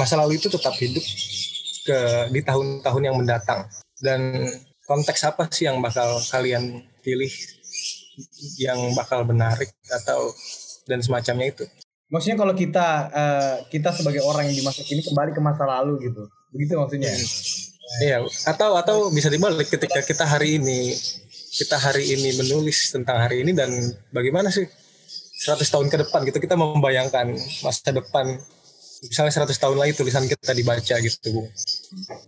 Masa 0.00 0.16
lalu 0.16 0.40
itu 0.40 0.48
tetap 0.48 0.72
hidup 0.80 1.04
ke 1.84 1.98
di 2.32 2.40
tahun-tahun 2.40 3.02
yang 3.04 3.16
mendatang. 3.20 3.68
Dan 4.00 4.48
konteks 4.88 5.28
apa 5.28 5.52
sih 5.52 5.68
yang 5.68 5.84
bakal 5.84 6.16
kalian 6.32 6.80
pilih 7.04 7.28
yang 8.56 8.80
bakal 8.96 9.28
menarik 9.28 9.68
atau 9.92 10.32
dan 10.88 11.04
semacamnya 11.04 11.52
itu? 11.52 11.64
Maksudnya 12.10 12.40
kalau 12.40 12.54
kita 12.56 12.86
uh, 13.12 13.56
kita 13.68 13.92
sebagai 13.94 14.24
orang 14.24 14.50
yang 14.50 14.56
di 14.56 14.64
masa 14.64 14.82
kini 14.82 15.04
kembali 15.04 15.30
ke 15.36 15.40
masa 15.44 15.68
lalu 15.68 16.10
gitu. 16.10 16.26
Begitu 16.50 16.72
maksudnya? 16.80 17.12
Hmm. 17.12 17.28
iya 18.06 18.22
atau 18.46 18.78
atau 18.78 19.10
bisa 19.10 19.26
dibalik 19.26 19.66
ketika 19.66 19.98
kita 20.06 20.22
hari 20.22 20.62
ini 20.62 20.94
kita 21.50 21.76
hari 21.82 22.14
ini 22.14 22.38
menulis 22.38 22.94
tentang 22.94 23.18
hari 23.26 23.42
ini 23.42 23.50
dan 23.50 23.70
bagaimana 24.14 24.54
sih 24.54 24.66
100 25.40 25.66
tahun 25.66 25.88
ke 25.90 25.96
depan 26.06 26.22
gitu 26.28 26.38
kita 26.38 26.54
membayangkan 26.54 27.34
masa 27.64 27.90
depan 27.90 28.38
misalnya 29.02 29.32
100 29.32 29.56
tahun 29.56 29.76
lagi 29.80 29.92
tulisan 29.96 30.28
kita 30.28 30.52
dibaca 30.52 30.94
gitu. 31.00 31.48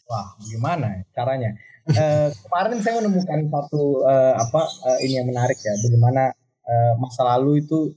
Wah, 0.09 0.27
gimana 0.49 1.05
caranya? 1.13 1.53
uh, 1.91 2.29
kemarin 2.49 2.79
saya 2.81 2.95
menemukan 3.03 3.41
satu 3.51 4.07
uh, 4.07 4.35
apa 4.39 4.63
uh, 4.65 4.99
ini 5.05 5.21
yang 5.21 5.29
menarik 5.29 5.59
ya, 5.61 5.75
bagaimana 5.85 6.33
uh, 6.65 6.93
masa 6.97 7.23
lalu 7.37 7.61
itu 7.61 7.93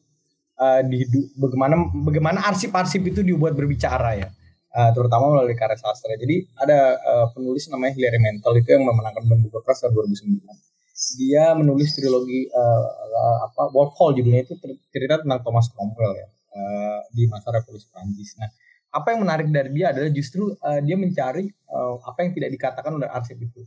uh, 0.59 0.81
di 0.83 1.07
bagaimana 1.39 1.87
bagaimana 2.03 2.39
arsip-arsip 2.51 3.01
itu 3.07 3.23
dibuat 3.23 3.55
berbicara 3.55 4.19
ya. 4.19 4.29
Uh, 4.75 4.91
terutama 4.91 5.31
melalui 5.31 5.55
karya 5.55 5.79
sastra. 5.79 6.19
Jadi 6.19 6.51
ada 6.59 6.99
uh, 6.99 7.25
penulis 7.31 7.63
namanya 7.71 7.95
Hilary 7.95 8.19
Mantel 8.19 8.59
itu 8.59 8.75
yang 8.75 8.83
memenangkan 8.83 9.23
Booker 9.23 9.63
Prize 9.63 9.79
tahun 9.79 9.95
2009. 9.95 10.74
Dia 10.95 11.51
menulis 11.51 11.91
trilogi 11.91 12.47
uh, 12.47 12.85
apa 13.51 13.67
Hall 13.71 14.15
judulnya 14.15 14.47
itu 14.47 14.55
cerita 14.95 15.19
tentang 15.19 15.43
Thomas 15.43 15.67
Cromwell 15.67 16.15
ya 16.15 16.27
uh, 16.55 16.99
di 17.11 17.27
masa 17.27 17.51
Revolusi 17.51 17.91
Prancis. 17.91 18.39
Nah, 18.39 18.47
apa 18.95 19.11
yang 19.11 19.27
menarik 19.27 19.51
dari 19.51 19.75
dia 19.75 19.91
adalah 19.91 20.07
justru 20.07 20.55
uh, 20.55 20.79
dia 20.79 20.95
mencari 20.95 21.51
uh, 21.67 21.99
apa 21.99 22.23
yang 22.23 22.31
tidak 22.31 22.49
dikatakan 22.55 22.95
oleh 22.95 23.11
arsip 23.11 23.35
itu. 23.35 23.59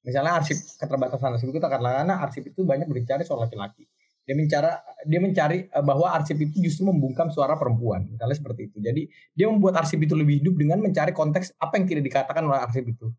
Misalnya 0.00 0.40
arsip 0.40 0.56
keterbatasan 0.80 1.36
arsip 1.36 1.52
itu 1.52 1.60
karena 1.60 2.16
arsip 2.24 2.42
itu 2.48 2.64
banyak 2.64 2.88
berbicara 2.88 3.20
soal 3.20 3.44
laki-laki. 3.44 3.84
Dia 4.24 4.32
mencari 4.38 4.70
dia 5.04 5.20
mencari 5.20 5.58
bahwa 5.82 6.08
arsip 6.14 6.40
itu 6.40 6.56
justru 6.62 6.88
membungkam 6.88 7.28
suara 7.28 7.58
perempuan, 7.58 8.06
misalnya 8.06 8.38
seperti 8.38 8.70
itu. 8.72 8.78
Jadi 8.80 9.02
dia 9.34 9.46
membuat 9.50 9.82
arsip 9.82 10.00
itu 10.00 10.16
lebih 10.16 10.40
hidup 10.40 10.54
dengan 10.56 10.80
mencari 10.80 11.12
konteks 11.12 11.58
apa 11.60 11.76
yang 11.76 11.84
tidak 11.84 12.08
dikatakan 12.08 12.42
oleh 12.48 12.64
arsip 12.64 12.86
itu. 12.86 13.12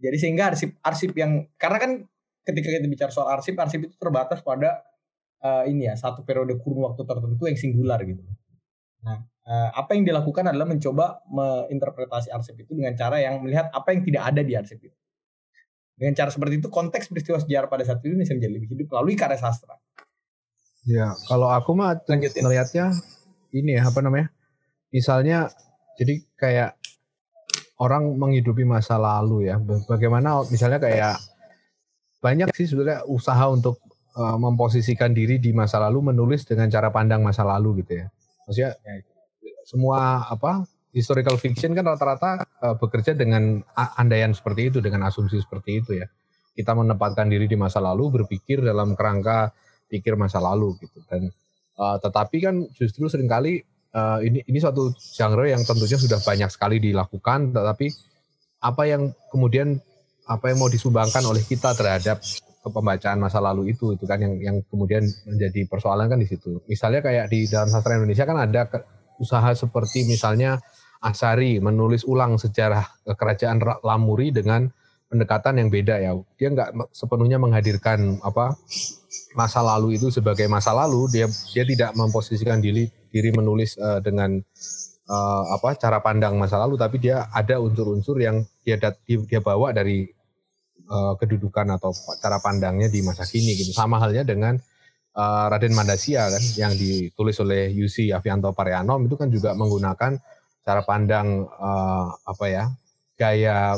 Jadi 0.00 0.16
sehingga 0.16 0.54
arsip 0.54 0.78
arsip 0.80 1.10
yang 1.14 1.46
karena 1.58 1.78
kan 1.78 1.92
ketika 2.44 2.68
kita 2.68 2.86
bicara 2.86 3.10
soal 3.10 3.32
arsip, 3.32 3.56
arsip 3.56 3.88
itu 3.88 3.96
terbatas 3.96 4.44
pada 4.44 4.84
uh, 5.40 5.64
ini 5.64 5.88
ya 5.88 5.96
satu 5.96 6.22
periode 6.22 6.60
kurun 6.60 6.84
waktu 6.84 7.02
tertentu 7.04 7.42
yang 7.48 7.58
singular 7.58 8.00
gitu. 8.04 8.20
Nah, 9.04 9.20
uh, 9.48 9.68
apa 9.76 9.96
yang 9.96 10.04
dilakukan 10.08 10.52
adalah 10.52 10.68
mencoba 10.68 11.24
menginterpretasi 11.28 12.32
arsip 12.32 12.56
itu 12.60 12.76
dengan 12.76 12.92
cara 12.96 13.20
yang 13.20 13.40
melihat 13.40 13.72
apa 13.72 13.92
yang 13.92 14.04
tidak 14.04 14.22
ada 14.28 14.40
di 14.44 14.52
arsip 14.56 14.80
itu. 14.80 14.96
Dengan 15.94 16.12
cara 16.18 16.30
seperti 16.32 16.58
itu 16.58 16.68
konteks 16.68 17.06
peristiwa 17.08 17.38
sejarah 17.38 17.68
pada 17.70 17.86
saat 17.86 18.02
itu 18.02 18.18
bisa 18.18 18.34
menjadi 18.34 18.52
lebih 18.52 18.68
hidup 18.74 18.86
melalui 18.92 19.14
karya 19.14 19.38
sastra. 19.38 19.78
Ya, 20.84 21.16
kalau 21.30 21.48
aku 21.48 21.72
mah 21.72 21.96
melihatnya 22.10 22.92
ini 23.54 23.78
ya 23.78 23.88
apa 23.88 24.04
namanya? 24.04 24.28
Misalnya 24.92 25.48
jadi 25.96 26.20
kayak 26.34 26.76
orang 27.78 28.18
menghidupi 28.18 28.66
masa 28.66 28.98
lalu 28.98 29.48
ya. 29.48 29.56
Bagaimana 29.62 30.42
misalnya 30.50 30.82
kayak 30.82 31.14
banyak 32.24 32.48
sih 32.56 32.64
sebenarnya 32.64 33.04
usaha 33.04 33.44
untuk 33.52 33.76
uh, 34.16 34.40
memposisikan 34.40 35.12
diri 35.12 35.36
di 35.36 35.52
masa 35.52 35.76
lalu 35.84 36.08
menulis 36.16 36.48
dengan 36.48 36.72
cara 36.72 36.88
pandang 36.88 37.20
masa 37.20 37.44
lalu 37.44 37.84
gitu 37.84 38.00
ya. 38.00 38.06
Maksudnya 38.48 38.72
ya, 38.80 38.94
semua 39.68 40.24
apa 40.24 40.64
historical 40.96 41.36
fiction 41.36 41.76
kan 41.76 41.84
rata-rata 41.84 42.40
uh, 42.64 42.80
bekerja 42.80 43.12
dengan 43.12 43.60
andaian 44.00 44.32
seperti 44.32 44.72
itu 44.72 44.78
dengan 44.80 45.04
asumsi 45.04 45.36
seperti 45.36 45.84
itu 45.84 46.00
ya. 46.00 46.08
Kita 46.56 46.72
menempatkan 46.72 47.28
diri 47.28 47.44
di 47.44 47.60
masa 47.60 47.84
lalu 47.84 48.24
berpikir 48.24 48.64
dalam 48.64 48.96
kerangka 48.96 49.52
pikir 49.92 50.16
masa 50.16 50.40
lalu 50.40 50.80
gitu 50.80 51.04
dan 51.06 51.28
uh, 51.76 52.00
tetapi 52.00 52.36
kan 52.40 52.64
justru 52.72 53.04
sering 53.06 53.28
kali 53.28 53.60
uh, 53.92 54.18
ini 54.24 54.40
ini 54.48 54.58
suatu 54.58 54.90
genre 54.96 55.44
yang 55.44 55.60
tentunya 55.62 56.00
sudah 56.00 56.18
banyak 56.24 56.50
sekali 56.50 56.80
dilakukan 56.80 57.52
tetapi 57.52 57.92
apa 58.64 58.82
yang 58.88 59.12
kemudian 59.28 59.78
apa 60.24 60.50
yang 60.52 60.58
mau 60.60 60.70
disumbangkan 60.72 61.24
oleh 61.28 61.44
kita 61.44 61.76
terhadap 61.76 62.20
pembacaan 62.64 63.20
masa 63.20 63.44
lalu 63.44 63.76
itu 63.76 63.92
itu 63.92 64.08
kan 64.08 64.16
yang 64.16 64.40
yang 64.40 64.56
kemudian 64.72 65.04
menjadi 65.28 65.68
persoalan 65.68 66.08
kan 66.08 66.16
di 66.16 66.28
situ. 66.28 66.64
Misalnya 66.64 67.04
kayak 67.04 67.28
di 67.28 67.44
dalam 67.44 67.68
sastra 67.68 68.00
Indonesia 68.00 68.24
kan 68.24 68.40
ada 68.40 68.62
usaha 69.20 69.52
seperti 69.52 70.08
misalnya 70.08 70.60
Asari 71.04 71.60
menulis 71.60 72.08
ulang 72.08 72.40
sejarah 72.40 73.04
kerajaan 73.04 73.60
Lamuri 73.84 74.32
dengan 74.32 74.72
pendekatan 75.12 75.60
yang 75.60 75.68
beda 75.68 76.00
ya. 76.00 76.16
Dia 76.40 76.48
nggak 76.48 76.88
sepenuhnya 76.96 77.36
menghadirkan 77.36 78.24
apa 78.24 78.56
masa 79.36 79.60
lalu 79.60 80.00
itu 80.00 80.08
sebagai 80.08 80.48
masa 80.48 80.72
lalu. 80.72 81.12
Dia 81.12 81.28
dia 81.28 81.68
tidak 81.68 81.92
memposisikan 81.92 82.64
diri 82.64 82.88
diri 83.12 83.30
menulis 83.36 83.76
uh, 83.76 84.00
dengan 84.00 84.40
uh, 85.08 85.44
apa 85.56 85.76
cara 85.76 85.98
pandang 86.00 86.36
masa 86.36 86.60
lalu, 86.60 86.76
tapi 86.80 87.00
dia 87.00 87.28
ada 87.32 87.60
unsur-unsur 87.60 88.20
yang 88.20 88.44
dia 88.64 88.76
dia 89.06 89.40
bawa 89.40 89.72
dari 89.72 90.08
uh, 90.88 91.14
kedudukan 91.16 91.76
atau 91.76 91.92
cara 92.20 92.40
pandangnya 92.40 92.88
di 92.88 93.00
masa 93.04 93.24
kini 93.24 93.56
gitu. 93.56 93.72
Sama 93.72 94.00
halnya 94.00 94.24
dengan 94.24 94.56
uh, 95.16 95.46
Raden 95.50 95.74
Mandasia 95.74 96.28
kan 96.28 96.44
yang 96.58 96.72
ditulis 96.74 97.36
oleh 97.40 97.70
Yusi 97.72 98.10
Avianto 98.10 98.50
Parianom 98.52 99.06
itu 99.06 99.16
kan 99.16 99.28
juga 99.30 99.54
menggunakan 99.56 100.18
cara 100.64 100.80
pandang 100.82 101.44
uh, 101.44 102.08
apa 102.24 102.44
ya 102.48 102.64
gaya 103.14 103.76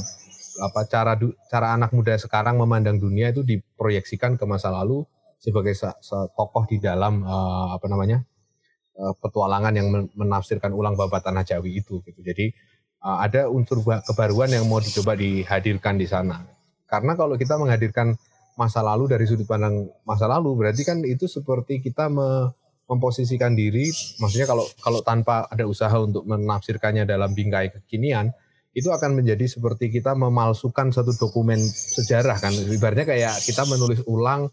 apa 0.56 0.80
cara 0.88 1.12
cara 1.52 1.76
anak 1.76 1.92
muda 1.92 2.16
sekarang 2.16 2.56
memandang 2.56 2.96
dunia 2.96 3.28
itu 3.28 3.44
diproyeksikan 3.44 4.40
ke 4.40 4.44
masa 4.48 4.72
lalu 4.72 5.04
sebagai 5.36 5.76
tokoh 6.32 6.64
di 6.64 6.80
dalam 6.80 7.20
uh, 7.20 7.76
apa 7.76 7.86
namanya 7.92 8.24
uh, 8.96 9.14
petualangan 9.16 9.72
yang 9.76 9.88
menafsirkan 10.16 10.72
ulang 10.72 10.96
babat 10.96 11.24
tanah 11.24 11.44
Jawi 11.44 11.80
itu 11.80 12.02
gitu. 12.02 12.20
Jadi 12.24 12.52
uh, 13.04 13.22
ada 13.22 13.48
unsur 13.52 13.85
kebaruan 13.85 14.50
yang 14.50 14.64
mau 14.66 14.80
dicoba 14.82 15.14
dihadirkan 15.14 16.00
di 16.00 16.09
sana. 16.09 16.42
Karena 16.87 17.14
kalau 17.14 17.35
kita 17.37 17.59
menghadirkan 17.61 18.14
masa 18.56 18.80
lalu 18.80 19.12
dari 19.12 19.28
sudut 19.28 19.44
pandang 19.44 19.87
masa 20.09 20.24
lalu, 20.26 20.56
berarti 20.56 20.82
kan 20.82 21.04
itu 21.04 21.28
seperti 21.28 21.85
kita 21.85 22.09
me, 22.09 22.50
memposisikan 22.87 23.52
diri, 23.52 23.90
maksudnya 24.22 24.46
kalau 24.46 24.64
kalau 24.78 25.02
tanpa 25.02 25.44
ada 25.50 25.66
usaha 25.66 25.92
untuk 25.98 26.24
menafsirkannya 26.24 27.04
dalam 27.04 27.35
bingkai 27.35 27.74
kekinian, 27.74 28.30
itu 28.76 28.88
akan 28.92 29.18
menjadi 29.18 29.48
seperti 29.48 29.90
kita 29.90 30.14
memalsukan 30.14 30.94
satu 30.94 31.16
dokumen 31.18 31.59
sejarah 31.61 32.38
kan. 32.38 32.54
Ibaratnya 32.54 33.04
kayak 33.09 33.35
kita 33.42 33.66
menulis 33.66 34.06
ulang 34.06 34.46
eh, 34.46 34.52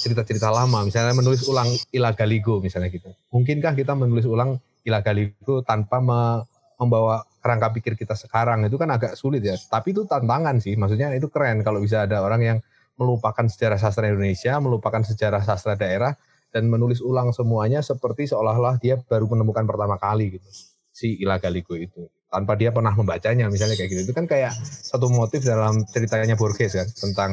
cerita-cerita 0.00 0.50
uh, 0.50 0.64
lama, 0.64 0.82
misalnya 0.82 1.14
menulis 1.14 1.46
ulang 1.46 1.70
Ilagaligo 1.94 2.58
misalnya 2.58 2.90
gitu. 2.90 3.14
Mungkinkah 3.30 3.78
kita 3.78 3.94
menulis 3.94 4.26
ulang 4.26 4.58
Ilagaligo 4.82 5.62
tanpa 5.62 6.02
me, 6.02 6.42
membawa 6.82 7.22
kerangka 7.38 7.70
pikir 7.70 7.94
kita 7.94 8.18
sekarang 8.18 8.66
itu 8.66 8.74
kan 8.74 8.90
agak 8.90 9.14
sulit 9.14 9.42
ya. 9.46 9.54
Tapi 9.54 9.94
itu 9.94 10.02
tantangan 10.02 10.58
sih. 10.58 10.74
Maksudnya 10.74 11.14
itu 11.14 11.30
keren 11.30 11.62
kalau 11.62 11.78
bisa 11.78 12.02
ada 12.02 12.22
orang 12.26 12.42
yang 12.42 12.58
melupakan 12.98 13.46
sejarah 13.46 13.78
sastra 13.78 14.10
Indonesia, 14.10 14.58
melupakan 14.58 15.02
sejarah 15.06 15.42
sastra 15.46 15.78
daerah 15.78 16.14
dan 16.52 16.68
menulis 16.68 17.00
ulang 17.00 17.32
semuanya 17.32 17.80
seperti 17.80 18.28
seolah-olah 18.28 18.76
dia 18.82 19.00
baru 19.00 19.30
menemukan 19.30 19.64
pertama 19.64 19.96
kali 19.96 20.36
gitu. 20.38 20.48
Si 20.92 21.22
Ilagaligo 21.22 21.78
itu 21.78 22.10
tanpa 22.32 22.56
dia 22.56 22.72
pernah 22.72 22.92
membacanya 22.92 23.48
misalnya 23.48 23.76
kayak 23.76 23.90
gitu. 23.92 24.00
Itu 24.10 24.14
kan 24.16 24.26
kayak 24.28 24.52
satu 24.64 25.08
motif 25.12 25.44
dalam 25.44 25.84
ceritanya 25.88 26.36
Borges 26.36 26.76
kan 26.76 26.88
tentang 26.88 27.30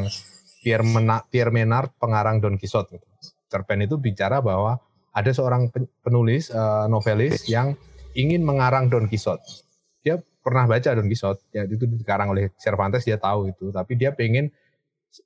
Pierre, 0.59 0.83
Mena, 0.83 1.23
Pierre 1.27 1.51
Menard 1.51 1.95
pengarang 1.97 2.43
Don 2.43 2.59
Quixote 2.59 2.99
gitu. 2.99 3.07
Cerpen 3.49 3.81
itu 3.81 3.97
bicara 3.97 4.43
bahwa 4.43 4.77
ada 5.15 5.31
seorang 5.33 5.73
penulis 6.05 6.53
uh, 6.53 6.85
novelis 6.85 7.49
yang 7.49 7.73
ingin 8.13 8.45
mengarang 8.45 8.87
Don 8.91 9.09
Quixote 9.09 9.69
dia 10.03 10.15
pernah 10.39 10.65
baca 10.65 10.95
Don 10.95 11.07
Quixote 11.07 11.41
ya 11.51 11.67
itu 11.67 11.85
dikarang 11.85 12.31
oleh 12.31 12.51
Cervantes 12.55 13.03
dia 13.03 13.19
tahu 13.19 13.51
itu 13.51 13.69
tapi 13.69 13.99
dia 13.99 14.15
pengen 14.15 14.49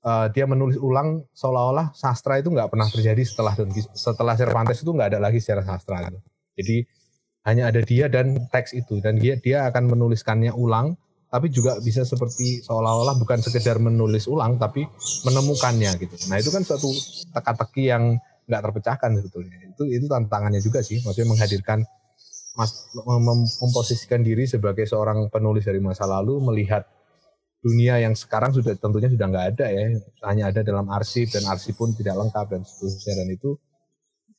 uh, 0.04 0.28
dia 0.34 0.50
menulis 0.50 0.80
ulang 0.82 1.24
seolah-olah 1.38 1.94
sastra 1.94 2.42
itu 2.42 2.50
nggak 2.50 2.74
pernah 2.74 2.88
terjadi 2.90 3.22
setelah 3.22 3.54
Don 3.54 3.70
Quixote, 3.70 3.96
setelah 3.96 4.34
Cervantes 4.36 4.82
itu 4.82 4.92
nggak 4.92 5.16
ada 5.16 5.20
lagi 5.22 5.40
sejarah 5.40 5.66
sastra 5.66 6.10
gitu. 6.10 6.20
jadi 6.58 6.78
hanya 7.44 7.64
ada 7.76 7.82
dia 7.84 8.08
dan 8.08 8.40
teks 8.50 8.72
itu 8.72 9.04
dan 9.04 9.20
dia 9.20 9.36
dia 9.36 9.68
akan 9.68 9.92
menuliskannya 9.94 10.56
ulang 10.56 10.96
tapi 11.34 11.50
juga 11.50 11.82
bisa 11.82 12.06
seperti 12.06 12.62
seolah-olah 12.62 13.18
bukan 13.18 13.42
sekedar 13.42 13.82
menulis 13.82 14.30
ulang 14.30 14.62
tapi 14.62 14.86
menemukannya 15.26 15.98
gitu. 15.98 16.30
Nah 16.30 16.38
itu 16.38 16.54
kan 16.54 16.62
suatu 16.62 16.94
teka-teki 17.34 17.90
yang 17.90 18.22
nggak 18.46 18.62
terpecahkan 18.62 19.18
sebetulnya. 19.18 19.58
Itu 19.74 19.90
itu 19.90 20.06
tantangannya 20.06 20.62
juga 20.62 20.86
sih. 20.86 21.02
Maksudnya 21.02 21.34
menghadirkan 21.34 21.82
mas, 22.54 22.86
mem 22.94 23.50
memposisikan 23.50 24.22
diri 24.22 24.46
sebagai 24.46 24.86
seorang 24.86 25.26
penulis 25.34 25.66
dari 25.66 25.82
masa 25.82 26.06
lalu 26.06 26.38
melihat 26.38 26.86
dunia 27.66 27.98
yang 27.98 28.14
sekarang 28.14 28.54
sudah 28.54 28.78
tentunya 28.78 29.10
sudah 29.10 29.26
nggak 29.26 29.46
ada 29.58 29.66
ya. 29.74 29.82
Hanya 30.30 30.54
ada 30.54 30.62
dalam 30.62 30.86
arsip 30.94 31.34
dan 31.34 31.50
arsip 31.50 31.74
pun 31.74 31.98
tidak 31.98 32.14
lengkap 32.14 32.46
dan 32.46 32.62
seterusnya. 32.62 33.26
Dan 33.26 33.28
itu 33.34 33.58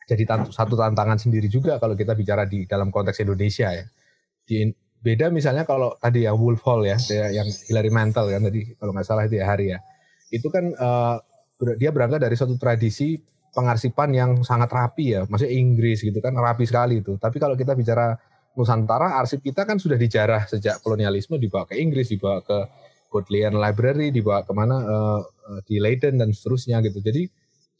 jadi 0.06 0.46
satu 0.46 0.78
tantangan 0.78 1.18
sendiri 1.18 1.50
juga 1.50 1.82
kalau 1.82 1.98
kita 1.98 2.14
bicara 2.14 2.46
di 2.46 2.70
dalam 2.70 2.94
konteks 2.94 3.18
Indonesia 3.18 3.74
ya. 3.74 3.82
Di, 4.46 4.83
beda 5.04 5.28
misalnya 5.28 5.68
kalau 5.68 5.92
tadi 6.00 6.24
yang 6.24 6.40
Wolf 6.40 6.64
Hall 6.64 6.88
ya 6.88 6.96
yang 7.28 7.44
Hilary 7.68 7.92
Mantel 7.92 8.32
kan 8.32 8.48
tadi 8.48 8.72
kalau 8.80 8.96
nggak 8.96 9.04
salah 9.04 9.28
itu 9.28 9.36
ya 9.36 9.46
hari 9.46 9.76
ya 9.76 9.78
itu 10.32 10.48
kan 10.48 10.72
uh, 10.80 11.20
dia 11.78 11.94
berangkat 11.94 12.24
dari 12.24 12.34
suatu 12.34 12.56
tradisi 12.56 13.20
pengarsipan 13.54 14.10
yang 14.10 14.30
sangat 14.42 14.68
rapi 14.74 15.14
ya, 15.14 15.22
maksudnya 15.30 15.54
Inggris 15.54 16.02
gitu 16.02 16.18
kan 16.18 16.34
rapi 16.34 16.66
sekali 16.66 17.00
itu. 17.00 17.14
Tapi 17.16 17.38
kalau 17.38 17.54
kita 17.54 17.78
bicara 17.78 18.18
Nusantara, 18.58 19.18
arsip 19.18 19.42
kita 19.42 19.62
kan 19.62 19.78
sudah 19.78 19.98
dijarah 19.98 20.46
sejak 20.50 20.82
kolonialisme 20.82 21.38
dibawa 21.38 21.66
ke 21.66 21.78
Inggris, 21.78 22.10
dibawa 22.10 22.42
ke 22.42 22.66
Bodleian 23.10 23.54
Library, 23.54 24.10
dibawa 24.10 24.42
ke 24.42 24.50
mana 24.50 24.76
uh, 24.82 25.22
di 25.70 25.78
Leiden 25.78 26.18
dan 26.18 26.34
seterusnya 26.34 26.82
gitu. 26.82 26.98
Jadi 26.98 27.30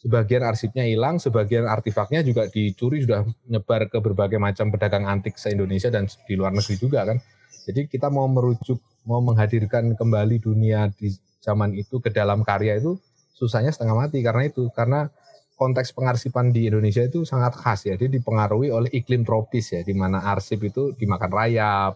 sebagian 0.04 0.44
arsipnya 0.44 0.84
hilang, 0.84 1.16
sebagian 1.16 1.64
artefaknya 1.64 2.20
juga 2.20 2.44
dicuri 2.52 3.00
sudah 3.08 3.24
menyebar 3.48 3.88
ke 3.88 3.96
berbagai 4.04 4.36
macam 4.36 4.68
pedagang 4.68 5.08
antik 5.08 5.40
se 5.40 5.56
Indonesia 5.56 5.88
dan 5.88 6.04
di 6.28 6.36
luar 6.36 6.52
negeri 6.52 6.76
juga 6.76 7.08
kan. 7.08 7.16
Jadi 7.64 7.88
kita 7.88 8.12
mau 8.12 8.28
merujuk, 8.28 8.76
mau 9.08 9.24
menghadirkan 9.24 9.96
kembali 9.96 10.44
dunia 10.44 10.92
di 10.92 11.08
zaman 11.40 11.72
itu 11.72 12.04
ke 12.04 12.12
dalam 12.12 12.44
karya 12.44 12.76
itu 12.76 13.00
susahnya 13.32 13.72
setengah 13.72 13.96
mati 13.96 14.20
karena 14.20 14.44
itu 14.44 14.68
karena 14.76 15.08
konteks 15.56 15.96
pengarsipan 15.96 16.52
di 16.52 16.68
Indonesia 16.68 17.00
itu 17.00 17.24
sangat 17.24 17.56
khas 17.56 17.88
ya. 17.88 17.96
Dia 17.96 18.12
dipengaruhi 18.12 18.68
oleh 18.68 18.92
iklim 18.92 19.24
tropis 19.24 19.72
ya, 19.72 19.80
di 19.80 19.96
mana 19.96 20.20
arsip 20.20 20.60
itu 20.60 20.92
dimakan 20.92 21.30
rayap, 21.32 21.92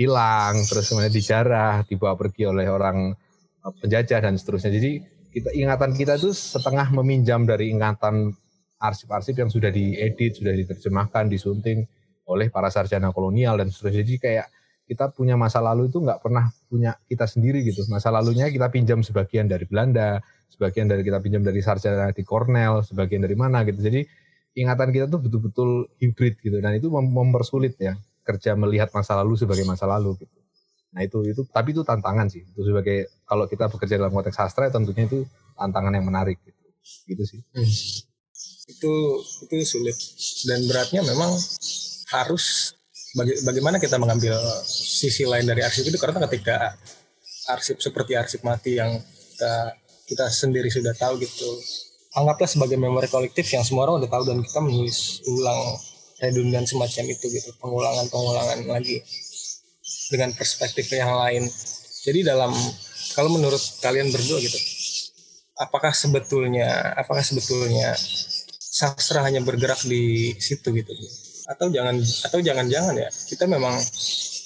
hilang, 0.00 0.56
terus 0.64 0.88
kemudian 0.88 1.12
dijarah, 1.12 1.84
dibawa 1.84 2.16
pergi 2.16 2.48
oleh 2.48 2.66
orang 2.72 3.12
eh, 3.60 3.74
penjajah 3.84 4.24
dan 4.24 4.40
seterusnya. 4.40 4.72
Jadi 4.72 4.92
kita 5.32 5.50
ingatan 5.56 5.96
kita 5.96 6.20
itu 6.20 6.36
setengah 6.36 6.92
meminjam 6.92 7.48
dari 7.48 7.72
ingatan 7.72 8.36
arsip-arsip 8.76 9.38
yang 9.38 9.48
sudah 9.48 9.72
diedit, 9.72 10.36
sudah 10.36 10.52
diterjemahkan, 10.52 11.30
disunting 11.32 11.88
oleh 12.28 12.52
para 12.52 12.68
sarjana 12.68 13.10
kolonial 13.10 13.56
dan 13.56 13.72
seterusnya. 13.72 14.04
Jadi 14.04 14.14
kayak 14.20 14.46
kita 14.84 15.08
punya 15.14 15.38
masa 15.40 15.64
lalu 15.64 15.88
itu 15.88 16.02
nggak 16.02 16.20
pernah 16.20 16.52
punya 16.68 16.92
kita 17.08 17.24
sendiri 17.24 17.64
gitu. 17.64 17.86
Masa 17.88 18.12
lalunya 18.12 18.52
kita 18.52 18.68
pinjam 18.68 19.00
sebagian 19.00 19.48
dari 19.48 19.64
Belanda, 19.64 20.20
sebagian 20.52 20.90
dari 20.90 21.00
kita 21.06 21.22
pinjam 21.24 21.40
dari 21.40 21.64
sarjana 21.64 22.12
di 22.12 22.22
Cornell, 22.26 22.84
sebagian 22.84 23.24
dari 23.24 23.38
mana 23.38 23.64
gitu. 23.64 23.80
Jadi 23.80 24.04
ingatan 24.58 24.92
kita 24.92 25.06
tuh 25.08 25.20
betul-betul 25.24 25.88
hibrid 25.96 26.36
gitu 26.44 26.60
dan 26.60 26.76
itu 26.76 26.92
mempersulit 26.92 27.72
ya 27.80 27.96
kerja 28.20 28.52
melihat 28.52 28.92
masa 28.92 29.16
lalu 29.16 29.40
sebagai 29.40 29.64
masa 29.64 29.88
lalu 29.88 30.20
gitu. 30.20 30.36
Nah 30.92 31.00
itu 31.00 31.24
itu 31.24 31.42
tapi 31.48 31.72
itu 31.72 31.82
tantangan 31.82 32.28
sih. 32.28 32.44
Itu 32.44 32.60
sebagai 32.66 33.08
kalau 33.32 33.48
kita 33.48 33.64
bekerja 33.72 33.96
dalam 33.96 34.12
konteks 34.12 34.36
sastra 34.36 34.68
tentunya 34.68 35.08
itu 35.08 35.24
tantangan 35.56 35.96
yang 35.96 36.04
menarik 36.04 36.36
gitu. 36.44 36.60
Gitu 37.08 37.24
sih. 37.24 37.40
Hmm. 37.56 37.72
itu 38.62 38.94
itu 39.48 39.54
sulit 39.66 39.96
dan 40.46 40.62
beratnya 40.70 41.02
memang 41.02 41.34
harus 42.14 42.76
baga 43.12 43.34
bagaimana 43.44 43.76
kita 43.82 43.98
mengambil 43.98 44.38
sisi 44.64 45.26
lain 45.26 45.44
dari 45.44 45.60
arsip 45.66 45.82
itu 45.84 45.98
karena 45.98 46.22
ketika 46.30 46.78
arsip 47.50 47.82
seperti 47.82 48.14
arsip 48.14 48.40
mati 48.46 48.78
yang 48.78 49.02
kita 49.34 49.76
kita 50.06 50.26
sendiri 50.30 50.70
sudah 50.70 50.94
tahu 50.94 51.20
gitu 51.20 51.50
anggaplah 52.16 52.48
sebagai 52.48 52.78
memori 52.78 53.10
kolektif 53.10 53.50
yang 53.50 53.66
semua 53.66 53.90
orang 53.90 54.04
udah 54.04 54.10
tahu 54.10 54.24
dan 54.30 54.38
kita 54.40 54.60
menulis 54.62 55.20
ulang 55.26 55.60
redundan 56.22 56.64
semacam 56.64 57.04
itu 57.10 57.24
gitu 57.28 57.50
pengulangan 57.58 58.06
pengulangan 58.08 58.58
lagi 58.70 59.02
dengan 60.08 60.30
perspektif 60.38 60.86
yang 60.94 61.12
lain 61.18 61.50
jadi 62.06 62.34
dalam 62.34 62.54
kalau 63.14 63.30
menurut 63.32 63.60
kalian 63.84 64.08
berdua 64.12 64.38
gitu 64.40 64.58
apakah 65.62 65.92
sebetulnya 65.94 66.96
apakah 66.96 67.22
sebetulnya 67.22 67.94
sastra 68.58 69.22
hanya 69.22 69.44
bergerak 69.44 69.84
di 69.84 70.32
situ 70.40 70.72
gitu? 70.72 70.92
Atau 71.46 71.68
jangan 71.68 72.00
atau 72.00 72.38
jangan-jangan 72.40 72.94
ya 72.96 73.08
kita 73.28 73.44
memang 73.44 73.76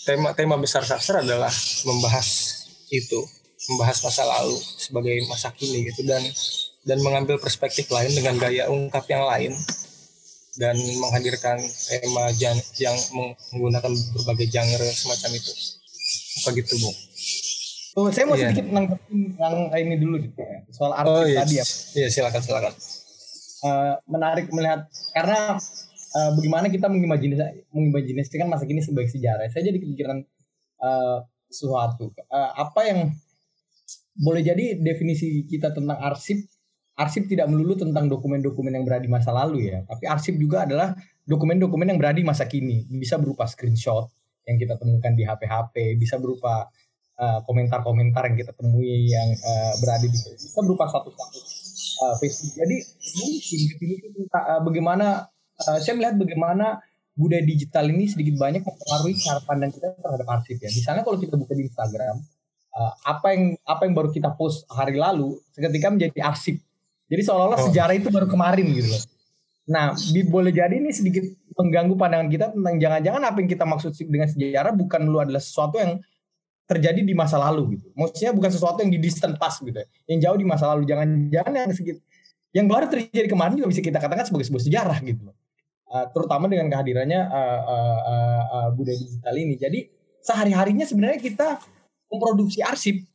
tema 0.05 0.35
tema 0.35 0.57
besar 0.59 0.83
sastra 0.83 1.22
adalah 1.22 1.52
membahas 1.87 2.26
itu 2.90 3.22
membahas 3.72 3.98
masa 4.02 4.22
lalu 4.26 4.59
sebagai 4.76 5.16
masa 5.31 5.55
kini 5.55 5.87
gitu. 5.88 6.02
Dan 6.02 6.22
dan 6.87 7.02
mengambil 7.02 7.38
perspektif 7.42 7.90
lain 7.90 8.14
dengan 8.14 8.38
gaya 8.38 8.70
ungkap 8.70 9.07
yang 9.11 9.26
lain 9.26 9.52
dan 10.57 10.79
menghadirkan 10.79 11.61
tema 11.90 12.33
yang, 12.40 12.57
menggunakan 13.52 13.92
berbagai 14.16 14.48
genre 14.48 14.88
semacam 14.88 15.31
itu. 15.37 15.52
Apa 16.40 16.48
gitu 16.57 16.74
bu? 16.81 16.90
Oh, 17.96 18.12
saya 18.12 18.28
mau 18.28 18.37
yeah. 18.37 18.52
sedikit 18.52 18.68
nanggepin 18.68 19.40
yang 19.40 19.72
ini 19.72 19.96
dulu 19.96 20.20
gitu 20.20 20.37
ya 20.37 20.61
soal 20.68 20.92
arti 20.92 21.09
oh, 21.09 21.24
iya. 21.24 21.40
tadi 21.40 21.54
ya. 21.56 21.64
Iya 21.96 22.09
silakan 22.12 22.40
silakan. 22.44 22.72
Uh, 23.64 23.94
menarik 24.04 24.52
melihat 24.52 24.85
karena 25.16 25.56
uh, 26.12 26.30
bagaimana 26.37 26.68
kita 26.68 26.92
mengimajinasikan 27.72 28.52
masa 28.52 28.68
kini 28.68 28.85
sebagai 28.85 29.09
sejarah. 29.09 29.48
Saya 29.48 29.72
jadi 29.72 29.80
kepikiran 29.80 30.20
uh, 30.85 31.24
sesuatu. 31.48 32.12
Uh, 32.28 32.50
apa 32.68 32.85
yang 32.85 33.16
boleh 34.20 34.44
jadi 34.44 34.76
definisi 34.76 35.48
kita 35.48 35.72
tentang 35.72 35.96
arsip 35.96 36.37
arsip 36.96 37.28
tidak 37.28 37.48
melulu 37.48 37.76
tentang 37.80 38.09
dokumen-dokumen 38.09 38.72
yang 38.72 38.85
berada 38.85 39.04
di 39.04 39.12
masa 39.12 39.28
lalu 39.28 39.68
ya, 39.68 39.85
tapi 39.85 40.09
arsip 40.09 40.32
juga 40.40 40.64
adalah 40.64 40.96
dokumen-dokumen 41.28 41.92
yang 41.92 42.00
berada 42.00 42.16
di 42.16 42.24
masa 42.24 42.48
kini. 42.48 42.88
Bisa 42.88 43.20
berupa 43.20 43.44
screenshot 43.44 44.09
yang 44.48 44.56
kita 44.56 44.80
temukan 44.80 45.12
di 45.12 45.24
HP-HP, 45.28 45.96
bisa 46.00 46.16
berupa 46.16 46.72
komentar-komentar 47.16 48.22
uh, 48.22 48.26
yang 48.29 48.37
kita 48.37 48.52
temui 48.52 49.09
yang 49.09 49.29
uh, 49.40 49.72
berada 49.81 50.05
di 50.05 50.12
bisa 50.12 50.61
berupa 50.61 50.85
satu-satu 50.85 51.38
uh, 52.05 52.14
Facebook. 52.20 52.52
Jadi 52.61 52.76
mungkin 53.16 53.88
ini 53.88 54.09
tentang 54.12 54.44
uh, 54.44 54.61
bagaimana 54.61 55.07
uh, 55.64 55.79
saya 55.81 55.96
melihat 55.96 56.20
bagaimana 56.20 56.85
budaya 57.16 57.40
digital 57.40 57.88
ini 57.88 58.05
sedikit 58.12 58.37
banyak 58.37 58.61
mempengaruhi 58.61 59.16
cara 59.16 59.40
pandang 59.48 59.72
kita 59.72 59.96
terhadap 59.96 60.29
arsip 60.29 60.61
ya. 60.61 60.68
Misalnya 60.68 61.02
kalau 61.09 61.16
kita 61.16 61.35
buka 61.40 61.57
di 61.57 61.64
Instagram, 61.64 62.20
uh, 62.76 62.92
apa 63.09 63.26
yang 63.33 63.42
apa 63.64 63.83
yang 63.88 63.94
baru 63.96 64.12
kita 64.12 64.37
post 64.37 64.68
hari 64.68 65.00
lalu 65.00 65.40
seketika 65.57 65.88
menjadi 65.88 66.20
arsip. 66.20 66.61
Jadi 67.09 67.22
seolah-olah 67.24 67.61
oh. 67.64 67.66
sejarah 67.72 67.94
itu 67.96 68.12
baru 68.12 68.29
kemarin 68.29 68.66
gitu 68.68 68.92
loh. 68.92 69.02
Nah, 69.66 69.98
boleh 70.31 70.55
jadi 70.55 70.79
ini 70.79 70.94
sedikit 70.94 71.26
mengganggu 71.59 71.94
pandangan 71.98 72.29
kita 72.31 72.46
tentang 72.55 72.76
jangan-jangan 72.79 73.22
apa 73.24 73.37
yang 73.42 73.50
kita 73.50 73.64
maksud 73.66 73.90
dengan 74.07 74.29
sejarah 74.31 74.72
bukan 74.76 75.00
lu 75.09 75.18
adalah 75.18 75.42
sesuatu 75.42 75.81
yang 75.81 75.98
terjadi 76.66 77.00
di 77.00 77.14
masa 77.14 77.38
lalu 77.38 77.79
gitu. 77.79 77.88
Maksudnya 77.94 78.35
bukan 78.35 78.50
sesuatu 78.50 78.79
yang 78.83 78.90
di 78.90 78.98
distant 78.98 79.38
past 79.38 79.62
gitu 79.62 79.79
ya. 79.79 79.87
Yang 80.11 80.18
jauh 80.26 80.38
di 80.42 80.46
masa 80.46 80.64
lalu. 80.74 80.83
Jangan-jangan 80.85 81.52
yang 81.55 81.72
sedikit 81.72 81.96
yang 82.50 82.66
baru 82.66 82.87
terjadi 82.90 83.29
kemarin 83.31 83.55
juga 83.55 83.68
bisa 83.70 83.83
kita 83.85 83.98
katakan 84.02 84.24
sebagai 84.26 84.46
sebuah 84.50 84.64
sejarah 84.66 84.98
gitu 85.07 85.22
loh. 85.31 85.37
Uh, 85.87 86.02
terutama 86.11 86.50
dengan 86.50 86.66
kehadirannya 86.66 87.20
uh, 87.31 87.61
uh, 87.62 87.98
uh, 88.02 88.42
uh, 88.50 88.68
budaya 88.74 88.98
digital 88.98 89.35
ini. 89.38 89.55
Jadi 89.55 89.81
sehari-harinya 90.18 90.83
sebenarnya 90.83 91.22
kita 91.22 91.62
memproduksi 92.11 92.59
arsip 92.66 93.07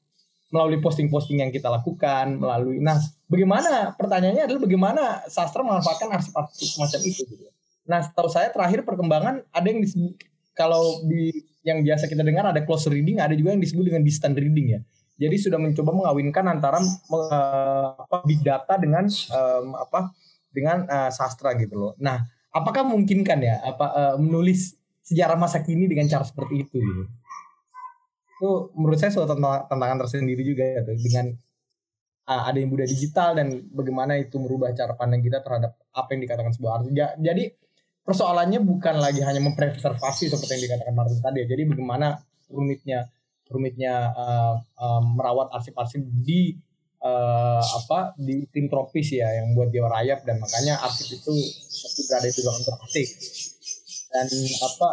melalui 0.51 0.79
posting-posting 0.83 1.43
yang 1.43 1.51
kita 1.51 1.71
lakukan, 1.71 2.35
melalui 2.35 2.83
nah 2.83 2.99
bagaimana 3.31 3.95
pertanyaannya 3.95 4.43
adalah 4.43 4.61
bagaimana 4.63 5.03
sastra 5.31 5.63
memanfaatkan 5.63 6.11
arsip-arsip 6.11 6.75
semacam 6.75 6.99
itu 7.07 7.23
gitu. 7.23 7.43
Nah, 7.87 8.03
setahu 8.03 8.27
saya 8.27 8.51
terakhir 8.51 8.83
perkembangan 8.83 9.47
ada 9.47 9.67
yang 9.67 9.79
disebut 9.79 10.15
kalau 10.55 11.03
di 11.07 11.31
yang 11.61 11.85
biasa 11.85 12.09
kita 12.09 12.25
dengar 12.25 12.49
ada 12.49 12.61
close 12.65 12.89
reading, 12.89 13.21
ada 13.21 13.37
juga 13.37 13.53
yang 13.53 13.61
disebut 13.61 13.85
dengan 13.85 14.01
distant 14.01 14.33
reading 14.33 14.77
ya. 14.77 14.79
Jadi 15.21 15.35
sudah 15.37 15.61
mencoba 15.61 15.93
mengawinkan 15.93 16.45
antara 16.49 16.81
uh, 16.81 18.21
big 18.25 18.41
data 18.41 18.73
dengan 18.81 19.05
um, 19.05 19.77
apa 19.77 20.09
dengan 20.49 20.89
uh, 20.89 21.13
sastra 21.13 21.53
gitu 21.61 21.77
loh. 21.77 21.93
Nah, 22.01 22.25
apakah 22.49 22.81
memungkinkan 22.89 23.39
ya 23.45 23.61
apa 23.61 23.85
uh, 23.93 24.15
menulis 24.17 24.73
sejarah 25.05 25.37
masa 25.37 25.61
kini 25.61 25.85
dengan 25.85 26.09
cara 26.09 26.25
seperti 26.25 26.65
itu 26.65 26.77
gitu? 26.81 27.03
Itu 28.41 28.49
menurut 28.73 28.97
saya 28.97 29.13
suatu 29.13 29.37
tantangan 29.37 30.01
tersendiri 30.01 30.41
juga 30.41 30.65
ya 30.65 30.81
tuh, 30.81 30.97
dengan 30.97 31.29
uh, 32.25 32.41
ada 32.49 32.57
yang 32.57 32.73
budaya 32.73 32.89
digital 32.89 33.37
dan 33.37 33.61
bagaimana 33.69 34.17
itu 34.17 34.41
merubah 34.41 34.73
cara 34.73 34.97
pandang 34.97 35.21
kita 35.21 35.45
terhadap 35.45 35.77
apa 35.93 36.09
yang 36.17 36.21
dikatakan 36.25 36.51
sebuah 36.57 36.81
arti. 36.81 36.97
Jadi 37.21 37.43
persoalannya 38.11 38.59
bukan 38.59 38.99
lagi 38.99 39.23
hanya 39.23 39.39
mempreservasi 39.39 40.27
seperti 40.27 40.59
yang 40.59 40.63
dikatakan 40.67 40.91
Martin 40.91 41.23
tadi 41.23 41.37
ya. 41.41 41.47
Jadi 41.47 41.63
bagaimana 41.71 42.19
rumitnya 42.51 43.07
rumitnya 43.47 44.11
uh, 44.11 44.55
uh, 44.59 45.01
merawat 45.15 45.51
arsip-arsip 45.55 46.03
di 46.03 46.59
uh, 47.03 47.63
apa 47.63 48.15
di 48.19 48.47
tim 48.51 48.67
tropis 48.67 49.15
ya 49.15 49.27
yang 49.39 49.55
buat 49.55 49.71
dia 49.71 49.87
rayap 49.87 50.23
dan 50.27 50.39
makanya 50.39 50.79
arsip 50.83 51.07
itu 51.19 51.31
pasti 51.67 52.01
berada 52.07 52.27
di 52.31 52.39
ruangan 52.39 52.63
terpasik 52.63 53.07
dan 54.11 54.27
apa 54.63 54.89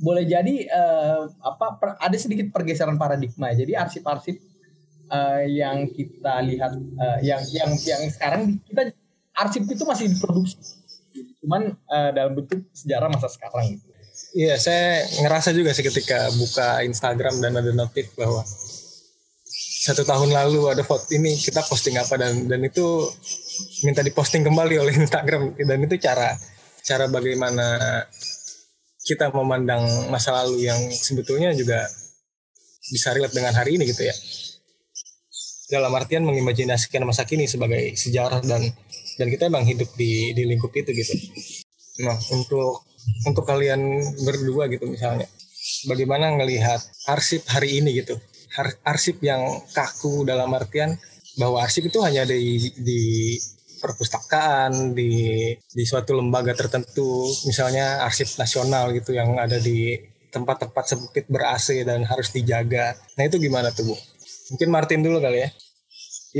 boleh 0.00 0.24
jadi 0.24 0.54
uh, 0.72 1.28
apa 1.44 1.66
per, 1.76 1.88
ada 2.00 2.16
sedikit 2.16 2.48
pergeseran 2.48 2.96
paradigma 2.96 3.52
jadi 3.52 3.84
arsip-arsip 3.84 4.40
uh, 5.12 5.44
yang 5.44 5.84
kita 5.92 6.40
lihat 6.48 6.72
uh, 6.96 7.20
yang 7.20 7.44
yang 7.52 7.76
yang 7.84 8.02
sekarang 8.08 8.56
kita 8.64 8.96
arsip 9.36 9.68
itu 9.68 9.84
masih 9.84 10.08
diproduksi 10.16 10.79
cuman 11.40 11.72
uh, 11.88 12.10
dalam 12.12 12.36
bentuk 12.36 12.68
sejarah 12.76 13.08
masa 13.08 13.28
sekarang 13.32 13.76
gitu. 13.76 13.90
Iya, 14.30 14.54
saya 14.60 15.10
ngerasa 15.24 15.50
juga 15.50 15.74
sih 15.74 15.82
ketika 15.82 16.30
buka 16.38 16.86
Instagram 16.86 17.42
dan 17.42 17.56
ada 17.58 17.72
notif 17.74 18.14
bahwa 18.14 18.46
satu 19.80 20.04
tahun 20.04 20.30
lalu 20.30 20.70
ada 20.70 20.84
foto 20.84 21.08
ini 21.10 21.34
kita 21.40 21.64
posting 21.64 21.96
apa 21.96 22.20
dan 22.20 22.44
dan 22.46 22.60
itu 22.62 22.84
minta 23.82 24.04
diposting 24.04 24.44
kembali 24.44 24.76
oleh 24.76 24.94
Instagram. 25.02 25.56
Dan 25.56 25.78
itu 25.88 25.96
cara 25.98 26.36
cara 26.84 27.08
bagaimana 27.08 27.80
kita 29.00 29.32
memandang 29.34 30.12
masa 30.12 30.36
lalu 30.44 30.68
yang 30.68 30.78
sebetulnya 30.92 31.50
juga 31.56 31.88
bisa 32.92 33.10
relate 33.16 33.34
dengan 33.34 33.56
hari 33.56 33.80
ini 33.80 33.88
gitu 33.88 34.04
ya. 34.04 34.14
Dalam 35.70 35.90
artian 35.94 36.26
mengimajinasikan 36.26 37.02
masa 37.06 37.26
kini 37.26 37.46
sebagai 37.46 37.94
sejarah 37.94 38.42
dan 38.42 38.68
dan 39.20 39.28
kita 39.28 39.52
emang 39.52 39.68
hidup 39.68 39.92
di 40.00 40.32
di 40.32 40.42
lingkup 40.48 40.72
itu 40.72 40.96
gitu. 40.96 41.12
Nah 42.08 42.16
untuk 42.32 42.88
untuk 43.28 43.44
kalian 43.44 44.00
berdua 44.24 44.72
gitu 44.72 44.88
misalnya 44.88 45.28
bagaimana 45.84 46.32
ngelihat 46.40 46.80
arsip 47.08 47.44
hari 47.52 47.84
ini 47.84 48.00
gitu? 48.00 48.16
Arsip 48.82 49.20
yang 49.20 49.44
kaku 49.76 50.24
dalam 50.24 50.50
artian 50.56 50.96
bahwa 51.38 51.62
arsip 51.62 51.86
itu 51.86 52.00
hanya 52.02 52.26
di 52.26 52.72
di 52.80 53.36
perpustakaan 53.80 54.92
di 54.92 55.12
di 55.56 55.84
suatu 55.88 56.12
lembaga 56.12 56.52
tertentu 56.52 57.24
misalnya 57.48 58.04
arsip 58.04 58.36
nasional 58.36 58.92
gitu 58.92 59.16
yang 59.16 59.38
ada 59.40 59.56
di 59.56 59.96
tempat-tempat 60.30 60.84
sempit 60.86 61.26
ber 61.26 61.46
AC 61.46 61.82
dan 61.82 62.06
harus 62.06 62.30
dijaga. 62.30 62.94
Nah 63.18 63.26
itu 63.26 63.38
gimana 63.38 63.74
tuh 63.74 63.92
bu? 63.92 63.96
Mungkin 64.54 64.68
Martin 64.70 65.00
dulu 65.02 65.18
kali 65.18 65.46
ya. 65.46 65.48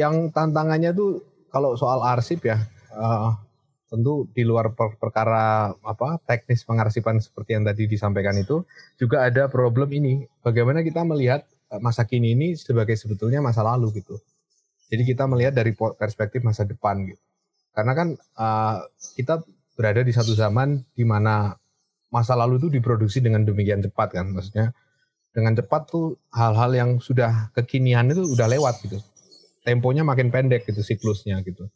Yang 0.07 0.31
tantangannya 0.31 0.95
tuh 0.95 1.30
kalau 1.51 1.77
soal 1.77 2.01
arsip 2.07 2.47
ya 2.47 2.63
uh, 2.95 3.35
tentu 3.91 4.31
di 4.31 4.47
luar 4.47 4.71
per 4.73 4.95
perkara 4.97 5.75
apa 5.83 6.23
teknis 6.23 6.63
pengarsipan 6.63 7.19
seperti 7.19 7.59
yang 7.59 7.67
tadi 7.67 7.91
disampaikan 7.91 8.39
itu 8.39 8.63
juga 8.97 9.27
ada 9.27 9.51
problem 9.51 9.91
ini 9.91 10.25
bagaimana 10.47 10.87
kita 10.87 11.03
melihat 11.03 11.43
Eh, 11.71 11.79
masa 11.79 12.03
kini 12.03 12.35
ini 12.35 12.59
sebagai 12.59 12.99
sebetulnya 12.99 13.39
masa 13.39 13.63
lalu 13.63 14.03
gitu. 14.03 14.19
Jadi 14.91 15.07
kita 15.07 15.31
melihat 15.31 15.55
dari 15.55 15.71
perspektif 15.79 16.43
masa 16.43 16.67
depan 16.67 17.07
gitu. 17.07 17.23
Karena 17.71 17.95
kan 17.95 18.09
uh, 18.35 18.83
kita 19.15 19.47
berada 19.79 20.03
di 20.03 20.11
satu 20.11 20.35
zaman 20.35 20.83
di 20.99 21.07
mana 21.07 21.55
masa 22.11 22.35
lalu 22.35 22.59
itu 22.59 22.69
diproduksi 22.75 23.23
dengan 23.23 23.47
demikian 23.47 23.87
cepat 23.87 24.19
kan, 24.19 24.35
maksudnya 24.35 24.75
dengan 25.31 25.55
cepat 25.55 25.87
tuh 25.87 26.19
hal-hal 26.35 26.75
yang 26.75 26.91
sudah 26.99 27.55
kekinian 27.55 28.11
itu 28.11 28.27
udah 28.35 28.51
lewat 28.51 28.83
gitu. 28.83 28.99
Temponya 29.61 30.03
makin 30.07 30.33
pendek 30.33 30.65
gitu 30.65 30.81
siklusnya 30.81 31.41
gitu. 31.45 31.69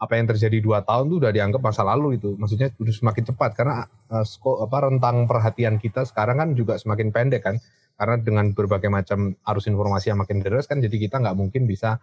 Apa 0.00 0.16
yang 0.16 0.28
terjadi 0.28 0.64
dua 0.64 0.80
tahun 0.80 1.12
tuh 1.12 1.18
udah 1.20 1.32
dianggap 1.32 1.60
masa 1.60 1.84
lalu 1.84 2.16
itu, 2.16 2.32
maksudnya 2.40 2.72
sudah 2.72 2.94
semakin 2.96 3.24
cepat 3.32 3.50
karena 3.52 3.84
uh, 4.08 4.24
apa 4.64 4.78
rentang 4.88 5.28
perhatian 5.28 5.76
kita 5.76 6.08
sekarang 6.08 6.40
kan 6.40 6.48
juga 6.56 6.80
semakin 6.80 7.12
pendek 7.12 7.44
kan 7.44 7.60
karena 8.00 8.16
dengan 8.16 8.56
berbagai 8.56 8.88
macam 8.88 9.36
arus 9.44 9.68
informasi 9.68 10.08
yang 10.08 10.24
makin 10.24 10.40
deras 10.40 10.64
kan 10.64 10.80
jadi 10.80 10.96
kita 10.96 11.20
nggak 11.20 11.36
mungkin 11.36 11.68
bisa 11.68 12.00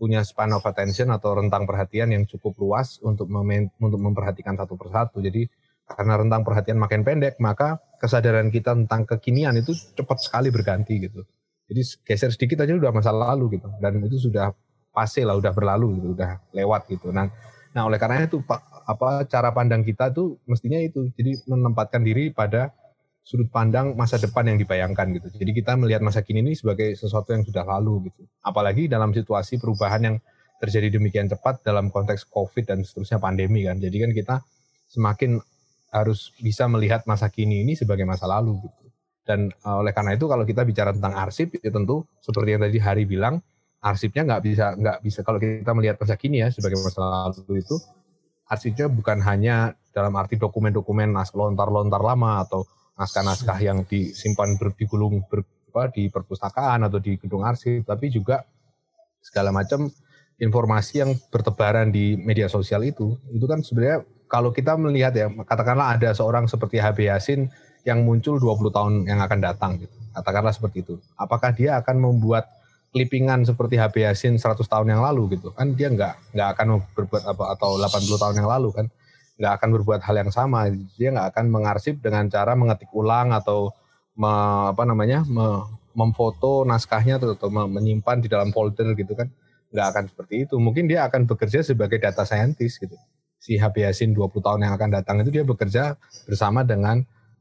punya 0.00 0.24
span 0.24 0.56
of 0.56 0.64
attention 0.64 1.12
atau 1.12 1.36
rentang 1.36 1.68
perhatian 1.68 2.08
yang 2.08 2.24
cukup 2.24 2.56
luas 2.56 2.96
untuk 3.04 3.28
mem 3.28 3.68
untuk 3.76 4.00
memperhatikan 4.00 4.56
satu 4.56 4.80
persatu. 4.80 5.20
Jadi 5.20 5.44
karena 5.84 6.16
rentang 6.16 6.40
perhatian 6.40 6.80
makin 6.80 7.04
pendek, 7.04 7.36
maka 7.36 7.76
kesadaran 8.00 8.48
kita 8.48 8.72
tentang 8.72 9.04
kekinian 9.04 9.52
itu 9.60 9.76
cepat 9.76 10.24
sekali 10.24 10.48
berganti 10.48 10.96
gitu. 11.02 11.20
Jadi 11.68 11.82
geser 12.08 12.32
sedikit 12.32 12.64
aja 12.64 12.72
udah 12.72 12.90
masa 12.96 13.12
lalu 13.12 13.60
gitu, 13.60 13.68
dan 13.78 14.00
itu 14.00 14.16
sudah 14.16 14.56
pasti 14.90 15.22
lah, 15.22 15.38
udah 15.38 15.52
berlalu 15.54 15.98
gitu, 15.98 16.08
udah 16.18 16.38
lewat 16.54 16.90
gitu. 16.90 17.10
Nah, 17.14 17.30
nah 17.74 17.86
oleh 17.86 17.96
karena 17.96 18.26
itu 18.26 18.42
apa 18.86 19.24
cara 19.30 19.54
pandang 19.54 19.86
kita 19.86 20.10
tuh 20.10 20.38
mestinya 20.46 20.78
itu, 20.78 21.10
jadi 21.14 21.38
menempatkan 21.46 22.02
diri 22.02 22.34
pada 22.34 22.74
sudut 23.20 23.46
pandang 23.52 23.94
masa 23.94 24.18
depan 24.18 24.42
yang 24.48 24.58
dibayangkan 24.58 25.06
gitu. 25.14 25.28
Jadi 25.38 25.50
kita 25.62 25.78
melihat 25.78 26.02
masa 26.02 26.24
kini 26.24 26.42
ini 26.42 26.52
sebagai 26.58 26.98
sesuatu 26.98 27.30
yang 27.30 27.46
sudah 27.46 27.62
lalu 27.62 28.10
gitu. 28.10 28.26
Apalagi 28.42 28.90
dalam 28.90 29.14
situasi 29.14 29.60
perubahan 29.60 30.02
yang 30.02 30.16
terjadi 30.58 30.98
demikian 30.98 31.30
cepat 31.30 31.62
dalam 31.62 31.88
konteks 31.88 32.26
COVID 32.28 32.68
dan 32.68 32.82
seterusnya 32.82 33.22
pandemi 33.22 33.64
kan. 33.64 33.78
Jadi 33.78 33.96
kan 34.02 34.10
kita 34.10 34.36
semakin 34.90 35.38
harus 35.90 36.34
bisa 36.38 36.66
melihat 36.70 37.06
masa 37.06 37.30
kini 37.30 37.62
ini 37.62 37.78
sebagai 37.78 38.02
masa 38.02 38.26
lalu 38.26 38.60
gitu. 38.66 38.84
Dan 39.26 39.54
uh, 39.62 39.78
oleh 39.78 39.94
karena 39.94 40.18
itu 40.18 40.26
kalau 40.26 40.42
kita 40.42 40.66
bicara 40.66 40.90
tentang 40.90 41.14
arsip 41.14 41.54
ya 41.54 41.70
tentu 41.70 42.02
seperti 42.18 42.58
yang 42.58 42.62
tadi 42.66 42.78
Hari 42.82 43.04
bilang 43.06 43.38
arsipnya 43.80 44.28
nggak 44.28 44.42
bisa 44.44 44.66
nggak 44.76 44.98
bisa 45.00 45.20
kalau 45.24 45.40
kita 45.40 45.72
melihat 45.72 45.96
masa 45.96 46.14
kini 46.16 46.44
ya 46.44 46.52
sebagai 46.52 46.76
masa 46.84 47.00
lalu 47.00 47.64
itu 47.64 47.80
arsipnya 48.44 48.92
bukan 48.92 49.24
hanya 49.24 49.72
dalam 49.90 50.14
arti 50.20 50.36
dokumen-dokumen 50.36 51.16
lontar-lontar 51.16 52.02
lama 52.04 52.44
atau 52.44 52.62
naskah-naskah 53.00 53.58
yang 53.64 53.82
disimpan 53.88 54.60
ber, 54.60 54.76
digulung 54.76 55.24
ber, 55.26 55.40
apa, 55.70 55.88
di 55.94 56.10
perpustakaan 56.10 56.82
atau 56.90 56.98
di 56.98 57.14
gedung 57.16 57.46
arsip, 57.46 57.86
tapi 57.86 58.10
juga 58.10 58.42
segala 59.22 59.54
macam 59.54 59.86
informasi 60.42 60.92
yang 61.00 61.14
bertebaran 61.30 61.94
di 61.94 62.18
media 62.18 62.50
sosial 62.50 62.82
itu, 62.82 63.14
itu 63.30 63.46
kan 63.46 63.62
sebenarnya 63.62 64.02
kalau 64.26 64.50
kita 64.50 64.74
melihat 64.74 65.14
ya, 65.14 65.26
katakanlah 65.46 65.94
ada 65.94 66.10
seorang 66.10 66.50
seperti 66.50 66.82
HB 66.82 66.98
Yasin 67.06 67.40
yang 67.86 68.02
muncul 68.04 68.36
20 68.36 68.74
tahun 68.74 68.92
yang 69.06 69.22
akan 69.22 69.38
datang, 69.40 69.80
gitu. 69.80 69.94
katakanlah 70.12 70.52
seperti 70.52 70.82
itu. 70.84 70.94
Apakah 71.16 71.54
dia 71.54 71.78
akan 71.80 71.96
membuat 72.02 72.50
clippingan 72.90 73.46
seperti 73.46 73.78
HB 73.78 73.96
Yasin 74.06 74.34
100 74.38 74.60
tahun 74.66 74.86
yang 74.90 75.02
lalu 75.02 75.38
gitu? 75.38 75.54
Kan 75.54 75.78
dia 75.78 75.90
nggak 75.90 76.34
nggak 76.34 76.48
akan 76.58 76.66
berbuat 76.94 77.22
apa 77.26 77.44
atau 77.54 77.78
80 77.78 78.22
tahun 78.22 78.34
yang 78.42 78.50
lalu 78.50 78.70
kan? 78.74 78.86
nggak 79.40 79.52
akan 79.56 79.68
berbuat 79.80 80.00
hal 80.04 80.16
yang 80.20 80.30
sama. 80.30 80.68
Dia 81.00 81.08
nggak 81.16 81.32
akan 81.32 81.44
mengarsip 81.48 81.96
dengan 82.04 82.28
cara 82.28 82.52
mengetik 82.52 82.92
ulang 82.92 83.32
atau 83.32 83.72
me, 84.12 84.28
apa 84.68 84.84
namanya 84.84 85.24
me, 85.24 85.64
memfoto 85.96 86.68
naskahnya 86.68 87.16
atau, 87.16 87.32
atau 87.32 87.48
menyimpan 87.48 88.20
di 88.20 88.28
dalam 88.28 88.52
folder 88.52 88.92
gitu 88.92 89.16
kan. 89.16 89.32
Nggak 89.72 89.86
akan 89.96 90.04
seperti 90.12 90.34
itu. 90.44 90.60
Mungkin 90.60 90.84
dia 90.84 91.08
akan 91.08 91.24
bekerja 91.24 91.64
sebagai 91.64 91.96
data 91.96 92.28
scientist 92.28 92.84
gitu. 92.84 92.94
Si 93.40 93.56
HB 93.56 93.88
Yasin 93.88 94.12
20 94.12 94.28
tahun 94.44 94.60
yang 94.68 94.76
akan 94.76 94.90
datang 94.92 95.16
itu 95.24 95.32
dia 95.32 95.44
bekerja 95.48 95.96
bersama 96.28 96.60
dengan 96.60 97.00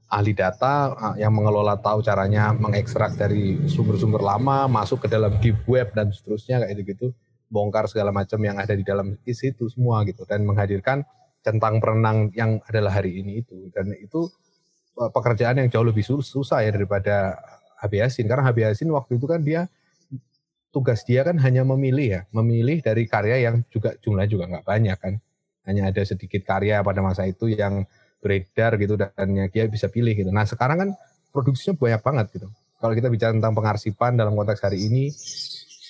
ahli 0.10 0.34
data 0.34 0.97
yang 1.22 1.30
mengelola 1.32 1.78
tahu 1.78 2.01
caranya 2.01 2.49
mengekstrak 2.57 3.14
dari 3.14 3.62
sumber-sumber 3.70 4.20
lama 4.20 4.66
masuk 4.66 5.05
ke 5.05 5.07
dalam 5.07 5.38
deep 5.38 5.62
web 5.70 5.93
dan 5.93 6.10
seterusnya 6.10 6.66
kayak 6.66 6.82
gitu 6.82 7.14
bongkar 7.49 7.89
segala 7.89 8.14
macam 8.14 8.38
yang 8.45 8.57
ada 8.62 8.78
di 8.78 8.86
dalam 8.86 9.18
isi 9.26 9.51
itu 9.51 9.68
semua 9.70 10.05
gitu. 10.05 10.24
Dan 10.24 10.45
menghadirkan 10.45 11.03
centang 11.41 11.82
perenang 11.82 12.30
yang 12.38 12.62
adalah 12.70 13.01
hari 13.01 13.20
ini 13.20 13.41
itu. 13.41 13.70
Dan 13.74 13.93
itu 13.97 14.30
eh, 15.01 15.12
pekerjaan 15.12 15.62
yang 15.62 15.68
jauh 15.68 15.86
lebih 15.86 16.05
susah 16.05 16.64
ya 16.64 16.72
daripada 16.72 17.36
HB 17.82 17.93
Yasin 18.05 18.26
karena 18.30 18.43
HB 18.47 18.57
Yasin 18.70 18.89
waktu 18.93 19.18
itu 19.18 19.26
kan 19.26 19.41
dia 19.41 19.62
tugas 20.70 21.01
dia 21.01 21.26
kan 21.26 21.36
hanya 21.41 21.66
memilih 21.66 22.07
ya. 22.07 22.22
Memilih 22.32 22.86
dari 22.86 23.10
karya 23.10 23.49
yang 23.49 23.66
juga 23.74 23.97
jumlah 23.99 24.26
juga 24.30 24.45
nggak 24.47 24.66
banyak 24.66 24.97
kan. 25.01 25.14
Hanya 25.68 25.89
ada 25.93 26.01
sedikit 26.05 26.45
karya 26.45 26.82
pada 26.86 27.01
masa 27.01 27.26
itu 27.30 27.49
yang 27.49 27.86
beredar 28.20 28.76
gitu 28.76 29.00
dan 29.00 29.28
dia 29.50 29.64
bisa 29.68 29.88
pilih 29.88 30.12
gitu. 30.14 30.30
Nah 30.30 30.44
sekarang 30.44 30.78
kan 30.78 30.90
produksinya 31.32 31.76
banyak 31.80 32.02
banget 32.04 32.26
gitu. 32.40 32.48
Kalau 32.80 32.94
kita 32.96 33.12
bicara 33.12 33.32
tentang 33.36 33.56
pengarsipan 33.56 34.16
dalam 34.16 34.36
konteks 34.36 34.64
hari 34.64 34.88
ini 34.88 35.12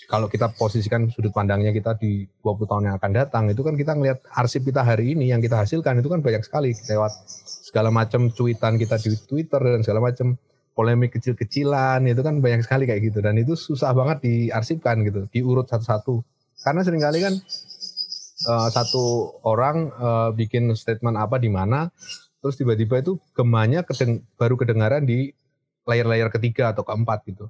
kalau 0.10 0.26
kita 0.26 0.50
posisikan 0.58 1.06
sudut 1.14 1.30
pandangnya 1.30 1.70
kita 1.70 1.94
di 1.94 2.26
20 2.42 2.66
tahun 2.66 2.84
yang 2.90 2.96
akan 2.98 3.12
datang 3.14 3.44
itu 3.54 3.62
kan 3.62 3.78
kita 3.78 3.94
ngelihat 3.94 4.26
arsip 4.34 4.66
kita 4.66 4.82
hari 4.82 5.14
ini 5.14 5.30
yang 5.30 5.38
kita 5.38 5.62
hasilkan 5.62 6.02
itu 6.02 6.10
kan 6.10 6.26
banyak 6.26 6.42
sekali. 6.42 6.74
Lewat 6.74 7.14
segala 7.46 7.94
macam 7.94 8.34
cuitan 8.34 8.82
kita 8.82 8.98
di 8.98 9.14
Twitter 9.14 9.62
dan 9.62 9.86
segala 9.86 10.10
macam 10.10 10.34
polemik 10.74 11.14
kecil-kecilan 11.14 12.02
itu 12.10 12.22
kan 12.26 12.42
banyak 12.42 12.66
sekali 12.66 12.90
kayak 12.90 13.06
gitu. 13.06 13.22
Dan 13.22 13.38
itu 13.38 13.54
susah 13.54 13.94
banget 13.94 14.26
diarsipkan 14.26 15.06
gitu 15.06 15.30
diurut 15.30 15.70
satu-satu. 15.70 16.26
Karena 16.66 16.82
sering 16.82 17.06
kali 17.06 17.22
kan 17.22 17.38
uh, 18.48 18.70
satu 18.72 19.36
orang 19.44 19.92
uh, 19.98 20.30
bikin 20.32 20.72
statement 20.78 21.20
apa 21.20 21.42
di 21.42 21.52
mana 21.52 21.92
terus 22.40 22.56
tiba-tiba 22.56 23.04
itu 23.04 23.20
gemanya 23.36 23.84
kedeng 23.84 24.24
baru 24.40 24.56
kedengaran 24.56 25.04
di 25.04 25.36
layar-layar 25.90 26.30
ketiga 26.30 26.72
atau 26.72 26.86
keempat 26.86 27.26
gitu. 27.26 27.50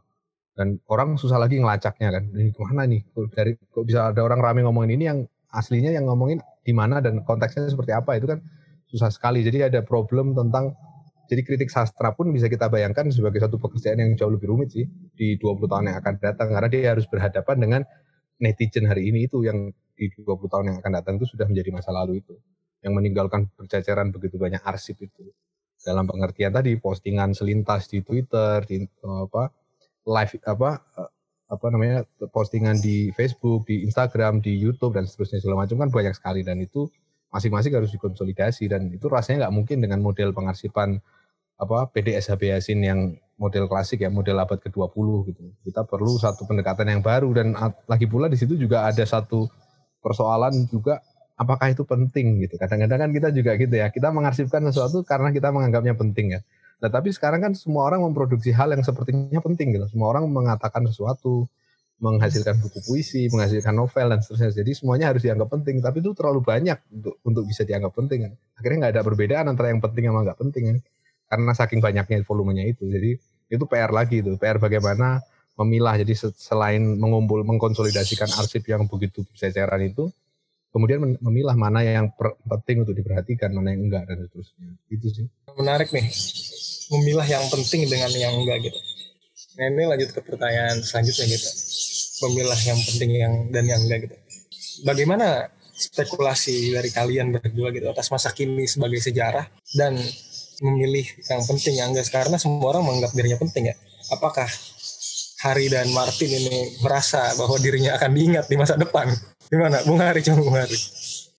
Dan 0.55 0.79
orang 0.91 1.15
susah 1.15 1.39
lagi 1.39 1.59
ngelacaknya 1.59 2.09
kan. 2.11 2.23
Ini 2.35 2.51
ke 2.51 2.61
mana 2.63 2.83
nih? 2.87 3.03
Kok 3.11 3.25
dari 3.31 3.55
kok 3.55 3.83
bisa 3.83 4.11
ada 4.11 4.23
orang 4.23 4.39
rame 4.39 4.63
ngomongin 4.63 4.91
ini 4.95 5.05
yang 5.07 5.19
aslinya 5.51 5.91
yang 5.91 6.07
ngomongin 6.07 6.39
di 6.63 6.73
mana 6.75 6.99
dan 6.99 7.23
konteksnya 7.23 7.67
seperti 7.67 7.95
apa? 7.95 8.19
Itu 8.19 8.27
kan 8.27 8.43
susah 8.91 9.11
sekali. 9.11 9.43
Jadi 9.43 9.71
ada 9.71 9.79
problem 9.83 10.35
tentang 10.35 10.75
jadi 11.29 11.45
kritik 11.45 11.69
sastra 11.69 12.11
pun 12.17 12.33
bisa 12.33 12.49
kita 12.49 12.67
bayangkan 12.73 13.07
sebagai 13.13 13.39
satu 13.39 13.61
pekerjaan 13.61 14.01
yang 14.01 14.11
jauh 14.17 14.33
lebih 14.33 14.49
rumit 14.49 14.73
sih 14.73 14.89
di 15.13 15.37
20 15.37 15.69
tahun 15.69 15.93
yang 15.93 15.97
akan 16.01 16.13
datang. 16.17 16.47
Karena 16.49 16.67
dia 16.67 16.91
harus 16.91 17.05
berhadapan 17.05 17.55
dengan 17.61 17.81
netizen 18.41 18.89
hari 18.89 19.13
ini 19.13 19.29
itu 19.29 19.45
yang 19.45 19.69
di 19.99 20.23
20 20.23 20.47
tahun 20.47 20.65
yang 20.71 20.77
akan 20.79 20.91
datang 20.95 21.13
itu 21.19 21.27
sudah 21.27 21.43
menjadi 21.51 21.69
masa 21.75 21.91
lalu 21.91 22.23
itu. 22.23 22.39
Yang 22.79 22.93
meninggalkan 22.95 23.51
berceceran 23.59 24.15
begitu 24.15 24.39
banyak 24.39 24.63
arsip 24.63 24.95
itu. 25.03 25.27
Dalam 25.83 26.07
pengertian 26.07 26.55
tadi 26.55 26.79
postingan 26.79 27.35
selintas 27.35 27.91
di 27.91 27.99
Twitter 27.99 28.63
di 28.63 28.87
apa 29.03 29.51
live 30.07 30.33
apa 30.47 30.69
eh, 30.95 31.11
apa 31.49 31.65
namanya 31.73 32.05
postingan 32.31 32.79
di 32.79 33.11
Facebook, 33.11 33.67
di 33.67 33.83
Instagram, 33.83 34.39
di 34.39 34.55
YouTube 34.55 34.95
dan 34.95 35.09
seterusnya 35.09 35.43
segala 35.43 35.65
macam 35.65 35.81
kan 35.83 35.89
banyak 35.91 36.15
sekali. 36.15 36.45
Dan 36.45 36.63
itu 36.63 36.87
masing-masing 37.33 37.73
harus 37.75 37.91
dikonsolidasi 37.93 38.69
dan 38.69 38.89
itu 38.89 39.05
rasanya 39.05 39.47
nggak 39.47 39.55
mungkin 39.55 39.77
dengan 39.83 39.99
model 40.01 40.33
pengarsipan 40.33 40.97
apa 41.59 41.91
PDS 41.91 42.31
HB 42.31 42.41
Yasin 42.55 42.79
yang 42.81 42.99
model 43.39 43.67
klasik 43.71 44.03
ya 44.03 44.11
model 44.11 44.39
abad 44.39 44.59
ke-20 44.59 45.07
gitu. 45.31 45.43
Kita 45.63 45.83
perlu 45.87 46.15
satu 46.19 46.43
pendekatan 46.47 46.87
yang 46.91 47.01
baru 47.03 47.31
dan 47.35 47.55
lagi 47.87 48.05
pula 48.07 48.27
di 48.27 48.35
situ 48.35 48.55
juga 48.59 48.87
ada 48.87 49.03
satu 49.03 49.47
persoalan 49.99 50.67
juga 50.71 51.03
apakah 51.39 51.71
itu 51.71 51.87
penting 51.87 52.43
gitu. 52.43 52.59
Kadang-kadang 52.59 53.07
kan 53.07 53.11
kita 53.15 53.29
juga 53.31 53.55
gitu 53.55 53.75
ya. 53.79 53.87
Kita 53.87 54.11
mengarsipkan 54.11 54.59
sesuatu 54.67 55.07
karena 55.07 55.31
kita 55.31 55.55
menganggapnya 55.55 55.95
penting 55.95 56.35
ya. 56.35 56.41
Nah, 56.79 56.87
tapi 56.91 57.11
sekarang 57.11 57.43
kan 57.43 57.53
semua 57.55 57.87
orang 57.91 58.03
memproduksi 58.03 58.55
hal 58.55 58.71
yang 58.71 58.83
sepertinya 58.83 59.39
penting 59.43 59.75
gitu. 59.75 59.87
Semua 59.91 60.15
orang 60.15 60.27
mengatakan 60.31 60.87
sesuatu, 60.87 61.47
menghasilkan 61.99 62.55
buku 62.63 62.79
puisi, 62.87 63.27
menghasilkan 63.27 63.75
novel 63.75 64.07
dan 64.15 64.19
seterusnya. 64.23 64.63
Jadi 64.63 64.71
semuanya 64.71 65.11
harus 65.11 65.19
dianggap 65.19 65.51
penting, 65.51 65.83
tapi 65.83 65.99
itu 65.99 66.15
terlalu 66.15 66.39
banyak 66.39 66.79
untuk 66.95 67.19
untuk 67.27 67.43
bisa 67.43 67.67
dianggap 67.67 67.91
penting 67.91 68.19
kan. 68.27 68.33
Akhirnya 68.55 68.77
nggak 68.87 68.93
ada 68.95 69.03
perbedaan 69.03 69.45
antara 69.51 69.67
yang 69.75 69.83
penting 69.83 70.07
sama 70.07 70.23
nggak 70.23 70.39
penting 70.39 70.63
kan. 70.71 70.77
Karena 71.29 71.51
saking 71.51 71.79
banyaknya 71.83 72.23
volumenya 72.23 72.63
itu. 72.63 72.87
Jadi 72.87 73.11
itu 73.51 73.63
PR 73.67 73.91
lagi 73.91 74.23
itu. 74.23 74.39
PR 74.39 74.57
bagaimana 74.63 75.19
memilah. 75.59 75.99
Jadi 75.99 76.15
selain 76.39 76.81
mengumpul, 76.95 77.43
mengkonsolidasikan 77.43 78.31
arsip 78.39 78.63
yang 78.71 78.87
begitu 78.87 79.27
berceceran 79.27 79.83
itu, 79.83 80.07
kemudian 80.71 81.19
memilah 81.19 81.55
mana 81.59 81.83
yang 81.83 82.07
penting 82.47 82.87
untuk 82.87 82.95
diperhatikan, 82.95 83.51
mana 83.51 83.75
yang 83.75 83.91
enggak 83.91 84.07
dan 84.07 84.23
seterusnya. 84.23 84.67
Itu 84.87 85.07
sih. 85.11 85.25
Menarik 85.59 85.91
nih 85.91 86.07
memilah 86.89 87.27
yang 87.27 87.45
penting 87.53 87.85
dengan 87.85 88.09
yang 88.13 88.33
enggak 88.41 88.69
gitu. 88.69 88.79
Nah 89.59 89.65
ini 89.69 89.83
lanjut 89.85 90.09
ke 90.15 90.21
pertanyaan 90.25 90.81
selanjutnya 90.81 91.25
gitu. 91.29 91.49
Memilah 92.27 92.59
yang 92.65 92.79
penting 92.79 93.09
yang 93.15 93.33
dan 93.53 93.65
yang 93.69 93.81
enggak 93.85 94.09
gitu. 94.09 94.15
Bagaimana 94.87 95.51
spekulasi 95.79 96.75
dari 96.75 96.91
kalian 96.91 97.39
berdua 97.39 97.71
gitu 97.71 97.87
atas 97.87 98.11
masa 98.11 98.35
kini 98.35 98.67
sebagai 98.67 98.99
sejarah 98.99 99.47
dan 99.75 99.95
memilih 100.59 101.07
yang 101.29 101.41
penting 101.45 101.73
yang 101.79 101.89
enggak 101.93 102.09
karena 102.11 102.35
semua 102.35 102.75
orang 102.75 102.83
menganggap 102.83 103.11
dirinya 103.15 103.39
penting 103.39 103.71
ya. 103.71 103.75
Apakah 104.09 104.49
Hari 105.39 105.71
dan 105.71 105.87
Martin 105.95 106.35
ini 106.35 106.83
merasa 106.83 107.31
bahwa 107.39 107.55
dirinya 107.63 107.95
akan 107.95 108.11
diingat 108.11 108.51
di 108.51 108.59
masa 108.59 108.75
depan? 108.75 109.07
Gimana, 109.47 109.79
Bung 109.87 110.03
Hari, 110.03 110.19
coba 110.19 110.43
Bung 110.43 110.59
Hari. 110.59 110.75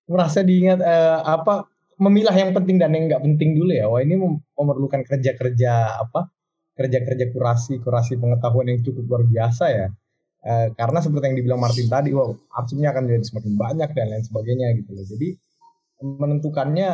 Merasa 0.09 0.41
diingat 0.41 0.81
eh, 0.81 1.21
apa 1.21 1.69
memilah 2.01 2.33
yang 2.33 2.57
penting 2.57 2.81
dan 2.81 2.97
yang 2.97 3.13
nggak 3.13 3.21
penting 3.21 3.61
dulu 3.61 3.77
ya. 3.77 3.93
Wah 3.93 4.01
ini 4.01 4.17
memerlukan 4.57 5.05
kerja-kerja 5.05 6.01
apa? 6.01 6.33
Kerja-kerja 6.73 7.29
kurasi, 7.29 7.77
kurasi 7.85 8.17
pengetahuan 8.17 8.73
yang 8.73 8.81
cukup 8.81 9.05
luar 9.05 9.23
biasa 9.29 9.65
ya. 9.69 9.93
E, 10.41 10.73
karena 10.73 11.05
seperti 11.05 11.29
yang 11.29 11.37
dibilang 11.37 11.61
Martin 11.61 11.93
tadi, 11.93 12.17
wah 12.17 12.33
arsipnya 12.57 12.97
akan 12.97 13.05
jadi 13.05 13.21
semakin 13.21 13.53
banyak 13.53 13.91
dan 13.93 14.07
lain 14.17 14.25
sebagainya 14.25 14.67
gitu 14.81 14.97
loh. 14.97 15.05
Jadi 15.05 15.29
menentukannya, 16.01 16.91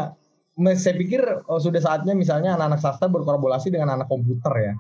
saya 0.75 0.95
pikir 0.99 1.23
oh, 1.47 1.63
sudah 1.63 1.79
saatnya 1.79 2.19
misalnya 2.19 2.59
anak-anak 2.59 2.83
sastra 2.83 3.07
berkolaborasi 3.07 3.71
dengan 3.71 3.95
anak 3.95 4.11
komputer 4.11 4.51
ya 4.59 4.75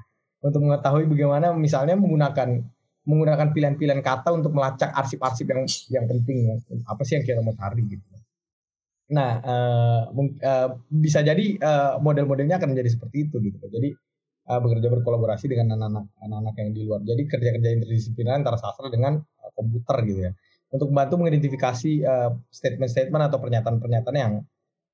untuk 0.47 0.62
mengetahui 0.62 1.11
bagaimana 1.11 1.51
misalnya 1.59 1.99
menggunakan 1.99 2.62
menggunakan 3.07 3.55
pilihan-pilihan 3.55 4.03
kata 4.03 4.34
untuk 4.34 4.55
melacak 4.55 4.90
arsip-arsip 4.94 5.47
yang 5.47 5.62
yang 5.90 6.07
penting 6.07 6.36
ya. 6.51 6.55
apa 6.86 7.03
sih 7.03 7.18
yang 7.18 7.24
kita 7.26 7.42
mau 7.42 7.55
cari 7.55 7.82
gitu? 7.86 8.07
Nah 9.14 9.30
uh, 9.42 10.03
uh, 10.11 10.68
bisa 10.90 11.22
jadi 11.22 11.59
uh, 11.59 12.03
model-modelnya 12.03 12.59
akan 12.59 12.74
menjadi 12.74 12.90
seperti 12.99 13.30
itu 13.30 13.38
gitu. 13.42 13.62
Jadi 13.70 13.94
uh, 14.51 14.59
bekerja 14.59 14.90
berkolaborasi 14.90 15.47
dengan 15.47 15.78
anak-anak 15.78 16.07
anak-anak 16.18 16.55
yang 16.59 16.70
di 16.74 16.80
luar. 16.82 17.01
Jadi 17.07 17.22
kerja-kerja 17.30 17.68
interdisipliner 17.78 18.34
antara 18.34 18.59
sastra 18.59 18.90
dengan 18.90 19.18
uh, 19.18 19.51
komputer 19.55 19.97
gitu 20.07 20.20
ya. 20.26 20.32
Untuk 20.74 20.90
membantu 20.90 21.22
mengidentifikasi 21.22 21.92
uh, 22.03 22.30
statement-statement 22.51 23.22
atau 23.30 23.38
pernyataan-pernyataan 23.38 24.16
yang 24.18 24.34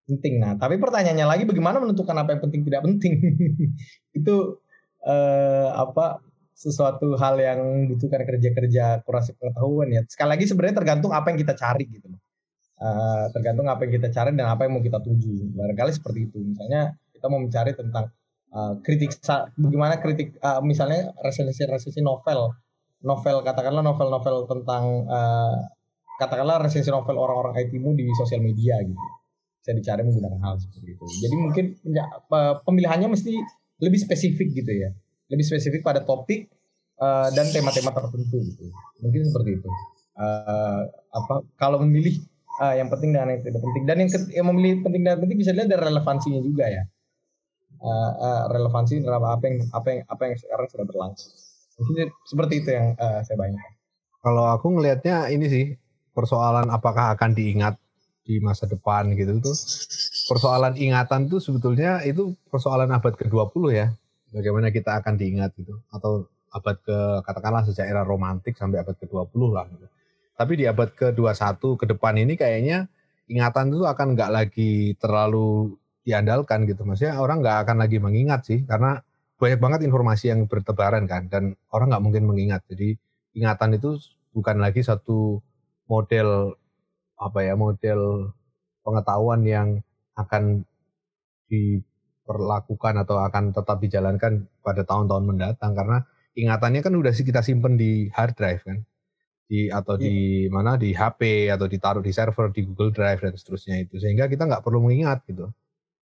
penting. 0.05 0.37
Nah 0.37 0.61
tapi 0.61 0.77
pertanyaannya 0.77 1.25
lagi 1.25 1.45
bagaimana 1.49 1.81
menentukan 1.81 2.13
apa 2.13 2.37
yang 2.37 2.43
penting 2.45 2.61
tidak 2.69 2.85
penting? 2.85 3.13
Itu 4.21 4.61
uh, 5.07 5.69
apa 5.77 6.23
sesuatu 6.53 7.19
hal 7.19 7.43
yang 7.43 7.59
membutuhkan 7.59 8.23
kerja-kerja 8.23 9.03
kurasi 9.03 9.35
pengetahuan 9.35 9.91
ya. 9.91 10.01
Sekali 10.07 10.39
lagi 10.39 10.45
sebenarnya 10.47 10.77
tergantung 10.79 11.11
apa 11.11 11.35
yang 11.35 11.39
kita 11.41 11.55
cari 11.59 11.87
gitu 11.89 12.09
Uh, 12.83 13.31
tergantung 13.31 13.71
apa 13.71 13.87
yang 13.87 13.95
kita 13.95 14.11
cari 14.11 14.35
dan 14.35 14.51
apa 14.51 14.67
yang 14.67 14.75
mau 14.75 14.83
kita 14.83 14.99
tuju. 14.99 15.55
Barangkali 15.55 15.95
seperti 15.95 16.27
itu. 16.27 16.43
Misalnya 16.43 16.91
kita 17.15 17.31
mau 17.31 17.39
mencari 17.39 17.79
tentang 17.79 18.11
uh, 18.51 18.75
kritik 18.83 19.23
bagaimana 19.55 20.03
kritik 20.03 20.35
uh, 20.43 20.59
misalnya 20.67 21.15
resensi-resensi 21.23 22.03
novel, 22.03 22.51
novel 23.07 23.47
katakanlah 23.47 23.87
novel-novel 23.87 24.51
tentang 24.51 25.07
uh, 25.07 25.63
katakanlah 26.19 26.59
resensi 26.59 26.91
novel 26.91 27.23
orang-orang 27.23 27.55
ITmu 27.63 27.95
di 27.95 28.11
sosial 28.19 28.43
media 28.43 28.83
gitu. 28.83 28.99
Bisa 29.63 29.79
dicari 29.79 30.03
menggunakan 30.03 30.43
hal 30.43 30.55
seperti 30.59 30.99
itu. 30.99 31.07
Jadi 31.23 31.35
mungkin 31.39 31.65
ya, 31.87 32.03
pemilihannya 32.67 33.15
mesti 33.15 33.62
lebih 33.83 33.99
spesifik 33.99 34.55
gitu 34.55 34.73
ya 34.73 34.95
lebih 35.33 35.45
spesifik 35.49 35.81
pada 35.81 36.05
topik 36.05 36.53
uh, 37.01 37.33
dan 37.33 37.49
tema-tema 37.49 37.91
tertentu 37.97 38.37
gitu. 38.45 38.69
Mungkin 39.01 39.25
seperti 39.25 39.51
itu. 39.57 39.71
Uh, 40.13 40.85
apa 41.09 41.41
kalau 41.57 41.81
memilih 41.81 42.21
uh, 42.61 42.77
yang 42.77 42.93
penting 42.93 43.17
dan 43.17 43.33
yang 43.33 43.41
tidak 43.41 43.65
penting 43.65 43.83
dan 43.89 43.97
yang, 44.05 44.11
yang 44.29 44.47
memilih 44.53 44.85
penting 44.85 45.03
dan 45.09 45.17
penting 45.17 45.41
bisa 45.41 45.57
dilihat 45.57 45.73
dari 45.73 45.83
relevansinya 45.89 46.41
juga 46.45 46.69
ya. 46.69 46.85
Uh, 47.83 48.13
uh, 48.15 48.43
relevansi 48.53 49.03
terhadap 49.03 49.41
apa 49.41 49.45
yang 49.51 49.57
apa 49.75 49.89
yang 49.91 50.01
apa 50.07 50.23
yang 50.29 50.35
sekarang 50.39 50.67
sudah 50.71 50.87
berlangsung. 50.87 51.33
Mungkin 51.83 52.09
seperti 52.29 52.55
itu 52.63 52.71
yang 52.71 52.87
uh, 53.01 53.25
saya 53.27 53.37
bayangkan. 53.41 53.73
Kalau 54.23 54.45
aku 54.55 54.67
ngelihatnya 54.71 55.35
ini 55.35 55.47
sih 55.51 55.67
persoalan 56.15 56.71
apakah 56.71 57.17
akan 57.19 57.35
diingat 57.35 57.75
di 58.23 58.39
masa 58.39 58.71
depan 58.71 59.11
gitu 59.19 59.35
tuh 59.43 59.57
persoalan 60.29 60.75
ingatan 60.79 61.27
tuh 61.27 61.43
sebetulnya 61.43 62.03
itu 62.07 62.37
persoalan 62.53 62.91
abad 62.93 63.15
ke-20 63.17 63.65
ya 63.73 63.89
bagaimana 64.33 64.73
kita 64.73 65.03
akan 65.03 65.15
diingat 65.19 65.53
gitu 65.59 65.79
atau 65.93 66.27
abad 66.53 66.77
ke 66.85 66.99
katakanlah 67.25 67.65
sejak 67.65 67.89
era 67.89 68.05
romantik 68.05 68.55
sampai 68.57 68.85
abad 68.85 68.97
ke-20 68.97 69.43
lah 69.53 69.67
gitu. 69.73 69.87
Tapi 70.37 70.53
di 70.57 70.65
abad 70.69 70.89
ke-21 70.93 71.61
ke 71.81 71.85
depan 71.89 72.15
ini 72.21 72.35
kayaknya 72.37 72.89
ingatan 73.29 73.73
itu 73.73 73.85
akan 73.89 74.07
nggak 74.17 74.31
lagi 74.33 74.93
terlalu 75.01 75.77
diandalkan 76.05 76.69
gitu. 76.69 76.85
Maksudnya 76.85 77.17
orang 77.21 77.41
nggak 77.41 77.59
akan 77.69 77.77
lagi 77.81 77.99
mengingat 78.03 78.45
sih 78.45 78.65
karena 78.69 79.01
banyak 79.41 79.59
banget 79.59 79.81
informasi 79.89 80.31
yang 80.31 80.47
bertebaran 80.47 81.09
kan 81.09 81.27
dan 81.33 81.57
orang 81.73 81.93
nggak 81.93 82.05
mungkin 82.05 82.25
mengingat. 82.29 82.61
Jadi 82.69 82.95
ingatan 83.33 83.81
itu 83.81 83.97
bukan 84.37 84.61
lagi 84.61 84.85
satu 84.85 85.41
model 85.89 86.57
apa 87.17 87.39
ya 87.45 87.55
model 87.57 88.33
pengetahuan 88.83 89.41
yang 89.47 89.69
akan 90.17 90.65
di 91.49 91.81
perlakukan 92.23 93.03
atau 93.03 93.21
akan 93.21 93.53
tetap 93.53 93.77
dijalankan 93.83 94.47
pada 94.63 94.83
tahun-tahun 94.87 95.25
mendatang. 95.27 95.75
Karena 95.75 96.01
ingatannya 96.39 96.81
kan 96.81 96.95
udah 96.95 97.13
kita 97.13 97.43
simpen 97.45 97.77
di 97.77 98.09
hard 98.15 98.35
drive 98.39 98.63
kan? 98.65 98.79
Di 99.51 99.69
atau 99.69 100.01
yeah. 100.01 100.03
di 100.09 100.15
iya. 100.49 100.53
mana? 100.53 100.81
Di 100.81 100.91
HP 100.97 101.53
atau 101.53 101.67
ditaruh 101.69 102.01
di 102.01 102.13
server 102.15 102.49
di 102.55 102.65
Google 102.65 102.95
Drive 102.95 103.21
dan 103.21 103.35
seterusnya 103.37 103.85
itu. 103.85 104.01
Sehingga 104.01 104.31
kita 104.31 104.49
nggak 104.49 104.65
perlu 104.65 104.81
mengingat 104.81 105.27
gitu. 105.29 105.51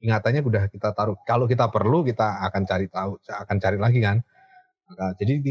Ingatannya 0.04 0.44
udah 0.44 0.64
kita 0.68 0.92
taruh. 0.92 1.16
Kalau 1.24 1.48
kita 1.48 1.72
perlu 1.72 2.04
kita 2.04 2.44
akan 2.50 2.62
cari 2.68 2.86
tahu 2.92 3.18
akan 3.24 3.56
cari 3.56 3.78
lagi 3.80 3.98
kan? 4.04 4.20
Nah, 4.88 5.12
jadi 5.16 5.42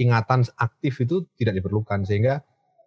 ingatan 0.00 0.46
aktif 0.56 1.00
itu 1.00 1.24
tidak 1.36 1.58
diperlukan. 1.62 2.04
Sehingga 2.04 2.44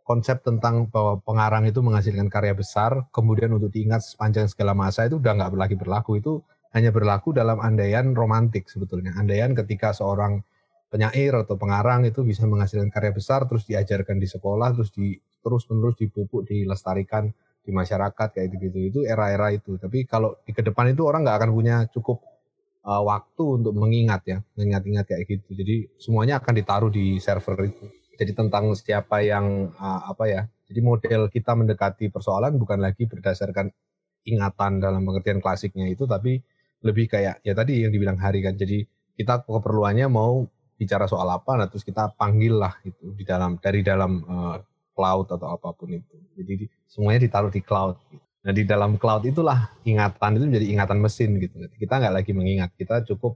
konsep 0.10 0.42
tentang 0.42 0.90
bahwa 0.90 1.22
pengarang 1.22 1.70
itu 1.70 1.86
menghasilkan 1.86 2.34
karya 2.34 2.58
besar 2.58 3.06
kemudian 3.14 3.54
untuk 3.54 3.70
diingat 3.70 4.02
sepanjang 4.02 4.50
segala 4.50 4.74
masa 4.74 5.06
itu 5.06 5.22
udah 5.22 5.38
nggak 5.38 5.54
lagi 5.54 5.78
berlaku. 5.78 6.18
Itu 6.18 6.42
hanya 6.74 6.90
berlaku 6.90 7.30
dalam 7.30 7.62
andaian 7.62 8.18
romantik 8.18 8.66
sebetulnya. 8.74 9.14
Andaian 9.22 9.54
ketika 9.54 9.94
seorang 9.94 10.42
penyair 10.90 11.38
atau 11.38 11.62
pengarang 11.62 12.10
itu 12.10 12.26
bisa 12.26 12.50
menghasilkan 12.50 12.90
karya 12.90 13.14
besar 13.14 13.46
terus 13.46 13.70
diajarkan 13.70 14.18
di 14.18 14.26
sekolah 14.26 14.74
terus 14.74 14.90
di 14.90 15.14
terus 15.46 15.70
menerus 15.70 15.94
dipupuk 16.02 16.50
dilestarikan 16.50 17.30
di 17.62 17.70
masyarakat 17.70 18.34
kayak 18.34 18.50
gitu 18.58 18.66
gitu 18.66 18.80
itu 18.82 19.00
era-era 19.06 19.54
itu. 19.54 19.78
Tapi 19.78 20.10
kalau 20.10 20.42
di 20.42 20.58
ke 20.58 20.66
depan 20.66 20.90
itu 20.90 21.06
orang 21.06 21.22
nggak 21.22 21.38
akan 21.38 21.52
punya 21.54 21.86
cukup 21.94 22.18
uh, 22.82 23.06
waktu 23.06 23.62
untuk 23.62 23.78
mengingat 23.78 24.26
ya 24.26 24.38
mengingat-ingat 24.58 25.06
kayak 25.06 25.22
gitu. 25.30 25.54
Jadi 25.54 25.86
semuanya 26.02 26.42
akan 26.42 26.54
ditaruh 26.58 26.90
di 26.90 27.22
server 27.22 27.70
itu 27.70 27.99
jadi 28.20 28.36
tentang 28.36 28.76
siapa 28.76 29.24
yang 29.24 29.72
uh, 29.80 30.12
apa 30.12 30.28
ya 30.28 30.42
jadi 30.68 30.80
model 30.84 31.32
kita 31.32 31.56
mendekati 31.56 32.12
persoalan 32.12 32.60
bukan 32.60 32.84
lagi 32.84 33.08
berdasarkan 33.08 33.72
ingatan 34.28 34.78
dalam 34.78 35.02
pengertian 35.08 35.40
klasiknya 35.40 35.90
itu 35.90 36.04
tapi 36.04 36.38
lebih 36.86 37.12
kayak 37.12 37.44
ya 37.44 37.54
tadi 37.58 37.84
yang 37.84 37.92
dibilang 37.92 38.20
Hari 38.20 38.46
kan. 38.46 38.56
Jadi 38.56 38.86
kita 39.18 39.44
keperluannya 39.44 40.08
mau 40.08 40.48
bicara 40.80 41.10
soal 41.12 41.28
apa, 41.28 41.60
nah 41.60 41.68
terus 41.68 41.84
kita 41.84 42.16
panggil 42.16 42.56
lah 42.56 42.72
itu 42.88 43.12
di 43.12 43.28
dalam 43.28 43.60
dari 43.60 43.84
dalam 43.84 44.24
uh, 44.24 44.58
cloud 44.96 45.28
atau 45.36 45.48
apa 45.60 45.76
pun 45.76 45.92
itu. 45.92 46.16
Jadi 46.40 46.70
semuanya 46.88 47.28
ditaruh 47.28 47.52
di 47.52 47.60
cloud. 47.60 48.00
Nah 48.48 48.54
di 48.56 48.64
dalam 48.64 48.96
cloud 48.96 49.28
itulah 49.28 49.76
ingatan 49.84 50.40
itu 50.40 50.46
menjadi 50.48 50.68
ingatan 50.72 50.98
mesin 51.04 51.36
gitu. 51.36 51.68
Kita 51.76 52.00
nggak 52.00 52.14
lagi 52.16 52.32
mengingat, 52.32 52.72
kita 52.80 53.04
cukup 53.04 53.36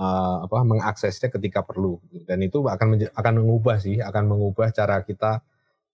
uh, 0.00 0.48
apa 0.48 0.64
mengaksesnya 0.64 1.28
ketika 1.28 1.60
perlu. 1.60 2.00
Dan 2.24 2.40
itu 2.40 2.64
akan 2.64 3.12
akan 3.12 3.34
mengubah 3.44 3.76
sih, 3.76 4.00
akan 4.00 4.24
mengubah 4.32 4.72
cara 4.72 5.04
kita 5.04 5.44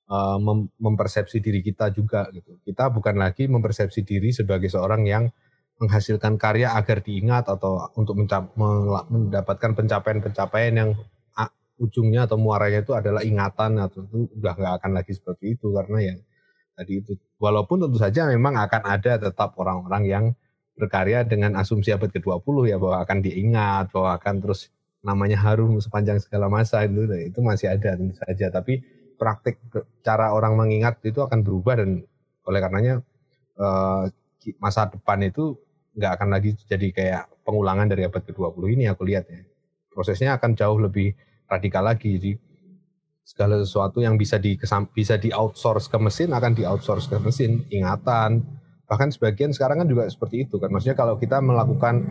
uh, 0.07 0.39
mem 0.39 0.71
mempersepsi 0.79 1.43
diri 1.43 1.67
kita 1.67 1.91
juga 1.91 2.31
gitu. 2.31 2.63
Kita 2.63 2.95
bukan 2.95 3.19
lagi 3.19 3.51
mempersepsi 3.51 4.07
diri 4.07 4.31
sebagai 4.31 4.71
seorang 4.71 5.03
yang 5.05 5.27
menghasilkan 5.77 6.41
karya 6.41 6.73
agar 6.73 7.05
diingat 7.05 7.53
atau 7.53 7.93
untuk 8.01 8.17
mendapatkan 8.17 9.77
pencapaian-pencapaian 9.77 10.73
yang 10.73 10.91
ujungnya 11.77 12.25
atau 12.25 12.41
muaranya 12.41 12.81
itu 12.81 12.97
adalah 12.97 13.21
ingatan 13.21 13.77
atau 13.77 14.09
itu 14.09 14.33
udah 14.41 14.53
nggak 14.57 14.75
akan 14.81 14.91
lagi 14.97 15.13
seperti 15.13 15.61
itu 15.61 15.77
karena 15.77 15.99
ya 16.01 16.15
tadi 16.77 16.93
itu 17.05 17.13
walaupun 17.37 17.85
tentu 17.85 18.01
saja 18.01 18.29
memang 18.29 18.57
akan 18.57 18.83
ada 18.85 19.21
tetap 19.21 19.57
orang-orang 19.61 20.03
yang 20.09 20.25
berkarya 20.77 21.25
dengan 21.25 21.57
asumsi 21.57 21.91
abad 21.91 22.13
ke-20 22.13 22.71
ya 22.71 22.77
bahwa 22.77 23.01
akan 23.03 23.19
diingat 23.25 23.91
bahwa 23.91 24.21
akan 24.21 24.35
terus 24.45 24.69
namanya 25.01 25.41
harum 25.41 25.81
sepanjang 25.81 26.21
segala 26.21 26.53
masa 26.53 26.85
itu 26.85 27.09
itu 27.17 27.41
masih 27.41 27.73
ada 27.73 27.97
tentu 27.97 28.15
saja 28.21 28.53
tapi 28.53 28.85
praktik 29.17 29.57
cara 30.05 30.37
orang 30.37 30.61
mengingat 30.61 31.01
itu 31.09 31.25
akan 31.25 31.41
berubah 31.41 31.81
dan 31.81 32.05
oleh 32.45 32.61
karenanya 32.61 32.95
eh, 33.57 34.03
masa 34.61 34.93
depan 34.93 35.25
itu 35.25 35.57
nggak 35.97 36.13
akan 36.21 36.29
lagi 36.29 36.53
jadi 36.69 36.89
kayak 36.93 37.25
pengulangan 37.47 37.89
dari 37.89 38.05
abad 38.05 38.27
ke-20 38.27 38.63
ini 38.75 38.85
aku 38.91 39.07
lihat 39.07 39.31
ya. 39.31 39.41
Prosesnya 39.89 40.37
akan 40.37 40.53
jauh 40.53 40.77
lebih 40.77 41.17
radikal 41.49 41.87
lagi. 41.87 42.21
Jadi 42.21 42.33
segala 43.25 43.63
sesuatu 43.63 44.05
yang 44.05 44.21
bisa 44.21 44.37
di 44.37 44.59
bisa 44.93 45.15
di 45.17 45.33
outsource 45.33 45.89
ke 45.89 45.97
mesin 45.97 46.37
akan 46.37 46.53
di 46.53 46.67
outsource 46.69 47.09
ke 47.09 47.17
mesin, 47.23 47.65
ingatan. 47.73 48.45
Bahkan 48.87 49.15
sebagian 49.15 49.51
sekarang 49.51 49.83
kan 49.83 49.89
juga 49.91 50.07
seperti 50.07 50.47
itu 50.47 50.63
kan. 50.63 50.71
Maksudnya 50.71 50.95
kalau 50.95 51.19
kita 51.19 51.43
melakukan 51.43 52.07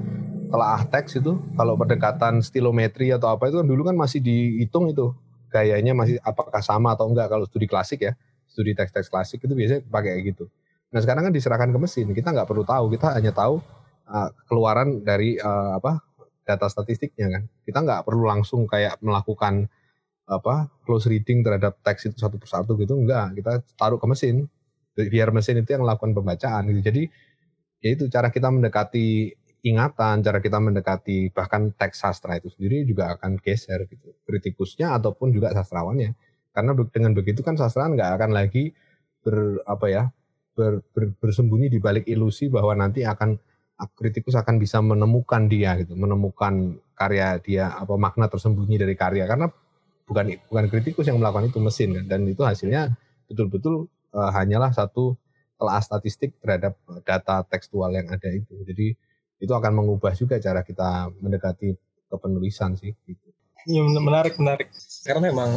telaah 0.52 0.84
teks 0.88 1.20
itu, 1.20 1.40
kalau 1.56 1.80
pendekatan 1.80 2.44
stilometri 2.44 3.16
atau 3.16 3.32
apa 3.32 3.48
itu 3.48 3.64
kan 3.64 3.68
dulu 3.68 3.82
kan 3.88 3.96
masih 3.96 4.20
dihitung 4.20 4.92
itu 4.92 5.16
gayanya 5.50 5.96
masih 5.96 6.20
apakah 6.20 6.60
sama 6.60 6.94
atau 6.94 7.08
enggak 7.08 7.32
kalau 7.32 7.48
studi 7.48 7.66
klasik 7.66 8.04
ya, 8.04 8.14
studi 8.52 8.76
teks-teks 8.76 9.08
klasik 9.08 9.40
itu 9.40 9.54
biasanya 9.56 9.88
pakai 9.88 10.20
kayak 10.20 10.36
gitu. 10.36 10.46
Nah 10.92 11.00
sekarang 11.00 11.32
kan 11.32 11.34
diserahkan 11.34 11.72
ke 11.72 11.80
mesin, 11.80 12.08
kita 12.12 12.36
nggak 12.36 12.48
perlu 12.48 12.68
tahu, 12.68 12.92
kita 12.92 13.16
hanya 13.16 13.32
tahu 13.32 13.64
uh, 14.12 14.30
keluaran 14.52 15.00
dari 15.00 15.40
uh, 15.40 15.80
apa 15.80 16.04
data 16.44 16.68
statistiknya 16.68 17.40
kan. 17.40 17.44
Kita 17.64 17.80
nggak 17.88 18.02
perlu 18.04 18.28
langsung 18.28 18.68
kayak 18.68 19.00
melakukan 19.00 19.72
apa 20.26 20.74
close 20.84 21.06
reading 21.06 21.46
terhadap 21.46 21.78
teks 21.86 22.10
itu 22.10 22.18
satu 22.18 22.42
persatu 22.42 22.74
gitu 22.82 22.98
enggak 22.98 23.38
kita 23.38 23.62
taruh 23.78 24.02
ke 24.02 24.10
mesin 24.10 24.50
biar 24.96 25.30
mesin 25.36 25.60
itu 25.60 25.76
yang 25.76 25.84
melakukan 25.84 26.16
pembacaan 26.16 26.72
gitu. 26.72 26.82
Jadi 26.82 27.04
ya 27.84 27.90
itu 27.94 28.08
cara 28.08 28.32
kita 28.32 28.48
mendekati 28.50 29.36
ingatan 29.66 30.22
cara 30.22 30.38
kita 30.40 30.62
mendekati 30.62 31.34
bahkan 31.34 31.74
teks 31.74 32.06
sastra 32.06 32.38
itu 32.38 32.54
sendiri 32.54 32.86
juga 32.86 33.18
akan 33.18 33.42
geser 33.42 33.90
gitu. 33.90 34.14
Kritikusnya 34.24 34.94
ataupun 34.96 35.34
juga 35.34 35.52
sastrawannya. 35.52 36.14
Karena 36.54 36.72
dengan 36.88 37.12
begitu 37.18 37.42
kan 37.44 37.58
sastrawan 37.60 37.98
nggak 37.98 38.12
akan 38.22 38.32
lagi 38.32 38.72
ber 39.26 39.60
apa 39.66 39.86
ya 39.90 40.04
ber, 40.56 40.86
ber, 40.94 41.12
bersembunyi 41.20 41.68
di 41.68 41.80
balik 41.82 42.06
ilusi 42.08 42.48
bahwa 42.48 42.78
nanti 42.78 43.04
akan 43.04 43.36
kritikus 43.92 44.40
akan 44.40 44.56
bisa 44.56 44.80
menemukan 44.80 45.52
dia 45.52 45.76
gitu, 45.76 46.00
menemukan 46.00 46.80
karya 46.96 47.44
dia 47.44 47.76
apa 47.76 48.00
makna 48.00 48.32
tersembunyi 48.32 48.80
dari 48.80 48.96
karya. 48.96 49.28
Karena 49.28 49.52
bukan 50.08 50.32
bukan 50.48 50.66
kritikus 50.72 51.10
yang 51.10 51.20
melakukan 51.20 51.52
itu 51.52 51.60
mesin 51.60 51.90
kan. 51.92 52.06
Dan 52.08 52.30
itu 52.30 52.46
hasilnya 52.46 52.94
betul-betul 53.28 53.90
uh, 54.16 54.32
hanyalah 54.32 54.72
satu 54.72 55.20
telah 55.60 55.80
statistik 55.84 56.40
terhadap 56.40 56.80
data 57.04 57.44
tekstual 57.48 57.92
yang 57.92 58.08
ada 58.08 58.32
itu. 58.32 58.56
Jadi 58.64 58.96
itu 59.40 59.52
akan 59.52 59.84
mengubah 59.84 60.16
juga 60.16 60.40
cara 60.40 60.64
kita 60.64 61.12
mendekati 61.20 61.76
kepenulisan 62.08 62.80
sih 62.80 62.96
gitu. 63.04 63.28
Ya, 63.66 63.82
menarik 63.84 64.38
menarik 64.40 64.70
karena 65.04 65.34
memang 65.34 65.52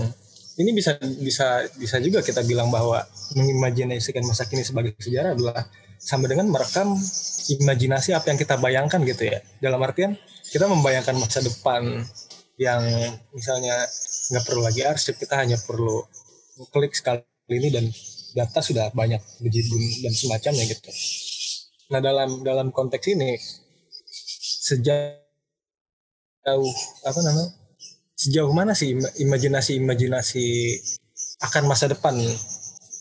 ini 0.58 0.74
bisa 0.74 0.98
bisa 1.22 1.62
bisa 1.78 1.96
juga 2.02 2.24
kita 2.24 2.42
bilang 2.42 2.72
bahwa 2.72 3.04
mengimajinasikan 3.38 4.24
masa 4.26 4.48
kini 4.48 4.66
sebagai 4.66 4.96
sejarah 4.98 5.38
adalah 5.38 5.68
sama 5.98 6.26
dengan 6.26 6.50
merekam 6.50 6.98
imajinasi 7.58 8.14
apa 8.14 8.32
yang 8.32 8.38
kita 8.38 8.58
bayangkan 8.58 9.02
gitu 9.06 9.28
ya. 9.28 9.38
Dalam 9.62 9.78
artian 9.82 10.18
kita 10.50 10.66
membayangkan 10.66 11.14
masa 11.20 11.44
depan 11.44 12.02
yang 12.58 12.82
misalnya 13.30 13.86
nggak 14.34 14.44
perlu 14.46 14.62
lagi 14.66 14.82
arsip, 14.82 15.14
kita 15.14 15.38
hanya 15.38 15.54
perlu 15.62 16.02
klik 16.74 16.96
sekali 16.96 17.22
ini 17.54 17.70
dan 17.70 17.84
data 18.36 18.60
sudah 18.60 18.92
banyak 18.92 19.20
dan 20.02 20.12
semacamnya 20.12 20.64
gitu. 20.68 20.90
Nah 21.88 22.00
dalam 22.04 22.44
dalam 22.44 22.68
konteks 22.68 23.06
ini 23.08 23.36
sejauh 24.68 25.22
apa 27.04 27.20
namanya 27.24 27.48
sejauh 28.18 28.52
mana 28.52 28.76
sih 28.76 28.92
imajinasi 28.96 29.80
imajinasi 29.80 30.46
akan 31.48 31.64
masa 31.70 31.88
depan? 31.88 32.12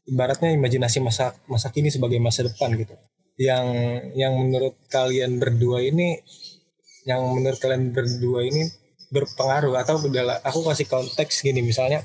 Ibaratnya 0.07 0.55
imajinasi 0.55 1.03
masa 1.03 1.35
masa 1.51 1.67
kini 1.75 1.91
sebagai 1.91 2.19
masa 2.23 2.47
depan 2.47 2.71
gitu. 2.79 2.95
Yang 3.35 3.67
yang 4.15 4.33
menurut 4.39 4.79
kalian 4.87 5.37
berdua 5.37 5.83
ini 5.83 6.23
yang 7.07 7.23
menurut 7.23 7.59
kalian 7.59 7.91
berdua 7.95 8.43
ini 8.43 8.67
berpengaruh 9.07 9.75
atau 9.79 10.03
aku 10.43 10.59
kasih 10.67 10.87
konteks 10.91 11.39
gini 11.39 11.63
misalnya 11.63 12.03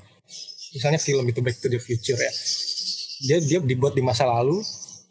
misalnya 0.71 1.03
film 1.03 1.27
itu 1.27 1.43
Back 1.43 1.59
to 1.59 1.67
the 1.67 1.83
Future 1.83 2.15
ya 2.15 2.31
dia 3.23 3.39
dia 3.39 3.59
dibuat 3.63 3.95
di 3.95 4.03
masa 4.03 4.27
lalu 4.27 4.59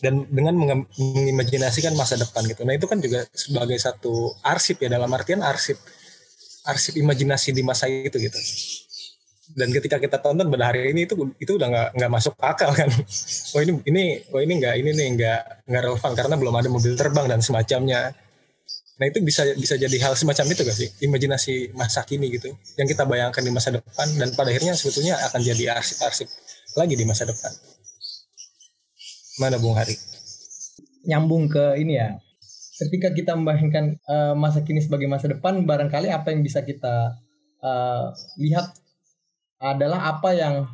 dan 0.01 0.25
dengan 0.27 0.57
mengimajinasikan 0.97 1.95
masa 1.95 2.19
depan 2.19 2.43
gitu 2.49 2.67
nah 2.67 2.75
itu 2.75 2.85
kan 2.89 2.99
juga 2.99 3.23
sebagai 3.31 3.77
satu 3.79 4.35
arsip 4.43 4.83
ya 4.83 4.89
dalam 4.91 5.09
artian 5.13 5.39
arsip 5.39 5.79
arsip 6.67 6.99
imajinasi 6.99 7.55
di 7.55 7.63
masa 7.63 7.87
itu 7.87 8.17
gitu 8.19 8.39
dan 9.51 9.67
ketika 9.71 9.99
kita 9.99 10.17
tonton 10.19 10.47
pada 10.47 10.71
hari 10.71 10.95
ini 10.95 11.03
itu 11.03 11.15
itu 11.39 11.59
udah 11.59 11.67
nggak 11.67 11.89
nggak 11.99 12.11
masuk 12.11 12.33
akal 12.39 12.71
kan 12.71 12.87
oh 13.55 13.59
ini 13.59 13.71
ini 13.87 14.03
oh 14.31 14.39
ini 14.39 14.53
nggak 14.59 14.75
ini 14.79 14.89
nih 14.95 15.07
nggak 15.15 15.41
nggak 15.67 15.81
relevan 15.87 16.11
karena 16.15 16.35
belum 16.39 16.55
ada 16.55 16.69
mobil 16.71 16.93
terbang 16.95 17.25
dan 17.27 17.39
semacamnya 17.43 18.15
Nah 19.01 19.09
itu 19.09 19.17
bisa 19.25 19.41
bisa 19.57 19.81
jadi 19.81 19.97
hal 20.05 20.13
semacam 20.13 20.45
itu 20.53 20.61
gak 20.61 20.77
sih? 20.77 20.89
Imajinasi 21.01 21.73
masa 21.73 22.05
kini 22.05 22.29
gitu. 22.37 22.53
Yang 22.77 22.93
kita 22.93 23.09
bayangkan 23.09 23.41
di 23.41 23.49
masa 23.49 23.73
depan 23.73 24.07
dan 24.13 24.29
pada 24.37 24.53
akhirnya 24.53 24.77
sebetulnya 24.77 25.17
akan 25.25 25.41
jadi 25.41 25.73
arsip-arsip 25.73 26.29
lagi 26.77 26.93
di 26.93 27.01
masa 27.01 27.25
depan. 27.25 27.49
Mana 29.41 29.57
Bung 29.57 29.73
Hari? 29.73 29.97
Nyambung 31.09 31.49
ke 31.49 31.81
ini 31.81 31.97
ya. 31.97 32.13
Ketika 32.77 33.09
kita 33.09 33.33
membayangkan 33.33 33.97
uh, 34.05 34.33
masa 34.37 34.61
kini 34.61 34.85
sebagai 34.85 35.09
masa 35.09 35.33
depan, 35.33 35.65
barangkali 35.65 36.13
apa 36.13 36.29
yang 36.29 36.45
bisa 36.45 36.61
kita 36.61 37.17
uh, 37.65 38.13
lihat 38.37 38.69
adalah 39.57 40.13
apa 40.13 40.29
yang 40.37 40.69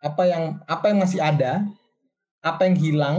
apa 0.00 0.22
yang 0.24 0.44
apa 0.64 0.84
yang 0.88 0.98
masih 1.04 1.20
ada, 1.20 1.68
apa 2.40 2.64
yang 2.64 2.76
hilang 2.80 3.16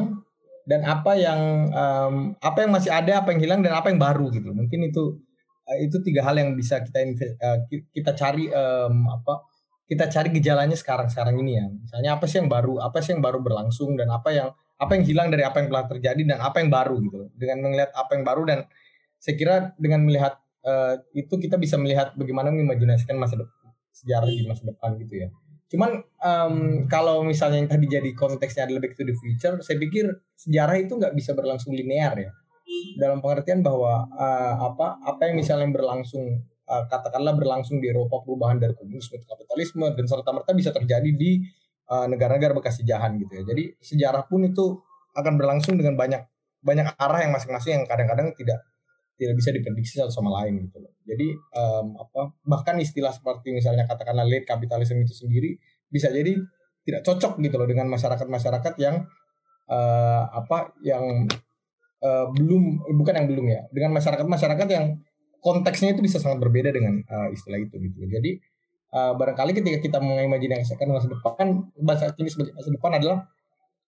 dan 0.65 0.81
apa 0.89 1.21
yang 1.21 1.69
um, 1.69 2.15
apa 2.41 2.65
yang 2.65 2.71
masih 2.73 2.89
ada, 2.89 3.21
apa 3.21 3.29
yang 3.29 3.41
hilang 3.45 3.61
dan 3.61 3.77
apa 3.77 3.93
yang 3.93 4.01
baru 4.01 4.33
gitu. 4.33 4.57
Mungkin 4.57 4.89
itu 4.89 5.21
uh, 5.69 5.77
itu 5.85 6.01
tiga 6.01 6.25
hal 6.25 6.33
yang 6.33 6.57
bisa 6.57 6.81
kita 6.81 7.13
kita 7.93 8.11
cari 8.17 8.49
um, 8.49 9.05
apa 9.05 9.45
kita 9.85 10.09
cari 10.09 10.33
gejalanya 10.33 10.73
sekarang 10.73 11.13
sekarang 11.13 11.37
ini 11.37 11.61
ya. 11.61 11.65
Misalnya 11.69 12.17
apa 12.17 12.25
sih 12.25 12.41
yang 12.41 12.49
baru, 12.49 12.81
apa 12.81 12.97
sih 13.05 13.13
yang 13.13 13.21
baru 13.21 13.37
berlangsung 13.41 13.93
dan 13.93 14.09
apa 14.09 14.33
yang 14.33 14.49
apa 14.79 14.91
yang 14.97 15.03
hilang 15.05 15.27
dari 15.29 15.43
apa 15.45 15.61
yang 15.61 15.67
telah 15.69 15.85
terjadi 15.87 16.21
dan 16.25 16.39
apa 16.41 16.57
yang 16.59 16.69
baru 16.69 16.95
gitu. 17.01 17.29
Dengan 17.37 17.71
melihat 17.71 17.91
apa 17.93 18.11
yang 18.17 18.23
baru 18.25 18.41
dan 18.47 18.59
saya 19.19 19.35
kira 19.39 19.55
dengan 19.79 20.03
melihat 20.03 20.35
uh, 20.67 20.99
itu 21.15 21.35
kita 21.39 21.55
bisa 21.55 21.79
melihat 21.79 22.11
bagaimana 22.17 22.51
mengimajinasikan 22.51 23.15
masa 23.15 23.39
depan 23.39 23.63
sejarah 23.93 24.27
di 24.27 24.43
masa 24.49 24.63
depan 24.67 24.97
gitu 24.99 25.13
ya. 25.23 25.27
Cuman 25.69 26.05
um, 26.21 26.55
kalau 26.85 27.25
misalnya 27.25 27.65
yang 27.65 27.69
tadi 27.69 27.85
jadi 27.89 28.11
konteksnya 28.13 28.69
adalah 28.69 28.81
back 28.83 28.93
to 28.93 29.05
the 29.05 29.15
future, 29.17 29.57
saya 29.61 29.77
pikir 29.81 30.05
sejarah 30.37 30.77
itu 30.77 30.93
nggak 30.97 31.13
bisa 31.17 31.33
berlangsung 31.33 31.73
linear 31.73 32.13
ya. 32.17 32.31
Dalam 32.97 33.21
pengertian 33.21 33.61
bahwa 33.65 34.05
uh, 34.13 34.53
apa 34.69 35.01
apa 35.01 35.21
yang 35.29 35.41
misalnya 35.41 35.69
berlangsung 35.73 36.41
uh, 36.69 36.83
katakanlah 36.89 37.33
berlangsung 37.37 37.81
di 37.81 37.89
Eropa 37.89 38.21
perubahan 38.21 38.61
dari 38.61 38.73
komunisme 38.77 39.17
ke 39.17 39.25
kapitalisme 39.25 39.89
dan 39.93 40.05
serta 40.05 40.29
merta 40.29 40.51
bisa 40.53 40.69
terjadi 40.69 41.09
di 41.09 41.41
negara-negara 41.87 42.55
bekas 42.57 42.79
jajahan 42.81 43.19
gitu 43.21 43.33
ya. 43.37 43.43
Jadi 43.43 43.63
sejarah 43.77 44.25
pun 44.25 44.41
itu 44.47 44.81
akan 45.13 45.33
berlangsung 45.37 45.77
dengan 45.77 45.93
banyak 45.93 46.21
banyak 46.63 46.95
arah 46.95 47.19
yang 47.27 47.35
masing-masing 47.35 47.77
yang 47.77 47.85
kadang-kadang 47.85 48.31
tidak 48.39 48.63
tidak 49.19 49.35
bisa 49.37 49.49
diprediksi 49.53 49.99
satu 49.99 50.09
sama 50.09 50.33
lain 50.41 50.67
gitu 50.67 50.81
loh. 50.81 50.91
Jadi 51.05 51.37
um, 51.53 51.87
apa 52.01 52.33
bahkan 52.47 52.79
istilah 52.81 53.13
seperti 53.13 53.53
misalnya 53.53 53.85
katakanlah 53.85 54.25
late 54.25 54.47
capitalism 54.47 55.03
itu 55.03 55.13
sendiri 55.13 55.59
bisa 55.91 56.09
jadi 56.09 56.33
tidak 56.83 57.01
cocok 57.05 57.39
gitu 57.39 57.55
loh 57.55 57.67
dengan 57.69 57.87
masyarakat-masyarakat 57.93 58.73
yang 58.81 59.05
uh, 59.69 60.23
apa 60.33 60.73
yang 60.81 61.29
uh, 62.01 62.25
belum 62.33 62.83
bukan 62.99 63.13
yang 63.21 63.27
belum 63.29 63.45
ya 63.47 63.61
dengan 63.69 63.95
masyarakat-masyarakat 64.01 64.67
yang 64.71 64.97
konteksnya 65.43 65.93
itu 65.93 66.01
bisa 66.01 66.17
sangat 66.17 66.39
berbeda 66.39 66.71
dengan 66.71 67.03
uh, 67.05 67.29
istilah 67.29 67.59
itu 67.59 67.75
gitu. 67.79 68.07
Jadi 68.07 68.39
uh, 68.93 69.13
barangkali 69.17 69.51
ketika 69.57 69.77
kita 69.81 69.97
mengimajinasikan 69.97 70.85
masa 70.93 71.09
depan 71.09 71.65
bahasa 71.81 72.13
kini 72.13 72.29
sebagai 72.29 72.53
masa 72.53 72.69
depan 72.69 72.91
adalah 73.01 73.17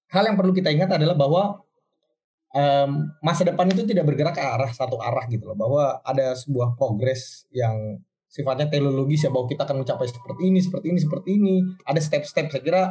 hal 0.09 0.23
yang 0.25 0.35
perlu 0.35 0.51
kita 0.51 0.73
ingat 0.73 0.89
adalah 0.97 1.13
bahwa 1.13 1.65
um, 2.55 3.11
masa 3.21 3.45
depan 3.45 3.69
itu 3.69 3.83
tidak 3.85 4.07
bergerak 4.09 4.39
ke 4.39 4.41
arah 4.41 4.71
satu 4.73 4.97
arah 5.03 5.27
gitu 5.27 5.45
loh. 5.51 5.57
Bahwa 5.59 6.01
ada 6.01 6.33
sebuah 6.33 6.79
progres 6.79 7.45
yang 7.53 8.01
sifatnya 8.31 8.67
teknologis 8.67 9.23
ya 9.23 9.31
bahwa 9.31 9.47
kita 9.47 9.63
akan 9.63 9.85
mencapai 9.85 10.07
seperti 10.11 10.41
ini 10.43 10.59
seperti 10.59 10.85
ini 10.91 10.99
seperti 10.99 11.29
ini. 11.37 11.55
Ada 11.85 11.99
step-step 12.01 12.51
saya 12.51 12.63
kira 12.63 12.83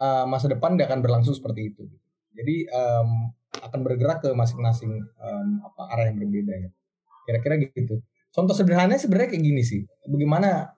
uh, 0.00 0.24
masa 0.26 0.50
depan 0.50 0.74
dia 0.74 0.88
akan 0.88 1.00
berlangsung 1.04 1.36
seperti 1.36 1.72
itu. 1.72 1.84
Jadi 2.32 2.66
um, 2.72 3.28
akan 3.52 3.80
bergerak 3.84 4.24
ke 4.24 4.32
masing-masing 4.32 5.04
um, 5.20 5.48
apa 5.62 5.82
arah 5.92 6.04
yang 6.08 6.18
berbeda 6.18 6.54
ya. 6.56 6.70
Kira-kira 7.28 7.54
gitu. 7.60 8.00
Contoh 8.32 8.56
sederhananya 8.56 8.96
sebenarnya 8.96 9.36
kayak 9.36 9.44
gini 9.44 9.62
sih. 9.62 9.84
Bagaimana 10.08 10.72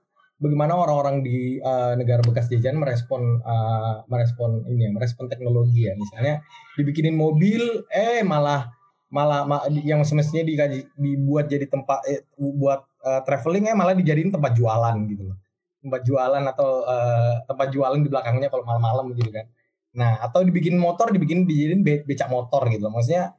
bagaimana 0.44 0.76
orang-orang 0.76 1.24
di 1.24 1.56
uh, 1.64 1.96
negara 1.96 2.20
bekas 2.20 2.52
jajahan 2.52 2.76
merespon 2.76 3.40
uh, 3.40 4.04
merespon 4.12 4.68
ini 4.68 4.84
ya, 4.86 4.90
merespon 4.92 5.32
teknologi 5.32 5.88
ya. 5.88 5.96
Misalnya 5.96 6.44
dibikinin 6.76 7.16
mobil 7.16 7.88
eh 7.88 8.20
malah 8.20 8.68
malah 9.08 9.48
ma, 9.48 9.56
yang 9.70 10.04
semestinya 10.04 10.44
dikaji, 10.44 10.84
dibuat 11.00 11.48
jadi 11.48 11.64
tempat 11.64 12.04
eh, 12.10 12.28
buat 12.36 12.84
uh, 13.00 13.24
traveling 13.24 13.72
eh 13.72 13.76
malah 13.78 13.96
dijadiin 13.96 14.28
tempat 14.28 14.52
jualan 14.52 14.96
gitu 15.08 15.32
loh. 15.32 15.38
Tempat 15.80 16.00
jualan 16.04 16.44
atau 16.44 16.84
uh, 16.84 17.40
tempat 17.48 17.68
jualan 17.72 18.00
di 18.04 18.10
belakangnya 18.12 18.52
kalau 18.52 18.68
malam-malam 18.68 19.16
gitu 19.16 19.32
kan. 19.32 19.48
Nah, 19.94 20.20
atau 20.20 20.42
dibikin 20.42 20.74
motor 20.76 21.14
dibikin 21.14 21.48
dijadiin 21.48 21.80
be 21.80 22.04
becak 22.04 22.28
motor 22.28 22.66
gitu 22.68 22.84
loh. 22.84 22.92
Maksudnya 22.98 23.32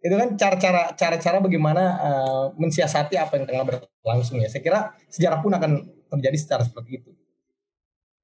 itu 0.00 0.16
kan 0.16 0.32
cara-cara 0.34 0.96
cara-cara 0.96 1.38
bagaimana 1.44 1.82
uh, 2.00 2.44
mensiasati 2.56 3.20
apa 3.20 3.36
yang 3.36 3.46
tengah 3.46 3.64
berlangsung 3.68 4.40
ya. 4.40 4.48
Saya 4.48 4.62
kira 4.64 4.80
sejarah 5.12 5.38
pun 5.44 5.52
akan 5.54 5.99
terjadi 6.10 6.36
secara 6.36 6.62
seperti 6.66 7.00
itu. 7.00 7.10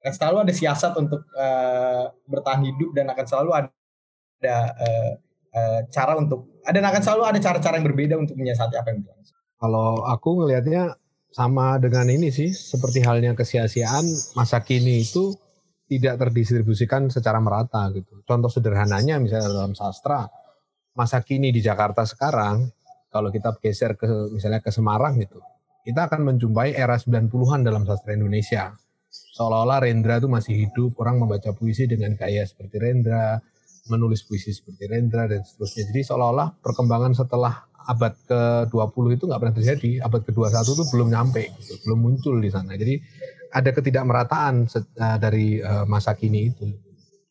Akan 0.03 0.13
selalu 0.13 0.37
ada 0.45 0.53
siasat 0.53 0.93
untuk 0.99 1.23
uh, 1.33 2.11
bertahan 2.27 2.63
hidup 2.67 2.91
dan 2.93 3.09
akan 3.09 3.25
selalu 3.25 3.49
ada 3.57 4.57
uh, 4.77 5.11
uh, 5.55 5.79
cara 5.89 6.13
untuk 6.19 6.51
dan 6.61 6.83
akan 6.83 7.01
selalu 7.01 7.23
ada 7.33 7.39
cara-cara 7.41 7.79
yang 7.79 7.87
berbeda 7.87 8.15
untuk 8.19 8.35
menyiasati 8.37 8.75
apa 8.77 8.87
yang 8.93 9.01
berlangsung. 9.01 9.37
Kalau 9.57 10.05
aku 10.05 10.29
ngelihatnya 10.43 10.93
sama 11.33 11.81
dengan 11.81 12.07
ini 12.13 12.29
sih, 12.29 12.53
seperti 12.53 13.01
halnya 13.03 13.33
kesia-siaan 13.33 14.05
masa 14.37 14.61
kini 14.61 15.01
itu 15.01 15.33
tidak 15.87 16.19
terdistribusikan 16.19 17.07
secara 17.07 17.39
merata 17.39 17.87
gitu. 17.95 18.21
Contoh 18.27 18.51
sederhananya 18.51 19.17
misalnya 19.17 19.49
dalam 19.49 19.73
sastra, 19.73 20.27
masa 20.93 21.23
kini 21.23 21.49
di 21.55 21.63
Jakarta 21.63 22.03
sekarang, 22.03 22.67
kalau 23.07 23.31
kita 23.31 23.55
geser 23.63 23.95
ke 23.95 24.05
misalnya 24.35 24.59
ke 24.59 24.69
Semarang 24.69 25.15
gitu, 25.17 25.39
kita 25.87 26.11
akan 26.11 26.35
menjumpai 26.35 26.75
era 26.75 26.99
90-an 26.99 27.63
dalam 27.63 27.87
sastra 27.87 28.11
Indonesia. 28.11 28.75
Seolah-olah 29.07 29.87
Rendra 29.87 30.19
itu 30.19 30.27
masih 30.27 30.67
hidup, 30.67 30.99
orang 30.99 31.23
membaca 31.23 31.55
puisi 31.55 31.87
dengan 31.87 32.11
gaya 32.19 32.43
seperti 32.43 32.75
Rendra, 32.75 33.39
menulis 33.87 34.27
puisi 34.27 34.51
seperti 34.51 34.83
Rendra, 34.91 35.31
dan 35.31 35.47
seterusnya. 35.47 35.87
Jadi 35.87 36.01
seolah-olah 36.03 36.59
perkembangan 36.59 37.15
setelah 37.15 37.71
abad 37.87 38.19
ke-20 38.27 39.05
itu 39.15 39.23
nggak 39.31 39.39
pernah 39.39 39.55
terjadi, 39.55 39.91
abad 40.03 40.21
ke-21 40.27 40.67
itu 40.75 40.83
belum 40.91 41.07
nyampe, 41.07 41.43
gitu, 41.55 41.73
belum 41.87 41.99
muncul 42.03 42.35
di 42.43 42.51
sana. 42.51 42.75
Jadi 42.75 42.99
ada 43.55 43.69
ketidakmerataan 43.71 44.53
eh, 44.67 45.17
dari 45.23 45.63
eh, 45.63 45.85
masa 45.87 46.19
kini 46.19 46.51
itu. 46.51 46.67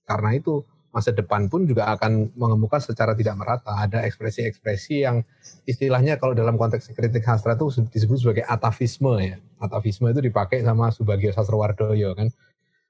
Karena 0.08 0.32
itu 0.32 0.64
masa 0.96 1.12
depan 1.12 1.52
pun 1.52 1.68
juga 1.68 1.92
akan 1.92 2.32
mengemuka 2.40 2.80
secara 2.80 3.12
tidak 3.12 3.36
merata. 3.36 3.76
Ada 3.84 4.08
ekspresi-ekspresi 4.08 5.04
yang 5.04 5.20
istilahnya 5.68 6.16
kalau 6.16 6.32
dalam 6.32 6.56
konteks 6.56 6.88
kritik 6.96 7.20
sastra 7.20 7.52
itu 7.52 7.68
disebut 7.92 8.16
sebagai 8.16 8.48
atavisme 8.48 9.12
ya. 9.20 9.36
Atavisme 9.60 10.08
itu 10.08 10.24
dipakai 10.24 10.64
sama 10.64 10.88
Subagio 10.88 11.36
Sastrowardoyo 11.36 12.16
kan. 12.16 12.32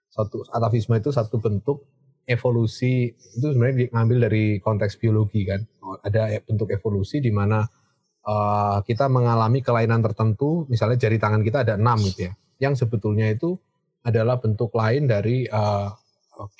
Satu 0.06 0.46
atavisme 0.54 0.94
itu 1.02 1.10
satu 1.10 1.42
bentuk 1.42 1.82
evolusi 2.30 3.10
itu 3.10 3.46
sebenarnya 3.50 3.90
diambil 3.90 4.30
dari 4.30 4.62
konteks 4.62 5.02
biologi 5.02 5.42
kan. 5.42 5.66
Ada 6.06 6.38
bentuk 6.46 6.70
evolusi 6.70 7.18
di 7.18 7.34
mana 7.34 7.66
uh, 8.22 8.78
kita 8.86 9.10
mengalami 9.10 9.66
kelainan 9.66 9.98
tertentu, 9.98 10.62
misalnya 10.70 10.94
jari 10.94 11.18
tangan 11.18 11.42
kita 11.42 11.66
ada 11.66 11.74
enam 11.74 11.98
gitu 12.06 12.30
ya, 12.30 12.32
yang 12.62 12.78
sebetulnya 12.78 13.30
itu 13.34 13.58
adalah 14.06 14.38
bentuk 14.38 14.70
lain 14.74 15.10
dari 15.10 15.50
uh, 15.50 15.90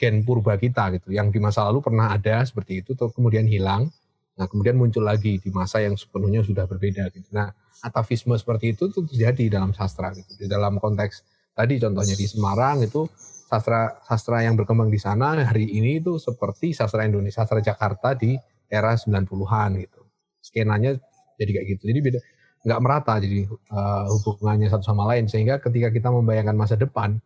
gen 0.00 0.24
purba 0.24 0.56
kita 0.56 0.88
gitu. 0.96 1.12
Yang 1.12 1.36
di 1.36 1.40
masa 1.42 1.68
lalu 1.68 1.84
pernah 1.84 2.12
ada 2.12 2.42
seperti 2.42 2.80
itu 2.80 2.96
terus 2.96 3.12
kemudian 3.12 3.44
hilang. 3.44 3.92
Nah 4.36 4.46
kemudian 4.48 4.76
muncul 4.76 5.04
lagi 5.04 5.40
di 5.40 5.50
masa 5.52 5.84
yang 5.84 5.96
sepenuhnya 5.96 6.40
sudah 6.44 6.64
berbeda 6.64 7.12
gitu. 7.12 7.28
Nah 7.32 7.52
atavisme 7.84 8.32
seperti 8.36 8.72
itu 8.72 8.88
tuh 8.88 9.04
terjadi 9.04 9.60
dalam 9.60 9.76
sastra 9.76 10.12
gitu. 10.16 10.32
Di 10.40 10.48
dalam 10.48 10.80
konteks 10.80 11.24
tadi 11.52 11.76
contohnya 11.76 12.16
di 12.16 12.26
Semarang 12.28 12.84
itu 12.84 13.04
sastra 13.46 14.00
sastra 14.04 14.42
yang 14.42 14.56
berkembang 14.56 14.88
di 14.88 14.98
sana 14.98 15.38
hari 15.44 15.68
ini 15.70 16.00
itu 16.00 16.16
seperti 16.16 16.72
sastra 16.72 17.04
Indonesia 17.04 17.44
sastra 17.44 17.60
Jakarta 17.60 18.16
di 18.16 18.34
era 18.66 18.96
90-an 18.96 19.70
gitu. 19.78 20.00
Skenanya 20.40 20.96
jadi 21.36 21.50
kayak 21.60 21.66
gitu. 21.76 21.82
Jadi 21.92 22.00
beda 22.00 22.20
nggak 22.66 22.80
merata 22.82 23.14
jadi 23.22 23.46
uh, 23.70 24.10
hubungannya 24.24 24.66
satu 24.72 24.84
sama 24.84 25.06
lain. 25.14 25.30
Sehingga 25.30 25.62
ketika 25.62 25.92
kita 25.92 26.08
membayangkan 26.10 26.56
masa 26.56 26.74
depan 26.74 27.20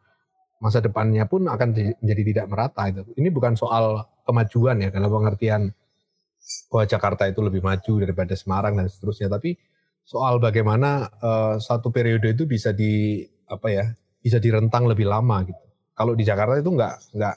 masa 0.61 0.85
depannya 0.85 1.25
pun 1.25 1.49
akan 1.49 1.97
menjadi 2.05 2.23
tidak 2.23 2.47
merata 2.53 2.85
itu. 2.87 3.03
Ini 3.17 3.33
bukan 3.33 3.57
soal 3.57 4.05
kemajuan 4.29 4.85
ya 4.85 4.93
dalam 4.93 5.09
pengertian 5.09 5.73
bahwa 6.69 6.85
Jakarta 6.85 7.25
itu 7.27 7.41
lebih 7.41 7.65
maju 7.65 7.93
daripada 8.05 8.37
Semarang 8.37 8.77
dan 8.77 8.87
seterusnya, 8.93 9.33
tapi 9.33 9.57
soal 10.05 10.37
bagaimana 10.37 11.09
uh, 11.21 11.57
satu 11.57 11.89
periode 11.89 12.37
itu 12.37 12.45
bisa 12.45 12.77
di 12.77 13.25
apa 13.49 13.69
ya 13.73 13.85
bisa 14.21 14.37
direntang 14.37 14.85
lebih 14.85 15.09
lama 15.09 15.43
gitu. 15.49 15.65
Kalau 15.97 16.13
di 16.13 16.25
Jakarta 16.29 16.61
itu 16.61 16.71
nggak 16.71 16.95
nggak 17.17 17.35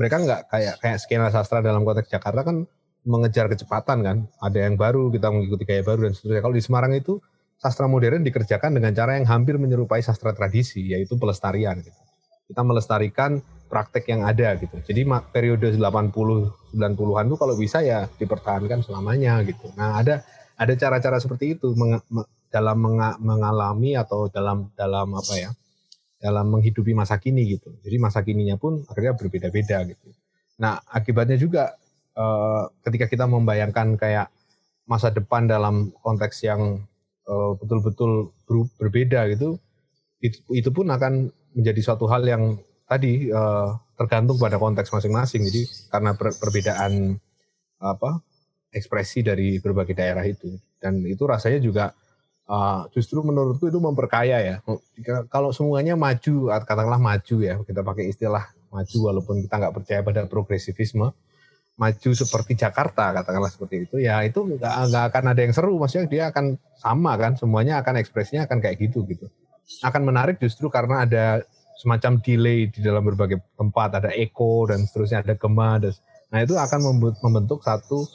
mereka 0.00 0.16
nggak 0.24 0.40
kayak 0.48 0.74
kayak 0.80 0.98
skena 1.00 1.28
sastra 1.28 1.60
dalam 1.60 1.84
konteks 1.84 2.08
Jakarta 2.08 2.40
kan 2.40 2.64
mengejar 3.04 3.52
kecepatan 3.52 3.98
kan. 4.00 4.16
Ada 4.40 4.68
yang 4.68 4.80
baru 4.80 5.12
kita 5.12 5.28
mengikuti 5.28 5.68
gaya 5.68 5.84
baru 5.84 6.08
dan 6.08 6.12
seterusnya. 6.16 6.40
Kalau 6.40 6.56
di 6.56 6.64
Semarang 6.64 6.92
itu 6.96 7.20
sastra 7.60 7.84
modern 7.84 8.24
dikerjakan 8.24 8.80
dengan 8.80 8.96
cara 8.96 9.20
yang 9.20 9.28
hampir 9.28 9.60
menyerupai 9.60 10.00
sastra 10.00 10.32
tradisi 10.32 10.82
yaitu 10.82 11.14
pelestarian 11.14 11.78
gitu 11.78 12.01
kita 12.52 12.60
melestarikan 12.60 13.40
praktek 13.72 14.12
yang 14.12 14.28
ada 14.28 14.52
gitu. 14.60 14.76
Jadi 14.84 15.08
periode 15.32 15.72
80 15.72 15.80
90-an 16.76 17.24
itu 17.28 17.36
kalau 17.40 17.54
bisa 17.56 17.80
ya 17.80 18.04
dipertahankan 18.20 18.84
selamanya 18.84 19.40
gitu. 19.48 19.72
Nah, 19.76 19.96
ada 19.96 20.20
ada 20.60 20.72
cara-cara 20.76 21.16
seperti 21.16 21.56
itu 21.56 21.72
meng, 21.72 22.00
me, 22.12 22.28
dalam 22.52 22.76
menga, 22.76 23.16
mengalami 23.16 23.96
atau 23.96 24.28
dalam 24.28 24.68
dalam 24.76 25.08
apa 25.16 25.34
ya? 25.40 25.50
dalam 26.22 26.54
menghidupi 26.54 26.94
masa 26.94 27.18
kini 27.18 27.58
gitu. 27.58 27.74
Jadi 27.82 27.98
masa 27.98 28.22
kininya 28.22 28.54
pun 28.54 28.86
akhirnya 28.86 29.18
berbeda-beda 29.18 29.82
gitu. 29.90 30.14
Nah, 30.62 30.78
akibatnya 30.86 31.34
juga 31.34 31.74
uh, 32.14 32.70
ketika 32.86 33.10
kita 33.10 33.26
membayangkan 33.26 33.98
kayak 33.98 34.30
masa 34.86 35.10
depan 35.10 35.50
dalam 35.50 35.90
konteks 35.98 36.46
yang 36.46 36.78
uh, 37.26 37.58
betul-betul 37.58 38.30
berbeda 38.78 39.26
gitu, 39.34 39.58
itu, 40.22 40.38
itu 40.54 40.70
pun 40.70 40.86
akan 40.86 41.28
menjadi 41.52 41.80
suatu 41.82 42.06
hal 42.06 42.22
yang 42.22 42.56
tadi 42.86 43.28
uh, 43.28 43.74
tergantung 43.98 44.38
pada 44.38 44.56
konteks 44.56 44.94
masing-masing. 44.94 45.42
Jadi 45.42 45.62
karena 45.90 46.14
per 46.14 46.32
perbedaan 46.38 47.18
apa 47.82 48.22
ekspresi 48.72 49.26
dari 49.26 49.58
berbagai 49.58 49.92
daerah 49.92 50.22
itu 50.22 50.54
dan 50.78 51.02
itu 51.04 51.26
rasanya 51.26 51.58
juga 51.58 51.84
uh, 52.46 52.86
justru 52.94 53.20
menurutku 53.20 53.66
itu 53.66 53.82
memperkaya 53.82 54.38
ya. 54.40 54.56
Kalau 55.28 55.50
semuanya 55.50 55.98
maju, 55.98 56.54
katakanlah 56.62 57.02
maju 57.02 57.36
ya, 57.42 57.58
kita 57.66 57.82
pakai 57.82 58.08
istilah 58.14 58.46
maju 58.72 58.98
walaupun 59.12 59.44
kita 59.44 59.54
nggak 59.60 59.74
percaya 59.74 60.00
pada 60.00 60.24
progresivisme, 60.30 61.12
maju 61.76 62.10
seperti 62.12 62.52
Jakarta 62.54 63.16
katakanlah 63.16 63.48
seperti 63.48 63.88
itu 63.88 63.96
ya 64.04 64.20
itu 64.22 64.44
nggak 64.44 65.04
akan 65.08 65.24
ada 65.32 65.40
yang 65.40 65.54
seru 65.56 65.80
maksudnya 65.80 66.06
dia 66.06 66.24
akan 66.28 66.60
sama 66.76 67.16
kan 67.16 67.32
semuanya 67.34 67.80
akan 67.80 67.96
ekspresinya 67.98 68.44
akan 68.44 68.60
kayak 68.60 68.76
gitu 68.76 69.08
gitu 69.08 69.26
akan 69.80 70.02
menarik 70.04 70.36
justru 70.36 70.68
karena 70.68 71.08
ada 71.08 71.40
semacam 71.80 72.20
delay 72.20 72.68
di 72.68 72.84
dalam 72.84 73.02
berbagai 73.02 73.40
tempat, 73.56 73.98
ada 73.98 74.10
echo 74.12 74.68
dan 74.68 74.84
seterusnya, 74.84 75.24
ada 75.24 75.34
gema. 75.34 75.80
Dan, 75.80 75.96
nah 76.28 76.38
itu 76.44 76.54
akan 76.54 76.80
membentuk 77.18 77.64
satu 77.64 78.06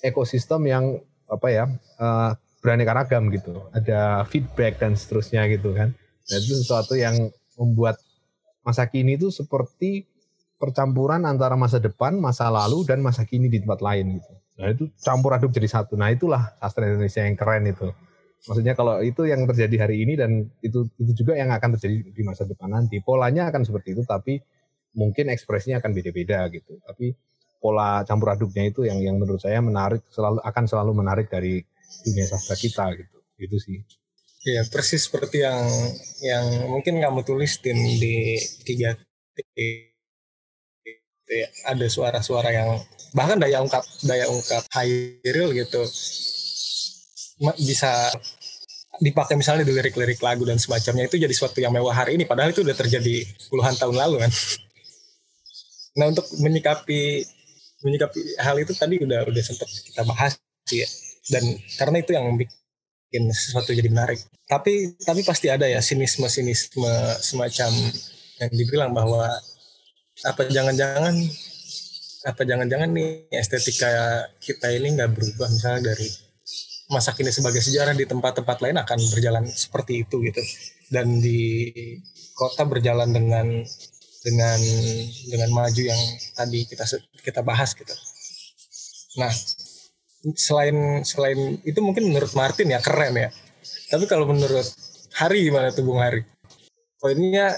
ekosistem 0.00 0.70
yang 0.70 0.84
apa 1.26 1.48
ya 1.50 1.64
uh, 1.98 2.36
beraneka 2.62 2.96
ragam 2.96 3.28
gitu, 3.28 3.66
ada 3.74 4.24
feedback 4.28 4.80
dan 4.80 4.96
seterusnya 4.96 5.44
gitu 5.52 5.76
kan. 5.76 5.92
Nah 6.24 6.36
itu 6.40 6.56
sesuatu 6.56 6.96
yang 6.96 7.28
membuat 7.60 8.00
masa 8.64 8.88
kini 8.88 9.20
itu 9.20 9.28
seperti 9.28 10.08
percampuran 10.56 11.28
antara 11.28 11.58
masa 11.60 11.76
depan, 11.76 12.16
masa 12.16 12.48
lalu 12.48 12.88
dan 12.88 13.04
masa 13.04 13.28
kini 13.28 13.52
di 13.52 13.60
tempat 13.60 13.84
lain 13.84 14.16
gitu. 14.16 14.32
Nah 14.56 14.72
itu 14.72 14.88
campur 15.04 15.36
aduk 15.36 15.52
jadi 15.52 15.68
satu. 15.68 15.98
Nah 15.98 16.08
itulah 16.08 16.56
sastra 16.56 16.88
Indonesia 16.88 17.20
yang 17.20 17.36
keren 17.36 17.68
itu. 17.68 17.92
Maksudnya 18.44 18.76
kalau 18.76 19.00
itu 19.00 19.24
yang 19.24 19.48
terjadi 19.48 19.88
hari 19.88 20.04
ini 20.04 20.20
dan 20.20 20.44
itu 20.60 20.84
itu 21.00 21.24
juga 21.24 21.32
yang 21.40 21.48
akan 21.48 21.80
terjadi 21.80 22.12
di 22.12 22.22
masa 22.22 22.44
depan 22.44 22.68
nanti. 22.68 23.00
Polanya 23.00 23.48
akan 23.48 23.64
seperti 23.64 23.96
itu 23.96 24.04
tapi 24.04 24.36
mungkin 24.92 25.32
ekspresinya 25.32 25.80
akan 25.80 25.90
beda-beda 25.96 26.44
gitu. 26.52 26.76
Tapi 26.84 27.16
pola 27.56 28.04
campur 28.04 28.36
aduknya 28.36 28.68
itu 28.68 28.84
yang 28.84 29.00
yang 29.00 29.16
menurut 29.16 29.40
saya 29.40 29.64
menarik 29.64 30.04
selalu 30.12 30.44
akan 30.44 30.64
selalu 30.68 30.92
menarik 30.92 31.32
dari 31.32 31.64
dunia 32.04 32.28
sastra 32.28 32.52
kita 32.52 32.92
gitu. 33.00 33.16
Gitu 33.40 33.56
sih. 33.56 33.78
Iya, 34.44 34.68
persis 34.68 35.08
seperti 35.08 35.40
yang 35.40 35.64
yang 36.20 36.68
mungkin 36.68 37.00
kamu 37.00 37.24
tulis 37.24 37.64
di, 37.64 37.72
di 37.96 38.36
tiga 38.60 38.92
ya, 41.24 41.48
ada 41.72 41.86
suara-suara 41.88 42.52
yang 42.52 42.76
bahkan 43.16 43.40
daya 43.40 43.64
ungkap 43.64 43.80
daya 44.04 44.28
ungkap 44.28 44.68
real 45.24 45.48
gitu 45.56 45.80
bisa 47.40 48.12
dipakai 49.02 49.34
misalnya 49.34 49.66
di 49.66 49.74
lirik-lirik 49.74 50.22
lagu 50.22 50.46
dan 50.46 50.58
semacamnya 50.60 51.10
itu 51.10 51.18
jadi 51.18 51.34
suatu 51.34 51.58
yang 51.58 51.74
mewah 51.74 51.90
hari 51.90 52.14
ini 52.14 52.24
padahal 52.30 52.54
itu 52.54 52.62
udah 52.62 52.76
terjadi 52.78 53.26
puluhan 53.50 53.74
tahun 53.74 53.96
lalu 53.96 54.16
kan. 54.26 54.32
Nah 55.94 56.10
untuk 56.10 56.26
menyikapi 56.42 57.22
menyikapi 57.86 58.18
hal 58.42 58.58
itu 58.58 58.74
tadi 58.74 58.98
udah 58.98 59.30
udah 59.30 59.42
sempat 59.46 59.70
kita 59.70 60.02
bahas 60.02 60.34
sih 60.66 60.82
ya. 60.82 60.88
Dan 61.30 61.54
karena 61.78 62.02
itu 62.02 62.10
yang 62.18 62.34
bikin 62.34 63.30
sesuatu 63.30 63.70
jadi 63.70 63.86
menarik. 63.86 64.18
Tapi 64.50 64.98
tapi 65.06 65.22
pasti 65.22 65.54
ada 65.54 65.70
ya 65.70 65.78
sinisme 65.78 66.26
sinisme 66.26 66.90
semacam 67.22 67.70
yang 68.42 68.50
dibilang 68.58 68.90
bahwa 68.90 69.30
apa 70.26 70.50
jangan-jangan 70.50 71.14
apa 72.26 72.42
jangan-jangan 72.42 72.90
nih 72.90 73.30
estetika 73.30 74.26
kita 74.42 74.74
ini 74.74 74.98
nggak 74.98 75.14
berubah 75.14 75.46
misalnya 75.46 75.94
dari 75.94 76.08
masa 76.92 77.16
kini 77.16 77.32
sebagai 77.32 77.64
sejarah 77.64 77.96
di 77.96 78.04
tempat-tempat 78.04 78.60
lain 78.60 78.76
akan 78.76 78.98
berjalan 79.12 79.44
seperti 79.48 80.04
itu 80.04 80.20
gitu 80.20 80.42
dan 80.92 81.20
di 81.20 81.72
kota 82.36 82.68
berjalan 82.68 83.08
dengan 83.08 83.46
dengan 84.24 84.60
dengan 85.28 85.50
maju 85.52 85.82
yang 85.84 86.00
tadi 86.32 86.64
kita 86.64 86.84
kita 87.20 87.40
bahas 87.44 87.76
gitu. 87.76 87.92
Nah, 89.20 89.32
selain 90.32 91.04
selain 91.04 91.60
itu 91.64 91.78
mungkin 91.84 92.08
menurut 92.08 92.32
Martin 92.32 92.72
ya 92.72 92.80
keren 92.80 93.16
ya. 93.16 93.28
Tapi 93.92 94.04
kalau 94.08 94.24
menurut 94.28 94.64
Hari 95.14 95.46
gimana 95.46 95.70
tuh 95.70 95.86
Bung 95.86 96.02
Hari? 96.02 96.26
Poinnya 96.98 97.54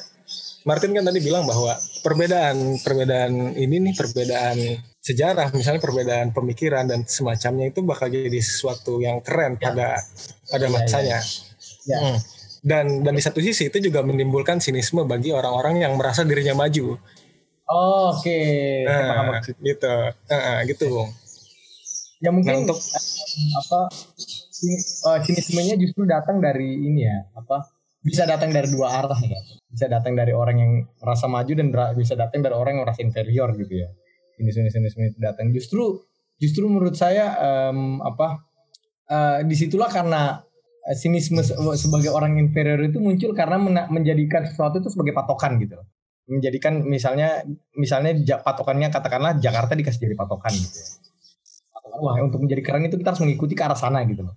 Martin 0.67 0.93
kan 0.93 1.07
tadi 1.07 1.23
bilang 1.23 1.47
bahwa 1.47 1.79
perbedaan 2.03 2.77
perbedaan 2.83 3.55
ini 3.55 3.81
nih 3.81 3.95
perbedaan 3.95 4.59
sejarah 5.07 5.55
misalnya 5.55 5.79
perbedaan 5.79 6.35
pemikiran 6.35 6.91
dan 6.91 7.07
semacamnya 7.07 7.71
itu 7.71 7.87
bakal 7.87 8.11
jadi 8.11 8.43
sesuatu 8.43 8.99
yang 8.99 9.23
keren 9.23 9.55
ya. 9.55 9.71
pada 9.71 9.89
pada 10.51 10.67
ya, 10.67 10.73
masanya. 10.75 11.19
Ya, 11.87 11.95
ya. 11.95 11.99
Hmm. 12.03 12.19
Dan 12.67 12.85
dan 13.07 13.15
di 13.15 13.23
satu 13.23 13.39
sisi 13.39 13.71
itu 13.71 13.79
juga 13.79 14.03
menimbulkan 14.03 14.59
sinisme 14.59 15.07
bagi 15.07 15.31
orang-orang 15.31 15.87
yang 15.87 15.95
merasa 15.95 16.27
dirinya 16.27 16.59
maju. 16.59 16.99
Oh, 17.67 18.15
Oke, 18.15 18.31
okay. 18.31 18.87
nah, 18.87 19.43
gitu, 19.43 19.91
nah, 20.31 20.63
gitu, 20.71 20.87
bung. 20.87 21.11
Ya 22.23 22.31
mungkin 22.31 22.51
nah, 22.55 22.63
untuk 22.63 22.79
apa 23.59 23.81
uh, 23.91 25.19
sinismenya 25.27 25.75
justru 25.75 26.07
datang 26.07 26.39
dari 26.39 26.79
ini 26.79 27.11
ya, 27.11 27.27
apa 27.35 27.67
bisa 28.07 28.23
datang 28.23 28.55
dari 28.55 28.71
dua 28.71 29.03
arah 29.03 29.19
ya. 29.19 29.39
Bisa 29.67 29.91
datang 29.91 30.15
dari 30.15 30.31
orang 30.31 30.57
yang 30.63 30.73
merasa 31.03 31.27
maju 31.27 31.53
dan 31.59 31.75
bisa 31.99 32.15
datang 32.15 32.39
dari 32.39 32.55
orang 32.55 32.79
yang 32.79 32.85
merasa 32.87 33.03
inferior 33.03 33.51
gitu 33.59 33.83
ya 33.83 33.91
ini 34.41 34.51
sini 34.53 34.69
sini 34.69 35.09
datang 35.17 35.53
justru 35.53 36.01
justru 36.37 36.69
menurut 36.69 36.97
saya 36.97 37.33
um, 37.41 38.05
apa 38.05 38.45
uh, 39.09 39.39
di 39.45 39.55
situlah 39.57 39.89
karena 39.89 40.45
sinisme 40.95 41.43
sebagai 41.75 42.15
orang 42.15 42.39
inferior 42.39 42.79
itu 42.79 43.03
muncul 43.03 43.35
karena 43.35 43.59
menjadikan 43.91 44.47
sesuatu 44.47 44.79
itu 44.79 44.95
sebagai 44.95 45.19
patokan 45.19 45.59
gitu 45.59 45.83
menjadikan 46.27 46.83
misalnya 46.83 47.47
misalnya 47.79 48.15
patokannya 48.43 48.91
katakanlah 48.91 49.39
Jakarta 49.39 49.79
dikasih 49.79 50.11
jadi 50.11 50.15
patokan 50.19 50.51
gitu 50.55 50.77
ya. 50.83 50.89
Wah 51.97 52.19
untuk 52.21 52.45
menjadi 52.45 52.61
keren 52.67 52.85
itu 52.91 52.99
kita 52.99 53.15
harus 53.15 53.23
mengikuti 53.23 53.55
ke 53.55 53.63
arah 53.63 53.79
sana 53.79 54.03
gitu 54.05 54.27
loh. 54.27 54.35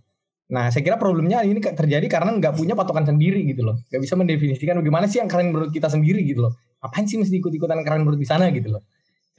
Nah 0.54 0.70
saya 0.70 0.86
kira 0.86 1.02
problemnya 1.02 1.42
ini 1.42 1.60
terjadi 1.60 2.06
karena 2.06 2.38
nggak 2.38 2.54
punya 2.56 2.78
patokan 2.78 3.10
sendiri 3.10 3.42
gitu 3.50 3.66
loh. 3.66 3.82
Nggak 3.90 4.02
bisa 4.06 4.14
mendefinisikan 4.16 4.78
bagaimana 4.80 5.06
sih 5.10 5.20
yang 5.20 5.28
keren 5.28 5.50
menurut 5.50 5.74
kita 5.74 5.90
sendiri 5.90 6.22
gitu 6.24 6.46
loh. 6.46 6.54
Apain 6.80 7.10
sih 7.10 7.18
mesti 7.18 7.42
ikut-ikutan 7.42 7.82
keren 7.82 8.06
menurut 8.06 8.22
di 8.22 8.30
sana 8.30 8.48
gitu 8.54 8.70
loh. 8.70 8.86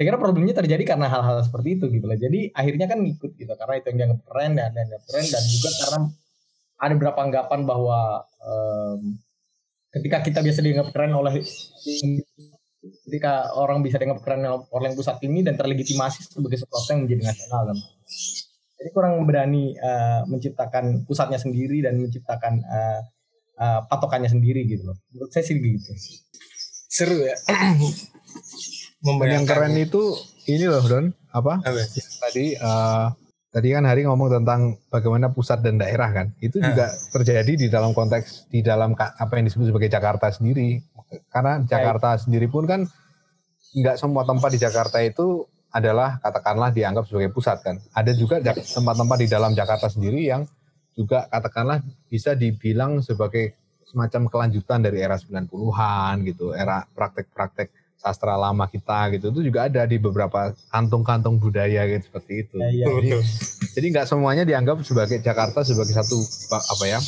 Saya 0.01 0.17
kira 0.17 0.17
problemnya 0.17 0.57
terjadi 0.57 0.97
karena 0.97 1.13
hal-hal 1.13 1.45
seperti 1.45 1.77
itu 1.77 1.93
gitu 1.93 2.09
loh. 2.09 2.17
Jadi 2.17 2.49
akhirnya 2.57 2.89
kan 2.89 3.05
ngikut 3.05 3.37
gitu 3.37 3.53
karena 3.53 3.75
itu 3.77 3.87
yang 3.93 3.99
dianggap 4.01 4.21
keren 4.33 4.53
dan 4.57 4.73
dianggap 4.73 5.03
keren 5.05 5.27
dan 5.29 5.43
juga 5.45 5.71
karena 5.77 6.01
ada 6.81 6.93
beberapa 6.97 7.21
anggapan 7.21 7.61
bahwa 7.69 8.01
um, 8.41 9.21
ketika 9.93 10.25
kita 10.25 10.41
biasa 10.41 10.65
dianggap 10.65 10.89
keren 10.97 11.13
oleh 11.13 11.45
ketika 12.81 13.53
orang 13.61 13.85
bisa 13.85 14.01
dianggap 14.01 14.25
keren 14.25 14.49
oleh 14.49 14.87
yang 14.89 14.97
pusat 14.97 15.21
ini 15.21 15.45
dan 15.45 15.61
terlegitimasi 15.61 16.33
sebagai 16.33 16.65
sesuatu 16.65 16.97
yang 16.97 17.05
menjadi 17.05 17.37
nasional 17.37 17.61
kan. 17.69 17.79
Jadi 18.81 18.89
kurang 18.97 19.21
berani 19.29 19.77
uh, 19.77 20.25
menciptakan 20.25 21.05
pusatnya 21.05 21.37
sendiri 21.37 21.85
dan 21.85 22.01
menciptakan 22.01 22.65
uh, 22.65 23.01
uh, 23.61 23.81
patokannya 23.85 24.33
sendiri 24.33 24.65
gitu 24.65 24.89
loh. 24.89 24.97
Menurut 25.13 25.29
saya 25.29 25.45
sih 25.45 25.61
gitu. 25.61 25.93
Seru 26.89 27.21
ya. 27.21 27.37
yang 29.05 29.49
keren 29.49 29.75
itu 29.81 30.17
ini 30.45 30.69
loh 30.69 30.85
Don, 30.85 31.07
apa? 31.33 31.61
Tadi 31.65 32.57
uh, 32.61 33.09
Tadi 33.51 33.75
kan 33.75 33.83
Hari 33.83 34.07
ngomong 34.07 34.31
tentang 34.31 34.79
bagaimana 34.95 35.35
pusat 35.35 35.59
dan 35.59 35.75
daerah 35.75 36.07
kan. 36.15 36.31
Itu 36.39 36.63
juga 36.63 36.95
terjadi 37.11 37.59
di 37.59 37.67
dalam 37.67 37.91
konteks 37.91 38.47
di 38.47 38.63
dalam 38.63 38.95
apa 38.95 39.33
yang 39.35 39.51
disebut 39.51 39.75
sebagai 39.75 39.91
Jakarta 39.91 40.31
sendiri. 40.31 40.79
Karena 41.35 41.59
Jakarta 41.67 42.15
Baik. 42.15 42.23
sendiri 42.23 42.47
pun 42.47 42.71
kan 42.71 42.87
nggak 43.75 43.99
semua 43.99 44.23
tempat 44.23 44.55
di 44.55 44.59
Jakarta 44.63 45.03
itu 45.03 45.51
adalah 45.75 46.23
katakanlah 46.23 46.71
dianggap 46.71 47.11
sebagai 47.11 47.35
pusat 47.35 47.59
kan. 47.67 47.83
Ada 47.91 48.15
juga 48.15 48.39
tempat-tempat 48.55 49.19
di 49.19 49.27
dalam 49.27 49.51
Jakarta 49.51 49.91
sendiri 49.91 50.31
yang 50.31 50.47
juga 50.95 51.27
katakanlah 51.27 51.83
bisa 52.07 52.39
dibilang 52.39 53.03
sebagai 53.03 53.59
semacam 53.83 54.31
kelanjutan 54.31 54.79
dari 54.79 55.03
era 55.03 55.19
90-an 55.19 56.23
gitu, 56.23 56.55
era 56.55 56.87
praktek-praktek 56.87 57.80
sastra 58.01 58.33
lama 58.35 58.65
kita 58.65 59.13
gitu 59.13 59.29
itu 59.29 59.53
juga 59.53 59.69
ada 59.69 59.85
di 59.85 60.01
beberapa 60.01 60.57
kantong-kantong 60.73 61.37
budaya 61.37 61.85
gitu 61.85 62.09
seperti 62.09 62.49
itu. 62.49 62.57
Ya, 62.57 62.69
ya, 62.73 62.87
jadi 62.97 63.09
jadi 63.77 63.87
nggak 63.93 64.07
semuanya 64.09 64.45
dianggap 64.49 64.81
sebagai 64.83 65.21
Jakarta 65.21 65.61
sebagai 65.61 65.93
satu 65.93 66.17
apa 66.57 66.85
ya 66.89 67.01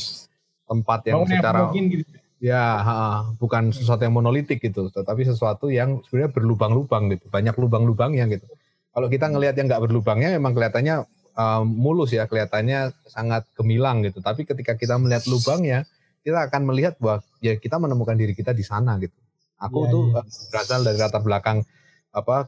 tempat 0.69 1.01
yang 1.09 1.25
Bangun 1.25 1.33
secara 1.33 1.59
gitu. 1.73 2.05
ya 2.41 2.63
ha, 2.81 2.95
bukan 3.41 3.73
sesuatu 3.73 4.05
yang 4.05 4.15
monolitik 4.17 4.61
gitu, 4.61 4.93
tetapi 4.93 5.25
sesuatu 5.25 5.73
yang 5.73 6.01
sebenarnya 6.07 6.33
berlubang-lubang 6.33 7.13
gitu, 7.13 7.29
banyak 7.33 7.55
lubang-lubangnya 7.57 8.25
gitu. 8.33 8.47
Kalau 8.93 9.09
kita 9.09 9.33
ngelihat 9.33 9.57
yang 9.57 9.73
nggak 9.73 9.83
berlubangnya 9.89 10.37
memang 10.37 10.53
kelihatannya 10.53 11.09
um, 11.37 11.65
mulus 11.65 12.13
ya, 12.13 12.29
kelihatannya 12.29 12.93
sangat 13.09 13.49
gemilang 13.57 14.05
gitu. 14.05 14.21
Tapi 14.21 14.45
ketika 14.45 14.77
kita 14.77 15.01
melihat 15.01 15.25
lubangnya, 15.29 15.89
kita 16.23 16.49
akan 16.51 16.63
melihat 16.69 16.95
bahwa 17.01 17.25
ya 17.41 17.57
kita 17.57 17.81
menemukan 17.81 18.17
diri 18.19 18.37
kita 18.37 18.53
di 18.53 18.65
sana 18.65 19.01
gitu. 19.01 19.15
Aku 19.63 19.87
yeah, 19.87 19.93
tuh 19.93 20.03
yeah. 20.11 20.23
Iya. 20.27 20.49
berasal 20.51 20.81
dari 20.83 20.99
latar 20.99 21.23
belakang 21.23 21.59
apa 22.13 22.45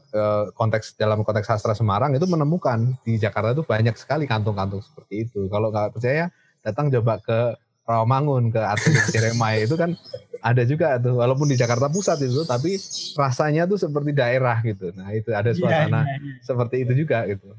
konteks 0.53 0.93
dalam 0.93 1.25
konteks 1.25 1.49
sastra 1.49 1.73
Semarang 1.73 2.13
itu 2.13 2.29
menemukan 2.29 2.93
di 3.01 3.17
Jakarta 3.17 3.57
itu 3.57 3.65
banyak 3.65 3.97
sekali 3.97 4.29
kantung-kantung 4.29 4.83
seperti 4.85 5.25
itu. 5.25 5.49
Kalau 5.49 5.73
nggak 5.73 5.97
percaya 5.97 6.29
datang 6.61 6.93
coba 6.93 7.17
ke 7.17 7.39
Rawamangun 7.85 8.49
ke 8.49 8.61
Atlet 8.61 9.05
Ciremai 9.13 9.65
itu 9.65 9.77
kan 9.77 9.93
ada 10.41 10.61
juga 10.65 10.97
tuh 11.01 11.17
walaupun 11.21 11.49
di 11.49 11.57
Jakarta 11.57 11.89
Pusat 11.89 12.29
itu 12.29 12.41
tapi 12.45 12.77
rasanya 13.17 13.65
tuh 13.65 13.77
seperti 13.81 14.13
daerah 14.13 14.57
gitu. 14.61 14.93
Nah, 14.93 15.09
itu 15.13 15.33
ada 15.33 15.49
iya, 15.53 15.57
suasana 15.57 15.85
yeah, 15.85 16.03
yeah, 16.05 16.17
yeah. 16.21 16.41
seperti 16.45 16.75
itu 16.85 16.93
juga 17.05 17.25
gitu. 17.29 17.49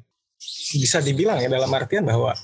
Bisa 0.82 0.98
dibilang 1.02 1.42
ya 1.42 1.50
dalam 1.50 1.70
artian 1.74 2.06
bahwa 2.06 2.34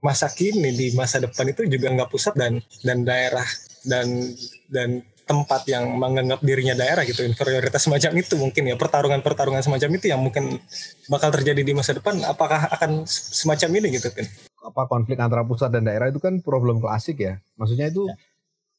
masa 0.00 0.32
kini 0.32 0.72
di 0.72 0.86
masa 0.96 1.20
depan 1.20 1.52
itu 1.52 1.68
juga 1.68 1.92
nggak 1.92 2.08
pusat 2.08 2.32
dan 2.36 2.60
dan 2.80 3.04
daerah 3.04 3.44
dan 3.84 4.32
dan 4.72 5.04
tempat 5.24 5.64
yang 5.68 5.96
menganggap 5.96 6.44
dirinya 6.44 6.76
daerah 6.76 7.00
gitu 7.08 7.24
inferioritas 7.24 7.80
semacam 7.80 8.12
itu 8.20 8.36
mungkin 8.36 8.62
ya 8.68 8.76
pertarungan-pertarungan 8.76 9.64
semacam 9.64 9.90
itu 9.96 10.06
yang 10.12 10.20
mungkin 10.20 10.60
bakal 11.08 11.32
terjadi 11.32 11.64
di 11.64 11.72
masa 11.72 11.96
depan 11.96 12.20
apakah 12.28 12.68
akan 12.76 13.08
semacam 13.08 13.80
ini 13.80 13.96
gitu 13.96 14.12
kan 14.12 14.28
apa 14.64 14.88
konflik 14.88 15.20
antara 15.20 15.44
pusat 15.44 15.68
dan 15.68 15.84
daerah 15.84 16.08
itu 16.08 16.18
kan 16.18 16.40
problem 16.40 16.80
klasik 16.80 17.20
ya. 17.20 17.36
Maksudnya 17.60 17.92
itu 17.92 18.08
ya. 18.08 18.16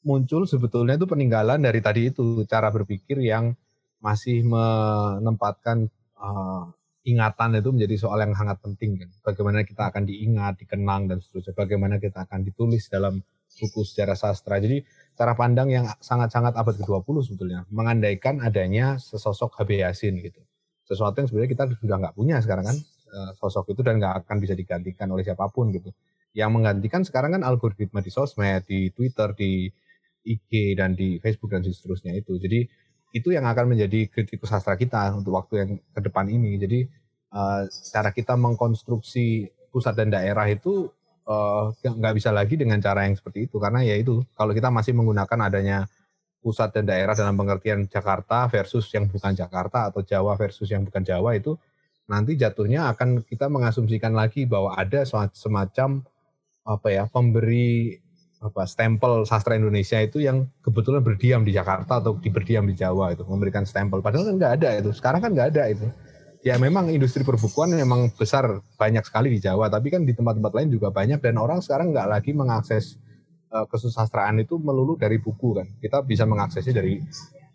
muncul 0.01 0.49
sebetulnya 0.49 0.97
itu 0.97 1.05
peninggalan 1.05 1.61
dari 1.61 1.79
tadi 1.79 2.09
itu 2.09 2.41
cara 2.49 2.73
berpikir 2.73 3.21
yang 3.21 3.53
masih 4.01 4.41
menempatkan 4.45 5.85
uh, 6.17 6.65
ingatan 7.05 7.61
itu 7.61 7.69
menjadi 7.69 7.95
soal 8.01 8.17
yang 8.25 8.33
sangat 8.33 8.57
penting 8.65 8.97
kan. 8.97 9.09
Bagaimana 9.21 9.61
kita 9.61 9.93
akan 9.93 10.03
diingat 10.09 10.57
dikenang 10.65 11.05
dan 11.05 11.21
seterusnya. 11.21 11.53
Bagaimana 11.53 12.01
kita 12.01 12.25
akan 12.25 12.41
ditulis 12.41 12.89
dalam 12.89 13.21
buku 13.61 13.85
sejarah 13.85 14.17
sastra. 14.17 14.57
Jadi 14.57 14.81
cara 15.15 15.33
pandang 15.33 15.71
yang 15.71 15.85
sangat-sangat 16.03 16.53
abad 16.59 16.75
ke-20 16.75 17.15
sebetulnya 17.23 17.63
mengandaikan 17.71 18.43
adanya 18.43 18.99
sesosok 18.99 19.55
HB 19.63 19.69
Yasin 19.81 20.19
gitu. 20.19 20.43
Sesuatu 20.85 21.23
yang 21.23 21.27
sebenarnya 21.31 21.51
kita 21.55 21.63
sudah 21.79 21.97
nggak 22.03 22.15
punya 22.15 22.37
sekarang 22.43 22.67
kan 22.67 22.77
eh, 23.09 23.31
sosok 23.39 23.71
itu 23.71 23.81
dan 23.81 23.97
nggak 23.97 24.27
akan 24.27 24.37
bisa 24.43 24.53
digantikan 24.53 25.07
oleh 25.09 25.23
siapa 25.23 25.47
pun 25.49 25.71
gitu. 25.71 25.89
Yang 26.35 26.51
menggantikan 26.51 27.01
sekarang 27.07 27.39
kan 27.39 27.41
algoritma 27.47 28.03
di 28.03 28.11
sosmed, 28.11 28.67
di 28.67 28.91
Twitter, 28.91 29.31
di 29.31 29.71
IG 30.25 30.75
dan 30.75 30.97
di 30.97 31.21
Facebook 31.23 31.55
dan 31.55 31.63
seterusnya 31.63 32.11
itu. 32.11 32.35
Jadi 32.35 32.67
itu 33.15 33.31
yang 33.31 33.47
akan 33.47 33.71
menjadi 33.71 34.11
kritikus 34.11 34.51
sastra 34.51 34.75
kita 34.75 35.15
untuk 35.15 35.39
waktu 35.39 35.53
yang 35.63 35.69
ke 35.95 35.99
depan 36.03 36.27
ini. 36.27 36.59
Jadi 36.59 36.83
uh, 37.31 37.63
cara 37.69 38.11
kita 38.11 38.35
mengkonstruksi 38.35 39.47
pusat 39.71 39.95
dan 39.95 40.11
daerah 40.11 40.43
itu 40.51 40.91
uh, 41.25 41.73
nggak 41.81 42.13
bisa 42.17 42.29
lagi 42.31 42.55
dengan 42.55 42.77
cara 42.81 43.05
yang 43.05 43.17
seperti 43.17 43.49
itu. 43.49 43.57
Karena 43.57 43.81
ya 43.81 43.97
itu 43.97 44.21
kalau 44.37 44.53
kita 44.53 44.69
masih 44.69 44.93
menggunakan 44.97 45.39
adanya 45.49 45.89
pusat 46.45 46.69
dan 46.77 46.85
daerah 46.85 47.17
dalam 47.17 47.33
pengertian 47.33 47.89
Jakarta 47.89 48.45
versus 48.45 48.85
yang 48.93 49.09
bukan 49.09 49.33
Jakarta 49.33 49.89
atau 49.89 50.05
Jawa 50.05 50.37
versus 50.37 50.69
yang 50.69 50.85
bukan 50.85 51.01
Jawa 51.01 51.33
itu 51.33 51.57
nanti 52.05 52.37
jatuhnya 52.37 52.93
akan 52.93 53.25
kita 53.25 53.49
mengasumsikan 53.49 54.13
lagi 54.13 54.45
bahwa 54.45 54.77
ada 54.77 55.01
semacam 55.33 56.05
apa 56.61 56.87
ya 56.93 57.09
pemberi 57.09 57.97
apa 58.45 58.69
stempel 58.69 59.25
sastra 59.25 59.57
Indonesia 59.57 59.97
itu 59.97 60.21
yang 60.21 60.45
kebetulan 60.61 61.01
berdiam 61.01 61.41
di 61.41 61.49
Jakarta 61.49 61.97
atau 61.97 62.13
di 62.21 62.29
berdiam 62.29 62.69
di 62.69 62.77
Jawa 62.77 63.17
itu 63.17 63.25
memberikan 63.25 63.65
stempel. 63.65 64.05
Padahal 64.05 64.29
kan 64.29 64.35
nggak 64.37 64.53
ada 64.61 64.69
itu. 64.77 64.93
Sekarang 64.93 65.25
kan 65.25 65.33
nggak 65.33 65.49
ada 65.49 65.63
itu 65.73 65.89
ya 66.45 66.61
memang 66.61 66.93
industri 66.93 67.25
perbukuan 67.25 67.73
memang 67.73 68.13
besar 68.13 68.61
banyak 68.77 69.01
sekali 69.01 69.33
di 69.33 69.41
Jawa, 69.41 69.65
tapi 69.65 69.89
kan 69.89 70.05
di 70.05 70.13
tempat-tempat 70.13 70.53
lain 70.53 70.69
juga 70.69 70.93
banyak 70.93 71.17
dan 71.17 71.41
orang 71.41 71.65
sekarang 71.65 71.89
nggak 71.89 72.05
lagi 72.05 72.37
mengakses 72.37 73.01
uh, 73.49 73.65
kesusastraan 73.65 74.37
itu 74.37 74.61
melulu 74.61 74.93
dari 74.93 75.17
buku 75.17 75.57
kan. 75.57 75.65
Kita 75.81 76.05
bisa 76.05 76.29
mengaksesnya 76.29 76.77
dari 76.77 77.01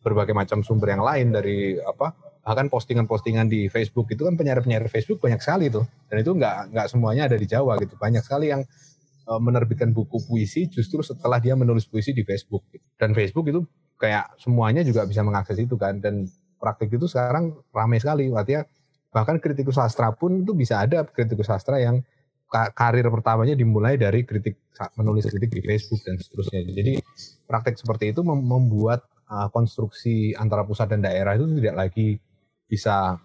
berbagai 0.02 0.34
macam 0.34 0.66
sumber 0.66 0.98
yang 0.98 1.06
lain 1.06 1.30
dari 1.30 1.78
apa 1.78 2.10
bahkan 2.42 2.66
postingan-postingan 2.72 3.46
di 3.46 3.70
Facebook 3.70 4.10
itu 4.10 4.26
kan 4.26 4.34
penyair-penyair 4.34 4.88
Facebook 4.90 5.22
banyak 5.22 5.38
sekali 5.38 5.68
tuh 5.70 5.86
dan 6.10 6.24
itu 6.24 6.32
nggak 6.34 6.74
nggak 6.74 6.86
semuanya 6.90 7.30
ada 7.30 7.38
di 7.38 7.46
Jawa 7.46 7.78
gitu. 7.78 7.94
Banyak 7.94 8.26
sekali 8.26 8.50
yang 8.50 8.66
uh, 9.30 9.38
menerbitkan 9.38 9.94
buku 9.94 10.18
puisi 10.26 10.66
justru 10.66 10.98
setelah 11.06 11.38
dia 11.38 11.54
menulis 11.54 11.86
puisi 11.86 12.10
di 12.10 12.26
Facebook 12.26 12.66
dan 12.98 13.14
Facebook 13.14 13.46
itu 13.54 13.62
kayak 14.02 14.34
semuanya 14.42 14.82
juga 14.82 15.06
bisa 15.06 15.22
mengakses 15.22 15.62
itu 15.62 15.78
kan. 15.78 16.02
Dan 16.02 16.26
praktik 16.58 16.90
itu 16.90 17.06
sekarang 17.06 17.54
ramai 17.70 18.02
sekali 18.02 18.34
artinya 18.34 18.66
bahkan 19.10 19.42
kritikus 19.42 19.76
sastra 19.78 20.14
pun 20.14 20.42
itu 20.42 20.54
bisa 20.54 20.82
ada 20.82 21.02
kritikus 21.02 21.50
sastra 21.50 21.82
yang 21.82 22.02
karir 22.50 23.06
pertamanya 23.06 23.54
dimulai 23.54 23.94
dari 23.94 24.26
kritik 24.26 24.58
menulis 24.98 25.30
kritik 25.30 25.54
di 25.54 25.62
Facebook 25.62 26.02
dan 26.02 26.18
seterusnya. 26.18 26.66
Jadi 26.66 26.98
praktek 27.46 27.78
seperti 27.78 28.10
itu 28.10 28.26
membuat 28.26 29.06
uh, 29.30 29.46
konstruksi 29.54 30.34
antara 30.34 30.66
pusat 30.66 30.90
dan 30.90 31.06
daerah 31.06 31.38
itu 31.38 31.46
tidak 31.62 31.76
lagi 31.78 32.08
bisa 32.66 33.18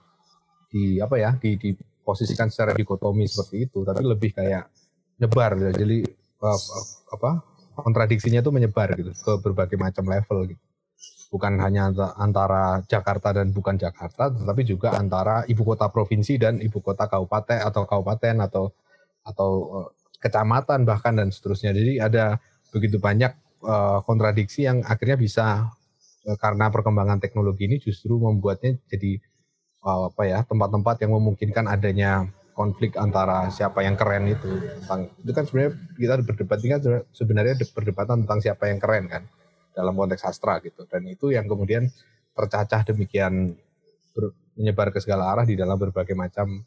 di 0.69 1.01
apa 1.01 1.15
ya 1.17 1.33
di 1.41 1.57
diposisikan 1.57 2.53
secara 2.53 2.77
dikotomi 2.77 3.25
seperti 3.25 3.65
itu, 3.65 3.81
tapi 3.81 4.05
lebih 4.05 4.29
kayak 4.37 4.69
nyebar. 5.17 5.57
Ya. 5.57 5.71
Jadi 5.73 6.05
uh, 6.45 6.59
apa 7.09 7.41
kontradiksinya 7.81 8.45
itu 8.45 8.51
menyebar 8.53 8.93
gitu 8.93 9.09
ke 9.09 9.31
berbagai 9.41 9.77
macam 9.81 10.05
level 10.05 10.53
gitu 10.53 10.61
bukan 11.35 11.59
hanya 11.59 11.91
antara 12.15 12.79
Jakarta 12.87 13.35
dan 13.35 13.51
bukan 13.51 13.75
Jakarta, 13.75 14.31
tetapi 14.31 14.61
juga 14.63 14.95
antara 14.95 15.43
ibu 15.51 15.67
kota 15.67 15.91
provinsi 15.91 16.39
dan 16.39 16.63
ibu 16.63 16.79
kota 16.79 17.11
kabupaten 17.11 17.59
atau 17.59 17.83
kabupaten 17.83 18.35
atau 18.45 18.71
atau 19.25 19.49
eh, 19.83 19.87
kecamatan 20.23 20.87
bahkan 20.87 21.17
dan 21.17 21.29
seterusnya. 21.33 21.75
Jadi 21.75 21.99
ada 21.99 22.39
begitu 22.73 22.99
banyak 22.99 23.31
uh, 23.63 24.03
kontradiksi 24.03 24.67
yang 24.67 24.83
akhirnya 24.83 25.15
bisa 25.15 25.69
uh, 26.27 26.37
karena 26.41 26.67
perkembangan 26.67 27.23
teknologi 27.23 27.69
ini 27.71 27.77
justru 27.79 28.19
membuatnya 28.19 28.75
jadi 28.89 29.21
apa 29.85 30.25
ya 30.25 30.41
tempat-tempat 30.41 31.05
yang 31.05 31.13
memungkinkan 31.13 31.69
adanya 31.69 32.25
konflik 32.57 32.97
antara 32.97 33.53
siapa 33.53 33.85
yang 33.85 33.93
keren 33.93 34.25
itu. 34.25 34.49
Itu 35.21 35.31
kan 35.31 35.45
sebenarnya 35.45 35.71
kita 35.93 36.13
berdebat 36.25 36.57
ini 36.65 36.69
kan 36.73 36.81
sebenarnya 37.13 37.53
perdebatan 37.69 38.25
tentang 38.25 38.39
siapa 38.41 38.65
yang 38.65 38.81
keren 38.81 39.05
kan 39.05 39.23
dalam 39.75 39.93
konteks 39.93 40.23
sastra 40.23 40.63
gitu 40.63 40.87
dan 40.87 41.03
itu 41.05 41.35
yang 41.35 41.45
kemudian 41.45 41.91
tercacah 42.31 42.87
demikian 42.87 43.55
ber, 44.15 44.31
menyebar 44.55 44.89
ke 44.95 45.03
segala 45.03 45.35
arah 45.35 45.43
di 45.43 45.59
dalam 45.59 45.75
berbagai 45.75 46.15
macam 46.15 46.63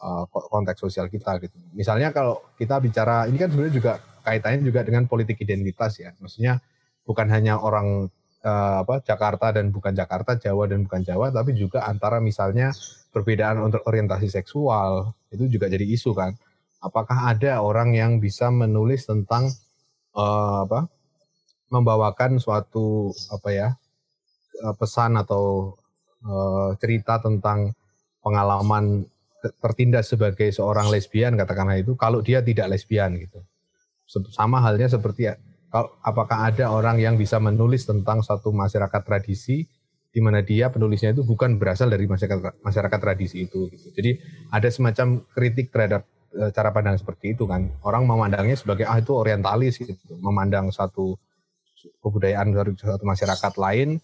uh, 0.00 0.24
konteks 0.28 0.80
sosial 0.80 1.08
kita 1.08 1.40
gitu. 1.40 1.56
Misalnya 1.72 2.12
kalau 2.12 2.40
kita 2.60 2.76
bicara 2.80 3.24
ini 3.28 3.36
kan 3.40 3.48
sebenarnya 3.48 3.74
juga 3.74 3.92
kaitannya 4.22 4.64
juga 4.64 4.80
dengan 4.84 5.04
politik 5.08 5.40
identitas 5.40 5.98
ya. 5.98 6.12
Maksudnya 6.20 6.60
bukan 7.04 7.26
hanya 7.32 7.58
orang 7.58 8.08
uh, 8.44 8.76
apa 8.84 9.00
Jakarta 9.02 9.52
dan 9.52 9.72
bukan 9.72 9.92
Jakarta, 9.92 10.38
Jawa 10.38 10.68
dan 10.70 10.84
bukan 10.86 11.02
Jawa, 11.02 11.32
tapi 11.32 11.56
juga 11.56 11.88
antara 11.88 12.22
misalnya 12.22 12.70
perbedaan 13.12 13.60
untuk 13.60 13.84
orientasi 13.84 14.28
seksual 14.32 15.12
itu 15.32 15.48
juga 15.48 15.68
jadi 15.68 15.84
isu 15.84 16.12
kan. 16.16 16.32
Apakah 16.82 17.30
ada 17.30 17.62
orang 17.62 17.94
yang 17.94 18.18
bisa 18.18 18.50
menulis 18.50 19.06
tentang 19.06 19.48
uh, 20.18 20.66
apa 20.66 20.90
membawakan 21.72 22.36
suatu 22.36 23.10
apa 23.32 23.48
ya 23.48 23.68
pesan 24.76 25.16
atau 25.16 25.74
uh, 26.28 26.76
cerita 26.78 27.18
tentang 27.18 27.72
pengalaman 28.22 29.08
tertindas 29.58 30.06
sebagai 30.12 30.54
seorang 30.54 30.86
lesbian 30.92 31.34
katakanlah 31.34 31.80
itu 31.80 31.98
kalau 31.98 32.22
dia 32.22 32.38
tidak 32.44 32.70
lesbian 32.70 33.18
gitu. 33.18 33.42
Sama 34.30 34.62
halnya 34.62 34.86
seperti 34.86 35.26
apakah 36.04 36.52
ada 36.52 36.70
orang 36.70 37.00
yang 37.00 37.18
bisa 37.18 37.42
menulis 37.42 37.88
tentang 37.88 38.22
satu 38.22 38.54
masyarakat 38.54 39.02
tradisi 39.02 39.66
di 40.12 40.20
mana 40.20 40.44
dia 40.44 40.68
penulisnya 40.68 41.16
itu 41.16 41.24
bukan 41.24 41.56
berasal 41.56 41.88
dari 41.88 42.04
masyarakat 42.04 42.60
masyarakat 42.60 42.98
tradisi 43.00 43.48
itu 43.48 43.72
gitu. 43.72 43.96
jadi 43.96 44.20
ada 44.52 44.68
semacam 44.68 45.24
kritik 45.32 45.72
terhadap 45.72 46.04
e, 46.36 46.52
cara 46.52 46.68
pandang 46.68 47.00
seperti 47.00 47.32
itu 47.32 47.48
kan. 47.48 47.72
Orang 47.80 48.04
memandangnya 48.04 48.52
sebagai 48.52 48.84
ah 48.84 49.00
itu 49.00 49.16
orientalis 49.16 49.80
gitu. 49.80 49.96
Memandang 50.20 50.68
satu 50.68 51.16
kebudayaan 52.00 52.54
satu 52.78 53.04
masyarakat 53.04 53.52
lain 53.58 54.02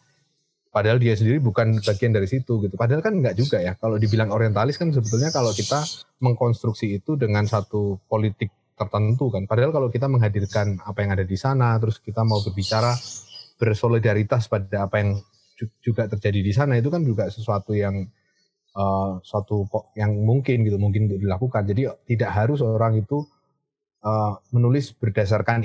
Padahal 0.69 1.01
dia 1.01 1.17
sendiri 1.17 1.41
bukan 1.41 1.81
bagian 1.81 2.13
dari 2.13 2.29
situ 2.29 2.61
gitu. 2.61 2.77
Padahal 2.77 3.01
kan 3.01 3.17
enggak 3.17 3.35
juga 3.41 3.57
ya. 3.59 3.73
Kalau 3.81 3.97
dibilang 3.97 4.29
orientalis 4.29 4.77
kan 4.77 4.93
sebetulnya 4.93 5.33
kalau 5.33 5.51
kita 5.57 5.81
mengkonstruksi 6.21 7.01
itu 7.01 7.17
dengan 7.17 7.49
satu 7.49 8.05
politik 8.05 8.53
tertentu 8.77 9.33
kan. 9.33 9.49
Padahal 9.49 9.73
kalau 9.73 9.89
kita 9.89 10.07
menghadirkan 10.13 10.79
apa 10.85 10.99
yang 11.01 11.17
ada 11.17 11.25
di 11.25 11.35
sana, 11.41 11.81
terus 11.81 11.99
kita 12.05 12.21
mau 12.23 12.45
berbicara 12.45 12.93
bersolidaritas 13.57 14.47
pada 14.47 14.87
apa 14.87 15.03
yang 15.03 15.11
juga 15.83 16.07
terjadi 16.07 16.41
di 16.47 16.53
sana 16.55 16.79
itu 16.79 16.87
kan 16.87 17.03
juga 17.03 17.27
sesuatu 17.27 17.75
yang 17.75 18.07
uh, 18.79 19.19
suatu 19.25 19.67
yang 19.99 20.15
mungkin 20.21 20.63
gitu, 20.69 20.77
mungkin 20.77 21.11
untuk 21.11 21.19
dilakukan. 21.19 21.65
Jadi 21.65 21.91
tidak 22.13 22.31
harus 22.31 22.61
orang 22.61 23.01
itu 23.01 23.25
uh, 24.05 24.37
menulis 24.53 24.93
berdasarkan 24.95 25.65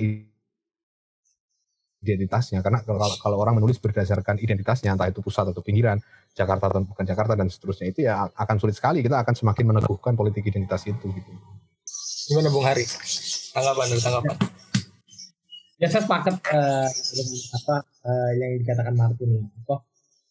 identitasnya 2.04 2.60
karena 2.60 2.84
kalau, 2.84 3.00
kalau 3.16 3.38
orang 3.40 3.56
menulis 3.58 3.80
berdasarkan 3.80 4.38
identitasnya 4.44 4.92
entah 4.92 5.08
itu 5.08 5.24
pusat 5.24 5.48
atau 5.48 5.64
pinggiran 5.64 5.98
Jakarta 6.36 6.68
atau 6.68 6.84
bukan 6.84 7.08
Jakarta 7.08 7.34
dan 7.40 7.48
seterusnya 7.48 7.88
itu 7.88 8.04
ya 8.04 8.28
akan 8.36 8.56
sulit 8.60 8.76
sekali 8.76 9.00
kita 9.00 9.24
akan 9.24 9.32
semakin 9.32 9.72
meneguhkan 9.72 10.14
politik 10.20 10.44
identitas 10.44 10.84
itu 10.84 11.08
gitu. 11.08 11.32
Gimana 12.30 12.52
Bung 12.52 12.68
Hari? 12.68 12.84
Tanggapan 13.56 13.86
dari 13.88 14.02
tanggapan. 14.04 14.36
Ya 15.82 15.88
saya 15.92 16.04
sepakat 16.06 16.36
uh, 16.52 16.88
dengan 16.88 17.36
apa 17.60 17.76
uh, 18.08 18.32
yang 18.40 18.52
dikatakan 18.62 18.94
Martin 18.96 19.30
ya. 19.36 19.42
Oh, 19.68 19.80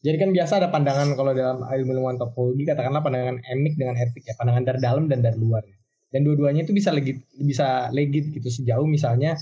jadi 0.00 0.16
kan 0.16 0.30
biasa 0.32 0.52
ada 0.62 0.68
pandangan 0.72 1.12
kalau 1.12 1.36
dalam 1.36 1.66
ilmu 1.66 1.90
ilmu 1.98 2.08
antropologi 2.08 2.64
katakanlah 2.64 3.04
pandangan 3.04 3.42
emik 3.44 3.76
dengan 3.76 3.98
etik 4.00 4.24
ya, 4.24 4.34
pandangan 4.38 4.64
dari 4.64 4.80
dalam 4.80 5.04
dan 5.10 5.20
dari 5.20 5.36
luar. 5.36 5.62
Ya. 5.66 5.81
Dan 6.12 6.28
dua-duanya 6.28 6.68
itu 6.68 6.76
bisa 6.76 6.92
legit 6.92 7.24
bisa 7.40 7.88
legit 7.90 8.28
gitu. 8.30 8.48
Sejauh 8.52 8.84
misalnya 8.84 9.34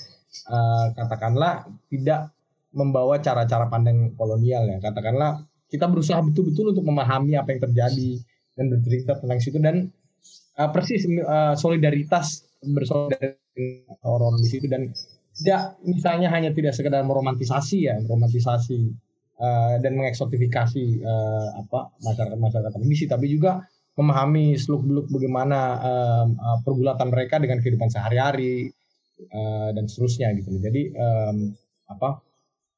uh, 0.46 0.94
katakanlah 0.94 1.66
tidak 1.90 2.30
membawa 2.70 3.18
cara-cara 3.18 3.66
pandang 3.66 4.14
kolonial 4.14 4.70
ya. 4.70 4.78
Katakanlah 4.78 5.42
kita 5.66 5.90
berusaha 5.90 6.22
betul-betul 6.22 6.70
untuk 6.72 6.86
memahami 6.86 7.34
apa 7.34 7.50
yang 7.50 7.60
terjadi 7.66 8.10
dan 8.54 8.64
bercerita 8.70 9.18
tentang 9.18 9.38
situ. 9.42 9.58
Dan 9.58 9.90
uh, 10.56 10.70
persis 10.70 11.02
uh, 11.26 11.58
solidaritas 11.58 12.46
bersolidaritas 12.62 13.98
orang 14.06 14.38
di 14.38 14.46
situ. 14.46 14.70
Dan 14.70 14.94
tidak 15.40 15.80
misalnya 15.86 16.28
hanya 16.28 16.50
tidak 16.52 16.76
sekedar 16.76 17.00
meromantisasi 17.00 17.78
ya 17.88 17.96
meromantisasi 18.02 18.78
uh, 19.40 19.74
dan 19.80 19.96
mengeksotifikasi 19.96 21.00
uh, 21.00 21.64
apa 21.64 21.96
masyarakat 22.04 22.38
masyarakat 22.38 22.72
tradisi 22.76 23.04
tapi 23.08 23.32
juga 23.32 23.64
memahami 23.98 24.54
seluk 24.54 24.86
beluk 24.86 25.06
bagaimana 25.10 25.58
uh, 25.82 26.26
uh, 26.30 26.58
pergulatan 26.62 27.10
mereka 27.10 27.42
dengan 27.42 27.58
kehidupan 27.58 27.90
sehari-hari 27.90 28.70
uh, 29.34 29.74
dan 29.74 29.84
seterusnya 29.90 30.30
gitu 30.38 30.56
Jadi 30.62 30.94
um, 30.94 31.52
apa 31.90 32.22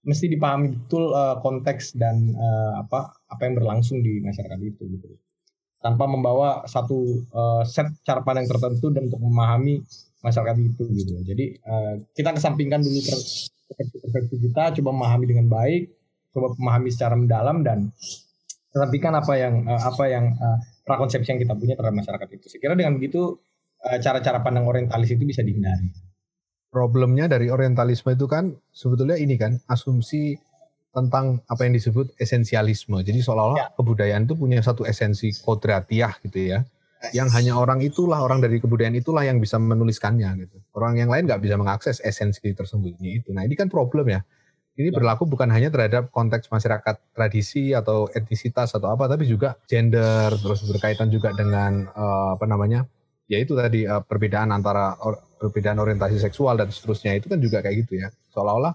mesti 0.02 0.26
dipahami 0.26 0.74
betul 0.74 1.14
uh, 1.14 1.38
konteks 1.38 1.94
dan 1.94 2.34
uh, 2.34 2.82
apa 2.82 3.14
apa 3.30 3.42
yang 3.46 3.54
berlangsung 3.60 4.02
di 4.02 4.18
masyarakat 4.18 4.58
itu 4.62 4.82
gitu. 4.98 5.06
Tanpa 5.82 6.06
membawa 6.06 6.62
satu 6.66 7.26
uh, 7.34 7.62
set 7.66 7.90
cara 8.06 8.22
pandang 8.22 8.46
tertentu 8.46 8.90
dan 8.94 9.10
untuk 9.10 9.22
memahami 9.22 9.82
masyarakat 10.22 10.58
itu 10.58 10.84
gitu. 10.94 11.14
Jadi 11.26 11.58
uh, 11.66 11.98
kita 12.14 12.34
kesampingkan 12.34 12.82
dulu 12.82 12.98
persepsi 14.02 14.36
kita, 14.42 14.78
coba 14.78 14.90
memahami 14.94 15.26
dengan 15.26 15.46
baik, 15.50 15.90
coba 16.34 16.54
memahami 16.58 16.90
secara 16.90 17.14
mendalam 17.18 17.66
dan 17.66 17.90
kesampingkan 18.72 19.12
apa 19.18 19.34
yang 19.36 19.54
apa 19.68 20.04
yang 20.08 20.32
prakonsepsi 20.82 21.28
yang 21.34 21.40
kita 21.42 21.54
punya 21.54 21.74
terhadap 21.78 21.96
masyarakat 22.02 22.28
itu. 22.34 22.46
Saya 22.50 22.60
kira 22.60 22.74
dengan 22.74 22.98
begitu 22.98 23.38
cara-cara 23.82 24.38
pandang 24.42 24.66
orientalis 24.70 25.10
itu 25.10 25.26
bisa 25.26 25.42
dihindari 25.42 25.90
problemnya 26.72 27.28
dari 27.28 27.52
orientalisme 27.52 28.16
itu 28.16 28.24
kan 28.24 28.56
sebetulnya 28.72 29.20
ini 29.20 29.36
kan 29.36 29.60
asumsi 29.68 30.40
tentang 30.96 31.44
apa 31.44 31.68
yang 31.68 31.76
disebut 31.76 32.16
esensialisme. 32.16 32.96
Jadi 33.04 33.20
seolah-olah 33.20 33.60
ya. 33.60 33.68
kebudayaan 33.76 34.24
itu 34.24 34.34
punya 34.36 34.64
satu 34.64 34.88
esensi 34.88 35.36
kodratiah 35.44 36.16
gitu 36.24 36.56
ya. 36.56 36.64
Yang 37.12 37.28
hanya 37.36 37.58
orang 37.60 37.84
itulah, 37.84 38.24
orang 38.24 38.40
dari 38.40 38.56
kebudayaan 38.62 38.96
itulah 38.96 39.26
yang 39.26 39.36
bisa 39.36 39.60
menuliskannya 39.60 40.48
gitu. 40.48 40.56
Orang 40.72 40.96
yang 40.96 41.12
lain 41.12 41.28
nggak 41.28 41.44
bisa 41.44 41.60
mengakses 41.60 42.00
esensi 42.00 42.44
tersembunyi 42.56 43.20
itu. 43.20 43.36
Nah 43.36 43.44
ini 43.44 43.52
kan 43.52 43.68
problem 43.68 44.08
ya. 44.08 44.20
Ini 44.72 44.88
ya. 44.88 44.96
berlaku 44.96 45.28
bukan 45.28 45.52
hanya 45.52 45.68
terhadap 45.68 46.08
konteks 46.08 46.48
masyarakat 46.48 46.96
tradisi 47.12 47.76
atau 47.76 48.08
etnisitas 48.16 48.72
atau 48.72 48.88
apa, 48.88 49.04
tapi 49.04 49.28
juga 49.28 49.60
gender, 49.68 50.32
terus 50.32 50.64
berkaitan 50.64 51.12
juga 51.12 51.36
dengan 51.36 51.92
uh, 51.92 52.40
apa 52.40 52.48
namanya, 52.48 52.88
ya 53.28 53.36
itu 53.36 53.52
tadi 53.52 53.84
uh, 53.84 54.00
perbedaan 54.00 54.48
antara 54.48 54.96
perbedaan 55.36 55.76
orientasi 55.76 56.16
seksual 56.16 56.56
dan 56.56 56.72
seterusnya 56.72 57.20
itu 57.20 57.28
kan 57.28 57.36
juga 57.36 57.60
kayak 57.60 57.84
gitu 57.84 58.00
ya. 58.00 58.08
Seolah-olah 58.32 58.72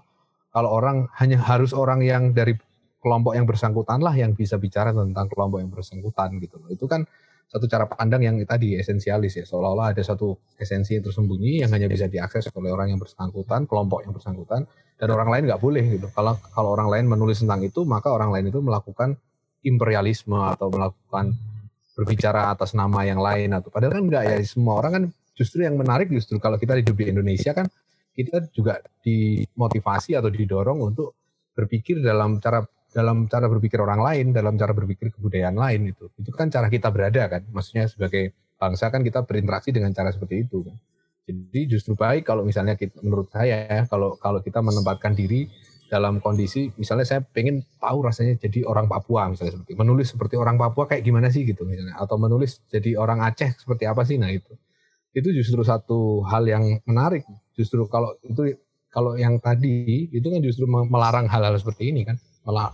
kalau 0.54 0.70
orang 0.70 1.10
hanya 1.18 1.42
harus 1.42 1.74
orang 1.74 2.06
yang 2.06 2.30
dari 2.30 2.54
kelompok 3.02 3.34
yang 3.34 3.46
bersangkutan 3.46 3.98
lah 4.02 4.14
yang 4.14 4.34
bisa 4.34 4.58
bicara 4.58 4.90
tentang 4.90 5.26
kelompok 5.30 5.58
yang 5.62 5.70
bersangkutan 5.70 6.38
gitu 6.38 6.62
loh. 6.62 6.70
Itu 6.70 6.86
kan 6.86 7.06
satu 7.48 7.64
cara 7.64 7.88
pandang 7.88 8.20
yang 8.20 8.36
tadi 8.44 8.76
esensialis 8.76 9.40
ya. 9.40 9.44
Seolah-olah 9.48 9.96
ada 9.96 10.02
satu 10.04 10.36
esensi 10.60 11.00
yang 11.00 11.04
tersembunyi 11.08 11.64
yang 11.64 11.72
hanya 11.72 11.88
bisa 11.88 12.04
diakses 12.04 12.52
oleh 12.52 12.68
orang 12.68 12.92
yang 12.92 13.00
bersangkutan, 13.00 13.64
kelompok 13.64 14.04
yang 14.04 14.12
bersangkutan, 14.12 14.68
dan 15.00 15.08
orang 15.08 15.28
lain 15.32 15.42
nggak 15.48 15.60
boleh 15.60 15.84
gitu. 15.96 16.12
Kalau 16.12 16.36
kalau 16.52 16.76
orang 16.76 16.92
lain 16.92 17.04
menulis 17.08 17.40
tentang 17.40 17.64
itu, 17.64 17.88
maka 17.88 18.12
orang 18.12 18.28
lain 18.36 18.52
itu 18.52 18.60
melakukan 18.60 19.16
imperialisme 19.64 20.36
atau 20.36 20.68
melakukan 20.68 21.32
berbicara 21.98 22.54
atas 22.54 22.78
nama 22.78 23.02
yang 23.02 23.18
lain 23.18 23.50
atau 23.50 23.74
padahal 23.74 23.98
kan 23.98 24.04
enggak 24.06 24.22
ya 24.30 24.36
semua 24.46 24.78
orang 24.78 24.92
kan 24.94 25.04
justru 25.34 25.66
yang 25.66 25.74
menarik 25.74 26.06
justru 26.14 26.38
kalau 26.38 26.54
kita 26.54 26.78
hidup 26.78 26.94
di 26.94 27.10
Indonesia 27.10 27.50
kan 27.50 27.66
kita 28.14 28.50
juga 28.54 28.78
dimotivasi 29.02 30.14
atau 30.14 30.30
didorong 30.30 30.78
untuk 30.78 31.18
berpikir 31.58 31.98
dalam 31.98 32.38
cara 32.38 32.62
dalam 32.98 33.30
cara 33.30 33.46
berpikir 33.46 33.78
orang 33.78 34.02
lain, 34.02 34.26
dalam 34.34 34.58
cara 34.58 34.74
berpikir 34.74 35.14
kebudayaan 35.14 35.54
lain 35.54 35.94
itu. 35.94 36.10
Itu 36.18 36.34
kan 36.34 36.50
cara 36.50 36.66
kita 36.66 36.90
berada 36.90 37.30
kan. 37.30 37.46
Maksudnya 37.54 37.86
sebagai 37.86 38.34
bangsa 38.58 38.90
kan 38.90 39.06
kita 39.06 39.22
berinteraksi 39.22 39.70
dengan 39.70 39.94
cara 39.94 40.10
seperti 40.10 40.42
itu 40.42 40.66
kan. 40.66 40.74
Jadi 41.30 41.60
justru 41.70 41.94
baik 41.94 42.26
kalau 42.26 42.42
misalnya 42.42 42.74
kita, 42.74 42.98
menurut 43.06 43.30
saya 43.30 43.70
ya, 43.70 43.80
kalau 43.86 44.18
kalau 44.18 44.42
kita 44.42 44.58
menempatkan 44.58 45.14
diri 45.14 45.46
dalam 45.86 46.20
kondisi 46.20 46.68
misalnya 46.76 47.06
saya 47.08 47.20
pengen 47.24 47.64
tahu 47.80 48.04
rasanya 48.04 48.36
jadi 48.36 48.60
orang 48.68 48.92
Papua 48.92 49.32
misalnya 49.32 49.56
seperti 49.56 49.72
menulis 49.72 50.12
seperti 50.12 50.36
orang 50.36 50.60
Papua 50.60 50.84
kayak 50.84 51.00
gimana 51.00 51.32
sih 51.32 51.48
gitu 51.48 51.64
misalnya 51.64 51.96
atau 51.96 52.20
menulis 52.20 52.60
jadi 52.68 53.00
orang 53.00 53.24
Aceh 53.24 53.56
seperti 53.56 53.88
apa 53.88 54.04
sih 54.04 54.20
nah 54.20 54.28
itu 54.28 54.52
itu 55.16 55.28
justru 55.32 55.60
satu 55.64 56.22
hal 56.28 56.44
yang 56.46 56.64
menarik. 56.84 57.24
Justru 57.56 57.88
kalau 57.88 58.14
itu 58.22 58.54
kalau 58.88 59.18
yang 59.18 59.36
tadi 59.40 60.08
itu 60.12 60.26
kan 60.30 60.40
justru 60.40 60.64
melarang 60.68 61.26
hal-hal 61.28 61.56
seperti 61.56 61.90
ini 61.92 62.04
kan. 62.04 62.16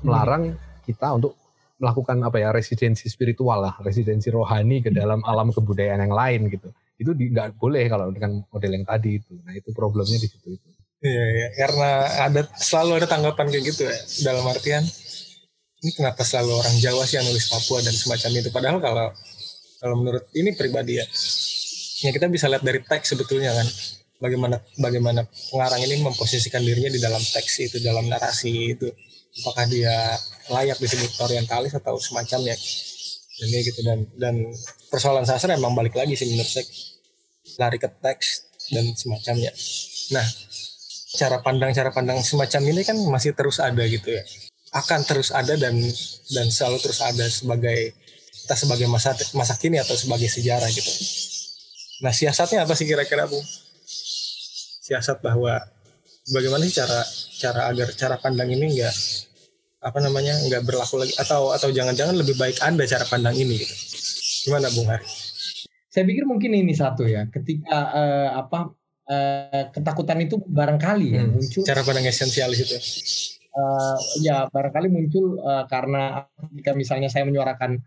Melarang 0.02 0.54
kita 0.86 1.14
untuk 1.14 1.34
melakukan 1.78 2.22
apa 2.22 2.38
ya 2.38 2.48
residensi 2.54 3.10
spiritual 3.10 3.58
lah, 3.60 3.74
residensi 3.82 4.30
rohani 4.30 4.80
ke 4.80 4.94
dalam 4.94 5.20
alam 5.26 5.50
kebudayaan 5.50 6.06
yang 6.06 6.14
lain 6.14 6.40
gitu. 6.48 6.70
Itu 6.94 7.12
nggak 7.12 7.58
boleh 7.58 7.84
kalau 7.90 8.14
dengan 8.14 8.46
model 8.48 8.72
yang 8.72 8.86
tadi 8.86 9.18
itu. 9.18 9.34
Nah 9.42 9.52
itu 9.52 9.74
problemnya 9.74 10.16
di 10.16 10.28
situ 10.30 10.54
itu. 10.54 10.68
Iya, 11.04 11.24
iya, 11.36 11.48
karena 11.60 11.90
ada 12.30 12.40
selalu 12.56 12.96
ada 12.96 13.08
tanggapan 13.10 13.52
kayak 13.52 13.64
gitu 13.68 13.84
ya 13.84 13.98
dalam 14.24 14.48
artian 14.48 14.80
ini 15.84 15.90
kenapa 15.92 16.24
selalu 16.24 16.64
orang 16.64 16.80
Jawa 16.80 17.04
sih 17.04 17.20
yang 17.20 17.28
nulis 17.28 17.44
Papua 17.52 17.84
dan 17.84 17.92
semacam 17.92 18.30
itu. 18.40 18.48
Padahal 18.48 18.78
kalau 18.80 19.06
kalau 19.84 19.94
menurut 20.00 20.24
ini 20.32 20.56
pribadi 20.56 20.96
ya 20.96 21.04
ya 22.08 22.10
kita 22.14 22.32
bisa 22.32 22.48
lihat 22.48 22.64
dari 22.64 22.80
teks 22.80 23.12
sebetulnya 23.12 23.52
kan 23.52 23.68
bagaimana 24.16 24.56
bagaimana 24.80 25.20
pengarang 25.52 25.82
ini 25.84 26.00
memposisikan 26.00 26.64
dirinya 26.64 26.88
di 26.88 27.00
dalam 27.00 27.20
teks 27.20 27.68
itu 27.68 27.76
dalam 27.84 28.08
narasi 28.08 28.72
itu 28.72 28.88
apakah 29.42 29.64
dia 29.66 29.94
layak 30.52 30.78
disebut 30.78 31.10
orientalis 31.24 31.74
atau 31.74 31.98
semacamnya? 31.98 32.54
Dan 33.34 33.48
gitu 33.50 33.80
dan 33.82 33.98
dan 34.14 34.34
persoalan 34.92 35.26
sastra 35.26 35.58
emang 35.58 35.74
balik 35.74 35.98
lagi 35.98 36.14
sih 36.14 36.30
menurut 36.30 36.46
saya. 36.46 36.66
Lari 37.58 37.78
ke 37.82 37.90
teks 37.90 38.46
dan 38.70 38.94
semacamnya. 38.94 39.50
Nah 40.14 40.26
cara 41.14 41.42
pandang 41.42 41.70
cara 41.74 41.90
pandang 41.90 42.22
semacam 42.22 42.62
ini 42.70 42.82
kan 42.86 42.98
masih 43.10 43.34
terus 43.34 43.58
ada 43.58 43.82
gitu 43.86 44.06
ya. 44.10 44.22
Akan 44.74 45.02
terus 45.06 45.34
ada 45.34 45.54
dan 45.58 45.78
dan 46.30 46.46
selalu 46.50 46.78
terus 46.82 47.02
ada 47.02 47.26
sebagai 47.26 47.94
kita 48.44 48.54
sebagai 48.54 48.86
masa 48.90 49.14
masa 49.34 49.54
kini 49.58 49.82
atau 49.82 49.94
sebagai 49.98 50.30
sejarah 50.30 50.70
gitu. 50.70 50.90
Nah 52.02 52.14
siasatnya 52.14 52.66
apa 52.66 52.74
sih 52.78 52.86
kira-kira 52.86 53.26
bu? 53.26 53.38
Siasat 54.84 55.22
bahwa 55.24 55.58
bagaimana 56.30 56.62
sih 56.66 56.76
cara 56.76 57.02
cara 57.44 57.68
agar 57.68 57.88
cara 57.92 58.16
pandang 58.16 58.48
ini 58.48 58.64
enggak 58.72 58.96
apa 59.84 59.98
namanya 60.00 60.32
nggak 60.48 60.64
berlaku 60.64 61.04
lagi 61.04 61.12
atau 61.20 61.52
atau 61.52 61.68
jangan-jangan 61.68 62.16
lebih 62.16 62.40
baik 62.40 62.56
anda 62.64 62.88
cara 62.88 63.04
pandang 63.04 63.36
ini 63.36 63.60
gitu. 63.60 63.74
gimana 64.48 64.72
Bung 64.72 64.88
Hari? 64.88 65.04
Saya 65.92 66.08
pikir 66.08 66.24
mungkin 66.24 66.56
ini 66.56 66.72
satu 66.72 67.04
ya 67.04 67.28
ketika 67.28 67.92
uh, 67.92 68.28
apa 68.40 68.72
uh, 69.12 69.62
ketakutan 69.70 70.24
itu 70.24 70.40
barangkali 70.40 71.06
ya 71.12 71.22
hmm, 71.28 71.32
muncul 71.36 71.62
cara 71.68 71.84
pandang 71.84 72.08
esensialis 72.08 72.58
itu 72.64 72.76
uh, 73.52 73.96
ya 74.24 74.48
barangkali 74.48 74.88
muncul 74.88 75.38
uh, 75.44 75.68
karena 75.68 76.24
ketika 76.50 76.72
misalnya 76.72 77.12
saya 77.12 77.28
menyuarakan 77.28 77.84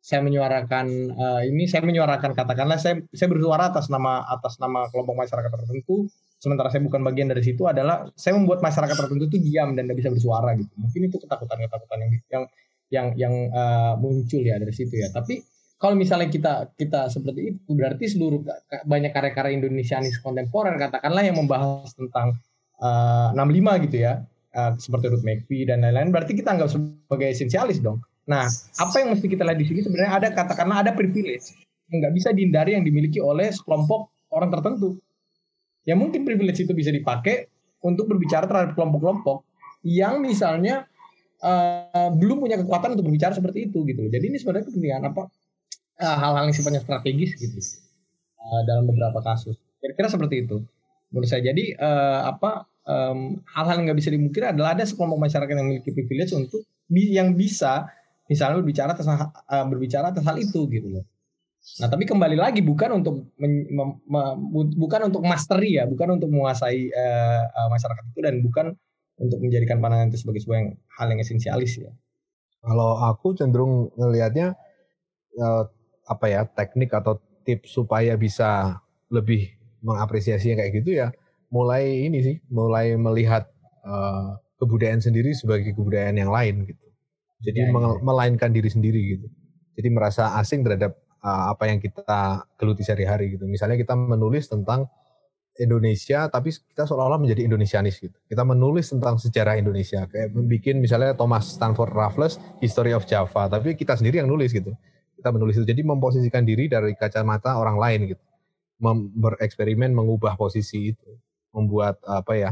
saya 0.00 0.24
menyuarakan 0.24 0.86
uh, 1.12 1.42
ini 1.44 1.68
saya 1.68 1.84
menyuarakan 1.84 2.32
katakanlah 2.32 2.80
saya 2.80 3.04
saya 3.12 3.28
bersuara 3.28 3.68
atas 3.74 3.92
nama 3.92 4.24
atas 4.24 4.56
nama 4.56 4.88
kelompok 4.88 5.18
masyarakat 5.18 5.50
tertentu 5.50 6.08
sementara 6.40 6.72
saya 6.72 6.80
bukan 6.80 7.04
bagian 7.04 7.28
dari 7.28 7.44
situ 7.44 7.68
adalah 7.68 8.08
saya 8.16 8.32
membuat 8.34 8.64
masyarakat 8.64 8.96
tertentu 8.96 9.28
itu 9.28 9.38
diam 9.44 9.76
dan 9.76 9.84
tidak 9.84 10.00
bisa 10.00 10.10
bersuara 10.10 10.56
gitu. 10.56 10.72
Mungkin 10.80 11.00
itu 11.12 11.16
ketakutan-ketakutan 11.20 11.98
yang 12.00 12.12
yang 12.32 12.44
yang 12.90 13.06
yang 13.14 13.34
uh, 13.52 13.94
muncul 14.00 14.40
ya 14.40 14.56
dari 14.56 14.72
situ 14.72 14.96
ya. 14.96 15.12
Tapi 15.12 15.44
kalau 15.76 15.94
misalnya 15.94 16.32
kita 16.32 16.72
kita 16.74 17.12
seperti 17.12 17.54
itu 17.54 17.70
berarti 17.76 18.04
seluruh 18.08 18.40
banyak 18.88 19.12
karya-karya 19.12 19.52
Indonesianis 19.60 20.18
kontemporer 20.24 20.74
katakanlah 20.80 21.22
yang 21.22 21.36
membahas 21.36 21.92
tentang 21.92 22.40
uh, 22.80 23.36
eh, 23.36 23.80
65 23.80 23.86
gitu 23.86 23.98
ya. 24.00 24.24
Uh, 24.50 24.74
seperti 24.82 25.06
Ruth 25.14 25.22
McVie 25.22 25.62
dan 25.62 25.86
lain-lain 25.86 26.10
berarti 26.10 26.34
kita 26.34 26.58
anggap 26.58 26.74
sebagai 26.74 27.30
esensialis 27.30 27.78
dong. 27.78 28.02
Nah, 28.26 28.50
apa 28.82 28.96
yang 28.98 29.14
mesti 29.14 29.30
kita 29.30 29.46
lihat 29.46 29.58
di 29.62 29.66
sini 29.70 29.80
sebenarnya 29.86 30.12
ada 30.18 30.28
katakanlah 30.34 30.82
ada 30.82 30.90
privilege 30.90 31.54
nggak 31.90 32.12
bisa 32.14 32.30
dihindari 32.30 32.78
yang 32.78 32.86
dimiliki 32.86 33.18
oleh 33.18 33.50
sekelompok 33.50 34.30
orang 34.30 34.50
tertentu 34.54 35.02
ya 35.90 35.98
mungkin 35.98 36.22
privilege 36.22 36.62
itu 36.62 36.70
bisa 36.70 36.94
dipakai 36.94 37.50
untuk 37.82 38.06
berbicara 38.06 38.46
terhadap 38.46 38.78
kelompok-kelompok 38.78 39.42
yang 39.82 40.22
misalnya 40.22 40.86
uh, 41.42 42.12
belum 42.14 42.38
punya 42.38 42.60
kekuatan 42.62 42.94
untuk 42.94 43.10
berbicara 43.10 43.34
seperti 43.34 43.72
itu 43.72 43.82
gitu 43.88 44.06
Jadi 44.06 44.24
ini 44.30 44.36
sebenarnya 44.38 44.70
kepentingan 44.70 45.02
apa 45.10 45.22
uh, 45.98 46.16
hal-hal 46.22 46.46
yang 46.46 46.54
sifatnya 46.54 46.84
strategis 46.84 47.34
gitu 47.34 47.58
uh, 48.38 48.62
dalam 48.68 48.86
beberapa 48.86 49.18
kasus. 49.24 49.58
Kira-kira 49.82 50.08
seperti 50.12 50.46
itu 50.46 50.62
menurut 51.10 51.28
saya. 51.28 51.42
Jadi 51.42 51.74
uh, 51.74 52.30
apa 52.30 52.70
um, 52.86 53.40
hal-hal 53.56 53.80
yang 53.80 53.84
nggak 53.90 53.98
bisa 53.98 54.10
dimungkiri 54.14 54.46
adalah 54.52 54.76
ada 54.78 54.84
sekelompok 54.86 55.18
masyarakat 55.26 55.54
yang 55.56 55.66
memiliki 55.66 55.90
privilege 55.90 56.32
untuk 56.36 56.62
yang 56.92 57.34
bisa 57.34 57.88
misalnya 58.30 58.62
berbicara 58.62 58.94
atas 58.94 59.06
uh, 59.10 59.66
berbicara 59.66 60.14
atas 60.14 60.22
hal 60.22 60.36
itu 60.38 60.68
gitu 60.70 60.88
loh. 61.00 61.04
Nah, 61.60 61.88
tapi 61.92 62.08
kembali 62.08 62.40
lagi 62.40 62.64
bukan 62.64 63.04
untuk 63.04 63.36
men, 63.36 63.68
me, 63.68 63.84
me, 64.08 64.20
bukan 64.80 65.12
untuk 65.12 65.20
mastery 65.20 65.76
ya, 65.76 65.84
bukan 65.84 66.16
untuk 66.16 66.32
menguasai 66.32 66.88
uh, 66.88 67.42
uh, 67.52 67.68
masyarakat 67.68 68.04
itu 68.10 68.20
dan 68.24 68.34
bukan 68.40 68.66
untuk 69.20 69.38
menjadikan 69.44 69.76
pandangan 69.76 70.08
itu 70.08 70.24
sebagai 70.24 70.40
sebuah 70.40 70.56
yang, 70.56 70.70
hal 70.96 71.06
yang 71.12 71.20
esensialis 71.20 71.72
ya. 71.76 71.92
Kalau 72.64 72.96
aku 73.04 73.36
cenderung 73.36 73.92
ngelihatnya 73.96 74.56
uh, 75.36 75.68
apa 76.08 76.26
ya 76.32 76.40
teknik 76.48 76.96
atau 76.96 77.20
tips 77.44 77.76
supaya 77.76 78.16
bisa 78.16 78.80
lebih 79.12 79.52
mengapresiasi 79.84 80.56
yang 80.56 80.58
kayak 80.64 80.72
gitu 80.80 80.90
ya, 80.96 81.12
mulai 81.52 82.08
ini 82.08 82.24
sih, 82.24 82.36
mulai 82.48 82.96
melihat 82.96 83.48
uh, 83.84 84.40
kebudayaan 84.56 85.04
sendiri 85.04 85.36
sebagai 85.36 85.76
kebudayaan 85.76 86.16
yang 86.16 86.32
lain 86.32 86.64
gitu. 86.64 86.84
Jadi 87.40 87.68
ya, 87.68 87.72
ya. 87.72 88.00
melainkan 88.00 88.52
diri 88.52 88.68
sendiri 88.68 89.00
gitu. 89.16 89.28
Jadi 89.76 89.88
merasa 89.88 90.36
asing 90.36 90.60
terhadap 90.60 90.96
uh, 91.24 91.52
apa 91.52 91.68
yang 91.70 91.78
kita 91.78 92.44
geluti 92.56 92.84
sehari-hari 92.84 93.36
gitu. 93.36 93.44
Misalnya 93.48 93.76
kita 93.80 93.96
menulis 93.96 94.48
tentang 94.48 94.88
Indonesia 95.60 96.30
tapi 96.32 96.54
kita 96.54 96.88
seolah-olah 96.88 97.20
menjadi 97.20 97.44
Indonesianis 97.44 98.00
gitu. 98.00 98.16
Kita 98.28 98.42
menulis 98.46 98.88
tentang 98.88 99.20
sejarah 99.20 99.60
Indonesia 99.60 100.08
kayak 100.08 100.32
bikin 100.48 100.80
misalnya 100.80 101.12
Thomas 101.12 101.52
Stanford 101.52 101.92
Raffles 101.92 102.40
History 102.64 102.96
of 102.96 103.04
Java 103.04 103.50
tapi 103.50 103.76
kita 103.76 103.98
sendiri 103.98 104.24
yang 104.24 104.30
nulis 104.30 104.56
gitu. 104.56 104.72
Kita 105.20 105.28
menulis 105.36 105.60
itu 105.60 105.68
jadi 105.68 105.84
memposisikan 105.84 106.48
diri 106.48 106.64
dari 106.64 106.96
kacamata 106.96 107.60
orang 107.60 107.76
lain 107.76 108.00
gitu. 108.16 108.24
Mem 108.80 109.12
bereksperimen 109.12 109.92
mengubah 109.92 110.40
posisi 110.40 110.96
itu, 110.96 111.10
membuat 111.52 112.00
apa 112.08 112.32
ya? 112.32 112.50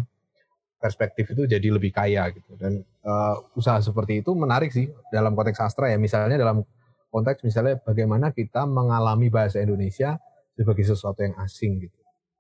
perspektif 0.79 1.35
itu 1.35 1.43
jadi 1.45 1.69
lebih 1.75 1.91
kaya 1.91 2.31
gitu. 2.31 2.55
Dan 2.55 2.87
uh, 3.03 3.35
usaha 3.59 3.83
seperti 3.83 4.23
itu 4.23 4.31
menarik 4.33 4.71
sih 4.71 4.87
dalam 5.11 5.35
konteks 5.35 5.59
sastra 5.59 5.91
ya. 5.91 5.99
Misalnya 5.99 6.39
dalam 6.39 6.63
konteks 7.09 7.45
misalnya 7.45 7.81
bagaimana 7.81 8.33
kita 8.33 8.69
mengalami 8.69 9.33
bahasa 9.33 9.61
Indonesia 9.61 10.21
sebagai 10.57 10.85
sesuatu 10.85 11.25
yang 11.25 11.37
asing 11.41 11.89
gitu. 11.89 11.99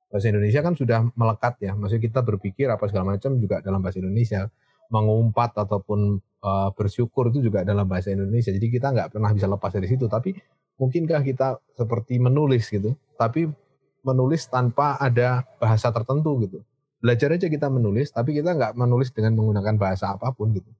Bahasa 0.08 0.32
Indonesia 0.32 0.60
kan 0.64 0.72
sudah 0.72 0.98
melekat 1.12 1.60
ya, 1.60 1.76
maksudnya 1.76 2.02
kita 2.08 2.20
berpikir 2.24 2.66
apa 2.72 2.88
segala 2.88 3.16
macam 3.16 3.36
juga 3.36 3.60
dalam 3.60 3.84
bahasa 3.84 4.00
Indonesia, 4.00 4.48
mengumpat 4.88 5.52
ataupun 5.52 6.16
uh, 6.40 6.68
bersyukur 6.72 7.28
itu 7.28 7.44
juga 7.44 7.60
dalam 7.62 7.84
bahasa 7.84 8.08
Indonesia. 8.08 8.48
Jadi 8.48 8.72
kita 8.72 8.88
nggak 8.88 9.12
pernah 9.12 9.30
bisa 9.36 9.44
lepas 9.44 9.68
dari 9.68 9.84
situ. 9.84 10.08
Tapi 10.08 10.32
mungkinkah 10.80 11.20
kita 11.20 11.60
seperti 11.76 12.16
menulis 12.16 12.72
gitu, 12.72 12.96
tapi 13.20 13.52
menulis 14.00 14.48
tanpa 14.48 14.96
ada 14.96 15.44
bahasa 15.60 15.92
tertentu 15.92 16.40
gitu. 16.40 16.64
Belajar 17.04 17.36
aja 17.36 17.46
kita 17.46 17.68
menulis, 17.68 18.08
tapi 18.10 18.32
kita 18.32 18.56
nggak 18.56 18.72
menulis 18.80 19.12
dengan 19.12 19.36
menggunakan 19.36 19.76
bahasa 19.76 20.16
apa 20.16 20.32
pun 20.32 20.56
gitu 20.56 20.72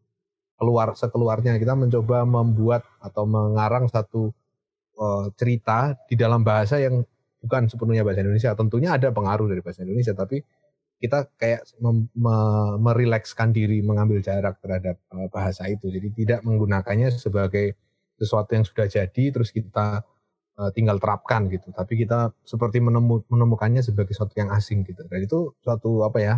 keluar 0.59 0.93
sekeluarnya 0.99 1.55
kita 1.57 1.79
mencoba 1.79 2.27
membuat 2.27 2.83
atau 2.99 3.25
mengarang 3.25 3.87
satu 3.87 4.35
uh, 4.99 5.31
cerita 5.39 5.95
di 6.11 6.19
dalam 6.19 6.43
bahasa 6.43 6.83
yang 6.83 7.07
bukan 7.39 7.71
sepenuhnya 7.71 8.03
bahasa 8.03 8.27
Indonesia. 8.27 8.53
Tentunya 8.59 8.99
ada 8.99 9.15
pengaruh 9.15 9.47
dari 9.47 9.63
bahasa 9.63 9.87
Indonesia, 9.87 10.13
tapi 10.13 10.43
kita 10.99 11.31
kayak 11.39 11.63
merilekskan 12.83 13.55
diri 13.55 13.87
mengambil 13.87 14.19
jarak 14.19 14.59
terhadap 14.59 14.99
uh, 15.15 15.31
bahasa 15.31 15.71
itu. 15.71 15.87
Jadi 15.87 16.11
tidak 16.11 16.43
menggunakannya 16.43 17.15
sebagai 17.15 17.79
sesuatu 18.19 18.51
yang 18.59 18.67
sudah 18.67 18.91
jadi 18.91 19.25
terus 19.31 19.55
kita 19.55 20.03
uh, 20.59 20.71
tinggal 20.75 20.99
terapkan 20.99 21.47
gitu. 21.47 21.71
Tapi 21.71 22.03
kita 22.03 22.35
seperti 22.43 22.83
menemu, 22.83 23.23
menemukannya 23.31 23.79
sebagai 23.87 24.11
sesuatu 24.11 24.35
yang 24.35 24.51
asing 24.51 24.83
gitu. 24.83 25.07
Dan 25.07 25.23
itu 25.23 25.55
suatu 25.63 26.03
apa 26.03 26.19
ya? 26.19 26.35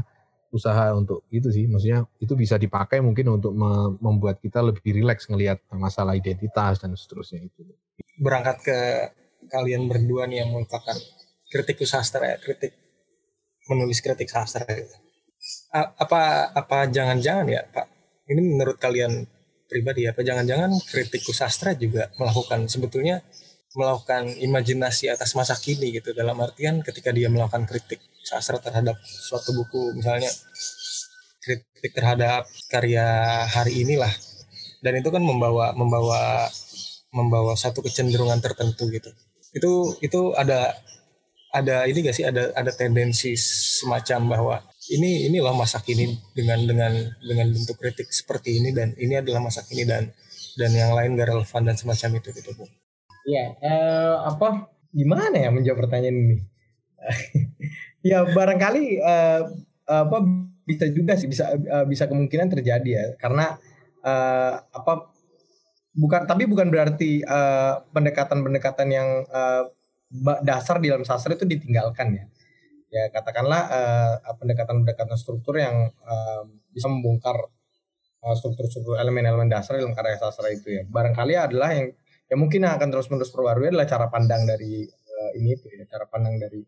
Usaha 0.51 0.93
untuk 0.95 1.25
itu 1.31 1.49
sih. 1.51 1.67
Maksudnya 1.71 2.07
itu 2.19 2.35
bisa 2.35 2.59
dipakai 2.59 2.99
mungkin 3.01 3.41
untuk 3.41 3.55
membuat 4.03 4.43
kita 4.43 4.61
lebih 4.61 5.03
rileks 5.03 5.31
ngelihat 5.31 5.63
masalah 5.75 6.19
identitas 6.19 6.83
dan 6.83 6.95
seterusnya 6.95 7.47
itu. 7.47 7.63
Berangkat 8.21 8.57
ke 8.63 8.79
kalian 9.49 9.89
berdua 9.89 10.29
nih 10.29 10.45
yang 10.45 10.53
merupakan 10.53 10.95
kritikus 11.51 11.97
sastra 11.97 12.37
ya 12.37 12.39
kritik 12.39 12.77
menulis 13.67 13.99
kritik 13.99 14.29
sastra 14.31 14.67
gitu. 14.71 14.95
apa 15.73 16.53
apa 16.53 16.79
jangan-jangan 16.93 17.47
ya 17.49 17.65
pak? 17.65 17.89
Ini 18.29 18.41
menurut 18.45 18.77
kalian 18.77 19.25
pribadi 19.71 20.05
apa 20.11 20.21
jangan-jangan 20.27 20.75
kritikus 20.85 21.41
sastra 21.41 21.73
juga 21.79 22.11
melakukan 22.19 22.67
sebetulnya 22.67 23.23
melakukan 23.79 24.35
imajinasi 24.43 25.15
atas 25.15 25.39
masa 25.39 25.55
kini 25.55 25.95
gitu 25.95 26.11
dalam 26.11 26.35
artian 26.43 26.83
ketika 26.83 27.15
dia 27.15 27.31
melakukan 27.31 27.71
kritik 27.71 28.03
sastra 28.31 28.63
terhadap 28.63 28.95
suatu 29.03 29.51
buku 29.51 29.99
misalnya 29.99 30.31
kritik 31.43 31.93
terhadap 31.97 32.47
karya 32.71 33.03
hari 33.51 33.83
inilah. 33.83 34.13
Dan 34.81 35.03
itu 35.03 35.11
kan 35.11 35.21
membawa 35.21 35.75
membawa 35.75 36.47
membawa 37.11 37.59
satu 37.59 37.83
kecenderungan 37.83 38.39
tertentu 38.39 38.87
gitu. 38.93 39.11
Itu 39.51 39.99
itu 39.99 40.21
ada 40.39 40.79
ada 41.51 41.85
ini 41.91 42.07
gak 42.07 42.15
sih? 42.15 42.25
Ada 42.25 42.55
ada 42.55 42.71
tendensi 42.71 43.35
semacam 43.35 44.21
bahwa 44.39 44.57
ini 44.95 45.27
inilah 45.27 45.53
masa 45.53 45.83
kini 45.83 46.15
dengan 46.33 46.63
dengan 46.65 46.93
dengan 47.19 47.47
bentuk 47.51 47.77
kritik 47.83 48.09
seperti 48.15 48.63
ini 48.63 48.71
dan 48.71 48.95
ini 48.95 49.19
adalah 49.19 49.43
masa 49.43 49.67
kini 49.67 49.83
dan 49.83 50.15
dan 50.55 50.71
yang 50.71 50.95
lain 50.95 51.19
gak 51.19 51.35
relevan 51.35 51.63
dan 51.67 51.77
semacam 51.77 52.23
itu 52.23 52.29
gitu 52.31 52.51
bu. 52.55 52.65
Ya, 53.29 53.53
uh, 53.61 54.33
apa? 54.33 54.71
Gimana 54.91 55.37
ya 55.37 55.51
menjawab 55.53 55.87
pertanyaan 55.87 56.17
ini? 56.17 56.37
ya 58.01 58.25
barangkali 58.25 58.85
uh, 59.01 59.43
apa 59.91 60.19
bisa 60.65 60.87
juga 60.93 61.19
sih 61.19 61.27
bisa 61.27 61.51
uh, 61.53 61.85
bisa 61.85 62.07
kemungkinan 62.07 62.49
terjadi 62.53 62.91
ya 62.91 63.05
karena 63.19 63.59
uh, 64.07 64.55
apa 64.71 65.11
bukan 65.91 66.25
tapi 66.25 66.47
bukan 66.47 66.71
berarti 66.71 67.27
pendekatan-pendekatan 67.91 68.89
uh, 68.89 68.95
yang 68.95 69.09
uh, 69.27 69.65
dasar 70.43 70.83
di 70.83 70.91
dalam 70.91 71.07
sastra 71.07 71.35
itu 71.39 71.47
ditinggalkan 71.47 72.19
ya. 72.19 72.25
ya 72.91 73.05
katakanlah 73.15 73.63
uh, 73.71 74.35
pendekatan-pendekatan 74.39 75.15
struktur 75.15 75.59
yang 75.59 75.91
uh, 76.03 76.43
bisa 76.75 76.91
membongkar 76.91 77.39
struktur-struktur 78.21 79.01
elemen-elemen 79.01 79.49
dasar 79.49 79.81
dalam 79.81 79.97
karya 79.97 80.21
sastra 80.21 80.53
itu 80.53 80.69
ya. 80.69 80.83
Barangkali 80.85 81.41
adalah 81.41 81.73
yang 81.73 81.89
yang 82.29 82.39
mungkin 82.39 82.69
akan 82.69 82.93
terus-menerus 82.93 83.33
perbarui 83.33 83.73
adalah 83.73 83.89
cara 83.89 84.07
pandang 84.13 84.45
dari 84.45 84.85
uh, 84.87 85.31
ini 85.41 85.57
itu 85.57 85.67
ya, 85.73 85.89
cara 85.89 86.05
pandang 86.05 86.37
dari 86.37 86.61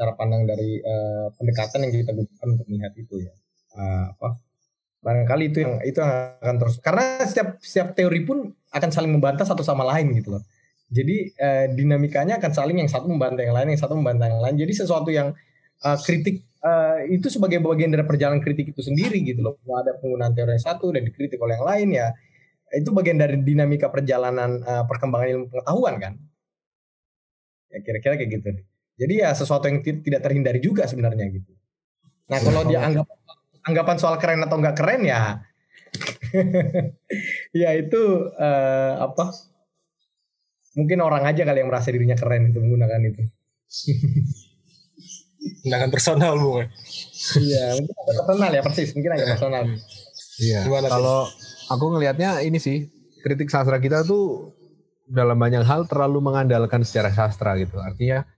cara 0.00 0.16
pandang 0.16 0.48
dari 0.48 0.80
uh, 0.80 1.28
pendekatan 1.36 1.84
yang 1.84 1.92
kita 1.92 2.16
gunakan 2.16 2.46
untuk 2.56 2.66
melihat 2.72 2.92
itu 2.96 3.14
ya. 3.20 3.32
Uh, 3.76 4.04
apa 4.16 4.40
barangkali 5.00 5.44
itu 5.52 5.58
yang 5.60 5.74
itu 5.84 6.00
yang 6.00 6.12
akan 6.40 6.56
terus 6.60 6.76
karena 6.80 7.04
setiap 7.24 7.48
setiap 7.60 7.92
teori 7.92 8.20
pun 8.24 8.48
akan 8.72 8.90
saling 8.90 9.12
membantah 9.12 9.44
satu 9.44 9.60
sama 9.60 9.84
lain 9.84 10.16
gitu 10.16 10.32
loh. 10.32 10.42
Jadi 10.88 11.36
uh, 11.36 11.66
dinamikanya 11.76 12.40
akan 12.40 12.52
saling 12.56 12.80
yang 12.80 12.88
satu 12.88 13.06
membantah 13.12 13.44
yang 13.44 13.52
lain, 13.54 13.76
yang 13.76 13.80
satu 13.84 13.94
membantah 13.94 14.26
yang 14.32 14.40
lain. 14.40 14.56
Jadi 14.56 14.72
sesuatu 14.72 15.12
yang 15.12 15.36
uh, 15.84 15.98
kritik 16.00 16.48
uh, 16.64 17.04
itu 17.06 17.28
sebagai 17.28 17.60
bagian 17.60 17.92
dari 17.92 18.02
perjalanan 18.08 18.40
kritik 18.40 18.72
itu 18.72 18.80
sendiri 18.80 19.20
gitu 19.20 19.44
loh. 19.44 19.60
Ada 19.68 20.00
penggunaan 20.00 20.32
teori 20.32 20.56
yang 20.56 20.64
satu 20.64 20.90
dan 20.90 21.04
dikritik 21.04 21.38
oleh 21.38 21.60
yang 21.60 21.68
lain 21.68 21.88
ya 21.92 22.08
itu 22.70 22.94
bagian 22.94 23.18
dari 23.18 23.42
dinamika 23.42 23.90
perjalanan 23.90 24.62
uh, 24.62 24.86
perkembangan 24.86 25.28
ilmu 25.34 25.46
pengetahuan 25.50 25.94
kan. 25.98 26.14
Ya 27.70 27.78
kira-kira 27.82 28.14
kayak 28.18 28.30
gitu. 28.30 28.48
Jadi 29.00 29.14
ya 29.24 29.32
sesuatu 29.32 29.64
yang 29.64 29.80
tidak 29.80 30.20
terhindari 30.20 30.60
juga 30.60 30.84
sebenarnya 30.84 31.24
gitu. 31.32 31.50
Nah 32.28 32.38
kalau 32.44 32.62
dia 32.68 32.84
anggap 32.84 33.08
anggapan 33.64 33.96
soal 33.96 34.16
keren 34.20 34.44
atau 34.44 34.56
enggak 34.60 34.76
keren 34.76 35.04
ya 35.04 35.44
ya 37.60 37.70
itu 37.76 38.02
uh, 38.38 38.92
apa 39.04 39.34
mungkin 40.78 41.02
orang 41.02 41.26
aja 41.26 41.42
kali 41.44 41.60
yang 41.60 41.68
merasa 41.68 41.92
dirinya 41.92 42.16
keren 42.16 42.54
itu 42.54 42.62
menggunakan 42.62 43.00
itu 43.04 43.22
Tindakan 45.40 45.88
personal 45.88 46.36
bu. 46.36 46.60
Iya, 47.40 47.80
mungkin 47.80 47.96
personal 47.96 48.50
ya 48.52 48.60
persis, 48.60 48.92
mungkin 48.92 49.10
agak 49.16 49.40
personal. 49.40 49.64
Iya. 50.36 50.60
Kalau 50.68 51.28
aku 51.72 51.84
ngelihatnya 51.96 52.44
ini 52.44 52.60
sih 52.60 52.92
kritik 53.24 53.48
sastra 53.48 53.80
kita 53.80 54.04
tuh 54.04 54.52
dalam 55.08 55.40
banyak 55.40 55.64
hal 55.64 55.88
terlalu 55.88 56.20
mengandalkan 56.20 56.84
sejarah 56.84 57.16
sastra 57.16 57.56
gitu. 57.56 57.80
Artinya 57.80 58.28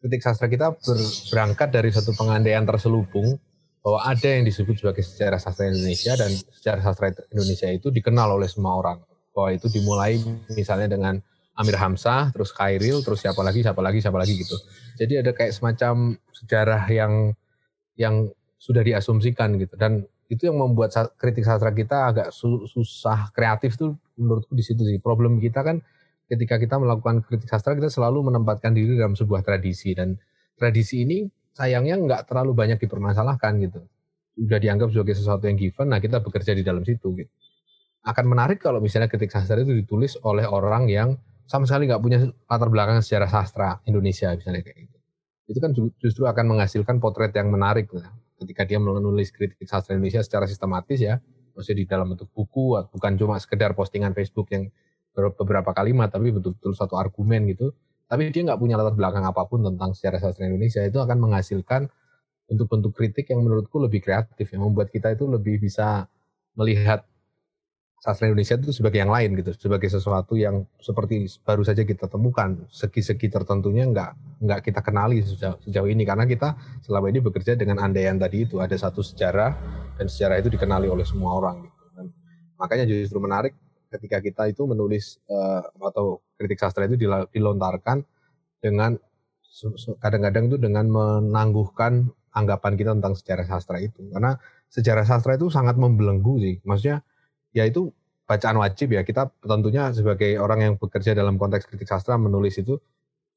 kritik 0.00 0.24
sastra 0.24 0.48
kita 0.48 0.72
ber, 0.72 0.98
berangkat 1.28 1.68
dari 1.68 1.92
satu 1.92 2.16
pengandaian 2.16 2.64
terselubung 2.64 3.36
bahwa 3.80 4.00
ada 4.04 4.28
yang 4.28 4.44
disebut 4.44 4.76
sebagai 4.80 5.04
sejarah 5.04 5.40
sastra 5.40 5.68
Indonesia 5.68 6.12
dan 6.16 6.32
sejarah 6.32 6.82
sastra 6.84 7.12
Indonesia 7.32 7.68
itu 7.68 7.88
dikenal 7.88 8.36
oleh 8.36 8.48
semua 8.48 8.76
orang. 8.76 8.98
Bahwa 9.32 9.54
itu 9.54 9.70
dimulai 9.72 10.20
misalnya 10.52 10.90
dengan 10.90 11.16
Amir 11.56 11.76
Hamzah, 11.76 12.32
terus 12.32 12.52
Khairil, 12.56 13.04
terus 13.04 13.20
siapa 13.20 13.40
lagi, 13.44 13.60
siapa 13.60 13.80
lagi, 13.80 14.00
siapa 14.00 14.18
lagi 14.20 14.34
gitu. 14.36 14.56
Jadi 14.96 15.20
ada 15.20 15.30
kayak 15.32 15.52
semacam 15.52 16.16
sejarah 16.32 16.82
yang 16.88 17.12
yang 17.96 18.28
sudah 18.60 18.84
diasumsikan 18.84 19.56
gitu 19.56 19.76
dan 19.76 20.04
itu 20.30 20.46
yang 20.46 20.60
membuat 20.60 20.92
kritik 21.18 21.42
sastra 21.42 21.74
kita 21.74 22.12
agak 22.12 22.28
susah 22.70 23.34
kreatif 23.34 23.74
tuh 23.74 23.98
menurutku 24.14 24.52
di 24.54 24.64
situ 24.64 24.84
sih. 24.86 25.00
Problem 25.02 25.42
kita 25.42 25.64
kan 25.64 25.82
ketika 26.30 26.62
kita 26.62 26.78
melakukan 26.78 27.26
kritik 27.26 27.50
sastra 27.50 27.74
kita 27.74 27.90
selalu 27.90 28.30
menempatkan 28.30 28.70
diri 28.70 28.94
dalam 28.94 29.18
sebuah 29.18 29.42
tradisi 29.42 29.90
dan 29.98 30.14
tradisi 30.54 31.02
ini 31.02 31.26
sayangnya 31.50 31.98
nggak 31.98 32.30
terlalu 32.30 32.54
banyak 32.54 32.78
dipermasalahkan 32.78 33.58
gitu. 33.66 33.82
Udah 34.38 34.62
dianggap 34.62 34.94
sebagai 34.94 35.18
sesuatu 35.18 35.50
yang 35.50 35.58
given, 35.58 35.90
nah 35.90 35.98
kita 35.98 36.22
bekerja 36.22 36.54
di 36.54 36.62
dalam 36.62 36.86
situ 36.86 37.10
gitu. 37.18 37.32
Akan 38.06 38.30
menarik 38.30 38.62
kalau 38.62 38.78
misalnya 38.78 39.10
kritik 39.10 39.34
sastra 39.34 39.58
itu 39.60 39.74
ditulis 39.74 40.14
oleh 40.22 40.46
orang 40.46 40.86
yang 40.86 41.18
sama 41.50 41.66
sekali 41.66 41.90
nggak 41.90 42.00
punya 42.00 42.18
latar 42.46 42.70
belakang 42.70 43.02
sejarah 43.02 43.26
sastra 43.26 43.68
Indonesia 43.90 44.30
misalnya 44.30 44.62
kayak 44.62 44.86
gitu. 44.86 44.98
Itu 45.50 45.58
kan 45.58 45.70
justru 45.98 46.30
akan 46.30 46.46
menghasilkan 46.46 47.02
potret 47.02 47.34
yang 47.34 47.50
menarik 47.50 47.90
lah. 47.90 48.14
Ketika 48.38 48.62
dia 48.64 48.78
menulis 48.78 49.34
kritik 49.34 49.66
sastra 49.66 49.98
Indonesia 49.98 50.22
secara 50.22 50.46
sistematis 50.46 51.02
ya, 51.02 51.18
maksudnya 51.52 51.78
di 51.82 51.86
dalam 51.90 52.14
bentuk 52.14 52.30
buku, 52.30 52.78
bukan 52.94 53.18
cuma 53.18 53.36
sekedar 53.42 53.74
postingan 53.74 54.14
Facebook 54.14 54.48
yang 54.54 54.70
beberapa 55.28 55.70
kalimat, 55.76 56.08
tapi 56.08 56.32
betul-betul 56.32 56.72
satu 56.72 56.96
argumen 56.96 57.44
gitu. 57.52 57.76
Tapi 58.10 58.32
dia 58.34 58.42
nggak 58.42 58.58
punya 58.58 58.74
latar 58.74 58.96
belakang 58.96 59.22
apa 59.22 59.46
pun 59.46 59.62
tentang 59.62 59.94
sejarah 59.94 60.18
sastra 60.18 60.48
Indonesia, 60.48 60.82
itu 60.82 60.98
akan 60.98 61.16
menghasilkan 61.20 61.86
bentuk-bentuk 62.50 62.90
kritik 62.96 63.30
yang 63.30 63.46
menurutku 63.46 63.78
lebih 63.78 64.02
kreatif, 64.02 64.50
yang 64.50 64.66
membuat 64.66 64.90
kita 64.90 65.14
itu 65.14 65.30
lebih 65.30 65.62
bisa 65.62 66.10
melihat 66.58 67.06
sastra 68.00 68.32
Indonesia 68.32 68.56
itu 68.56 68.72
sebagai 68.72 68.98
yang 68.98 69.12
lain 69.12 69.36
gitu, 69.38 69.52
sebagai 69.54 69.86
sesuatu 69.92 70.32
yang 70.34 70.64
seperti 70.80 71.28
baru 71.44 71.62
saja 71.62 71.84
kita 71.84 72.08
temukan, 72.08 72.64
segi-segi 72.72 73.28
tertentunya 73.28 73.84
nggak 73.86 74.40
nggak 74.40 74.60
kita 74.64 74.80
kenali 74.80 75.20
sejauh, 75.20 75.60
sejauh 75.62 75.86
ini 75.86 76.08
karena 76.08 76.24
kita 76.24 76.56
selama 76.80 77.12
ini 77.12 77.20
bekerja 77.20 77.54
dengan 77.60 77.78
andaian 77.78 78.16
tadi 78.16 78.48
itu 78.48 78.56
ada 78.58 78.72
satu 78.72 79.04
sejarah 79.04 79.52
dan 80.00 80.08
sejarah 80.08 80.40
itu 80.40 80.48
dikenali 80.48 80.88
oleh 80.88 81.04
semua 81.04 81.36
orang 81.36 81.68
gitu. 81.68 81.84
Dan 81.92 82.08
makanya 82.56 82.88
justru 82.88 83.20
menarik 83.20 83.52
ketika 83.90 84.22
kita 84.22 84.42
itu 84.54 84.62
menulis 84.64 85.18
uh, 85.26 85.66
atau 85.82 86.22
kritik 86.38 86.62
sastra 86.62 86.86
itu 86.86 86.96
dilontarkan 87.34 88.06
dengan 88.62 88.94
kadang-kadang 89.98 90.46
itu 90.46 90.56
dengan 90.62 90.86
menangguhkan 90.86 92.06
anggapan 92.30 92.78
kita 92.78 92.94
tentang 92.94 93.14
sejarah 93.18 93.46
sastra 93.46 93.82
itu. 93.82 94.06
Karena 94.14 94.38
sejarah 94.70 95.02
sastra 95.02 95.34
itu 95.34 95.50
sangat 95.50 95.74
membelenggu 95.74 96.38
sih. 96.38 96.54
Maksudnya 96.62 97.02
ya 97.50 97.66
itu 97.66 97.90
bacaan 98.30 98.62
wajib 98.62 98.94
ya. 98.94 99.02
Kita 99.02 99.26
tentunya 99.42 99.90
sebagai 99.90 100.38
orang 100.38 100.60
yang 100.62 100.74
bekerja 100.78 101.18
dalam 101.18 101.34
konteks 101.34 101.66
kritik 101.66 101.90
sastra 101.90 102.14
menulis 102.14 102.54
itu 102.62 102.78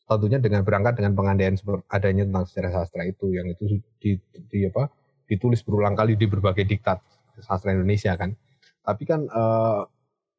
tentunya 0.06 0.38
dengan 0.38 0.62
berangkat 0.62 1.00
dengan 1.00 1.18
pengandaian 1.18 1.56
adanya 1.90 2.28
tentang 2.30 2.46
sejarah 2.46 2.72
sastra 2.84 3.02
itu 3.08 3.34
yang 3.34 3.50
itu 3.50 3.82
di, 3.98 4.20
di 4.52 4.60
apa 4.68 4.92
ditulis 5.26 5.64
berulang 5.64 5.96
kali 5.96 6.14
di 6.20 6.30
berbagai 6.30 6.68
diktat 6.68 7.02
sastra 7.42 7.74
Indonesia 7.74 8.14
kan. 8.14 8.38
Tapi 8.84 9.04
kan 9.08 9.26
uh, 9.32 9.88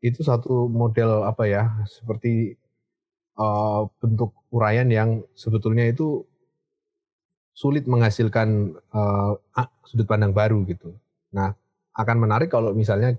itu 0.05 0.21
satu 0.21 0.69
model 0.69 1.25
apa 1.25 1.49
ya 1.49 1.63
seperti 1.89 2.61
uh, 3.41 3.89
bentuk 3.97 4.37
uraian 4.53 4.85
yang 4.93 5.25
sebetulnya 5.33 5.89
itu 5.89 6.29
sulit 7.57 7.89
menghasilkan 7.89 8.77
uh, 8.93 9.33
sudut 9.89 10.05
pandang 10.05 10.37
baru 10.37 10.61
gitu 10.69 10.93
nah 11.33 11.57
akan 11.97 12.17
menarik 12.29 12.53
kalau 12.53 12.77
misalnya 12.77 13.17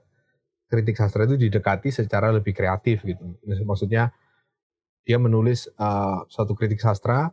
kritik 0.70 0.98
sastra 0.98 1.24
itu 1.30 1.38
didekati 1.38 1.94
secara 1.94 2.34
lebih 2.34 2.52
kreatif 2.52 3.06
gitu. 3.06 3.38
Maksudnya 3.64 4.12
dia 5.06 5.18
menulis 5.22 5.70
uh, 5.78 6.26
suatu 6.28 6.58
kritik 6.58 6.82
sastra 6.82 7.30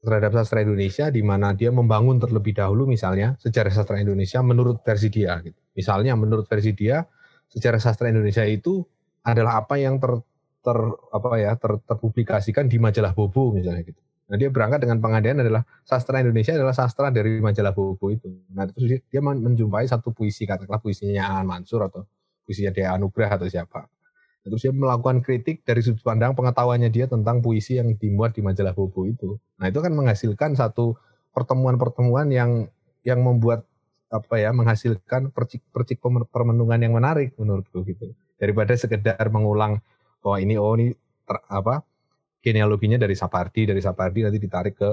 terhadap 0.00 0.36
sastra 0.36 0.64
Indonesia 0.64 1.08
di 1.08 1.20
mana 1.20 1.52
dia 1.52 1.72
membangun 1.72 2.20
terlebih 2.20 2.56
dahulu 2.56 2.88
misalnya 2.88 3.36
sejarah 3.40 3.72
sastra 3.72 4.00
Indonesia 4.00 4.40
menurut 4.40 4.80
versi 4.80 5.08
dia 5.12 5.36
gitu. 5.44 5.56
Misalnya 5.76 6.16
menurut 6.16 6.48
versi 6.48 6.72
dia 6.72 7.04
sejarah 7.54 7.80
sastra 7.80 8.10
Indonesia 8.10 8.42
itu 8.42 8.82
adalah 9.24 9.62
apa 9.62 9.78
yang 9.78 10.02
ter, 10.02 10.20
ter 10.60 10.78
apa 11.14 11.28
ya 11.38 11.54
ter, 11.56 11.80
terpublikasikan 11.86 12.66
di 12.66 12.76
majalah 12.82 13.14
Bobo 13.14 13.54
misalnya 13.54 13.86
gitu. 13.86 14.02
Nah 14.24 14.36
dia 14.40 14.48
berangkat 14.48 14.88
dengan 14.88 14.98
pengandaian 15.04 15.38
adalah 15.40 15.62
sastra 15.84 16.18
Indonesia 16.20 16.56
adalah 16.56 16.74
sastra 16.74 17.12
dari 17.14 17.38
majalah 17.38 17.72
Bobo 17.72 18.10
itu. 18.10 18.26
Nah 18.52 18.66
terus 18.68 19.00
dia 19.06 19.20
menjumpai 19.22 19.86
satu 19.86 20.10
puisi 20.10 20.44
katakanlah 20.44 20.82
puisinya 20.82 21.38
Aan 21.38 21.46
Mansur 21.46 21.86
atau 21.86 22.04
puisinya 22.44 22.72
dia 22.74 22.92
anugerah 22.92 23.36
atau 23.38 23.48
siapa. 23.48 23.88
Terus 24.44 24.60
dia 24.60 24.72
melakukan 24.76 25.24
kritik 25.24 25.64
dari 25.64 25.80
sudut 25.80 26.04
pandang 26.04 26.36
pengetahuannya 26.36 26.92
dia 26.92 27.08
tentang 27.08 27.40
puisi 27.40 27.80
yang 27.80 27.96
dimuat 27.96 28.36
di 28.36 28.44
majalah 28.44 28.76
Bobo 28.76 29.08
itu. 29.08 29.40
Nah 29.56 29.72
itu 29.72 29.80
kan 29.80 29.92
menghasilkan 29.96 30.52
satu 30.52 31.00
pertemuan-pertemuan 31.32 32.28
yang 32.28 32.68
yang 33.04 33.20
membuat 33.24 33.64
apa 34.10 34.34
ya 34.38 34.50
menghasilkan 34.54 35.32
percik-percik 35.34 35.98
permenungan 36.30 36.80
yang 36.80 36.94
menarik 36.94 37.34
menurutku 37.40 37.82
gitu. 37.86 38.12
Daripada 38.38 38.74
sekedar 38.76 39.22
mengulang 39.30 39.80
bahwa 40.20 40.36
ini 40.40 40.54
oh 40.56 40.74
ini 40.76 40.92
ter, 41.24 41.36
apa 41.48 41.84
genealoginya 42.44 43.00
dari 43.00 43.16
Sapardi, 43.16 43.64
dari 43.64 43.80
Sapardi 43.80 44.20
nanti 44.24 44.36
ditarik 44.36 44.76
ke 44.76 44.90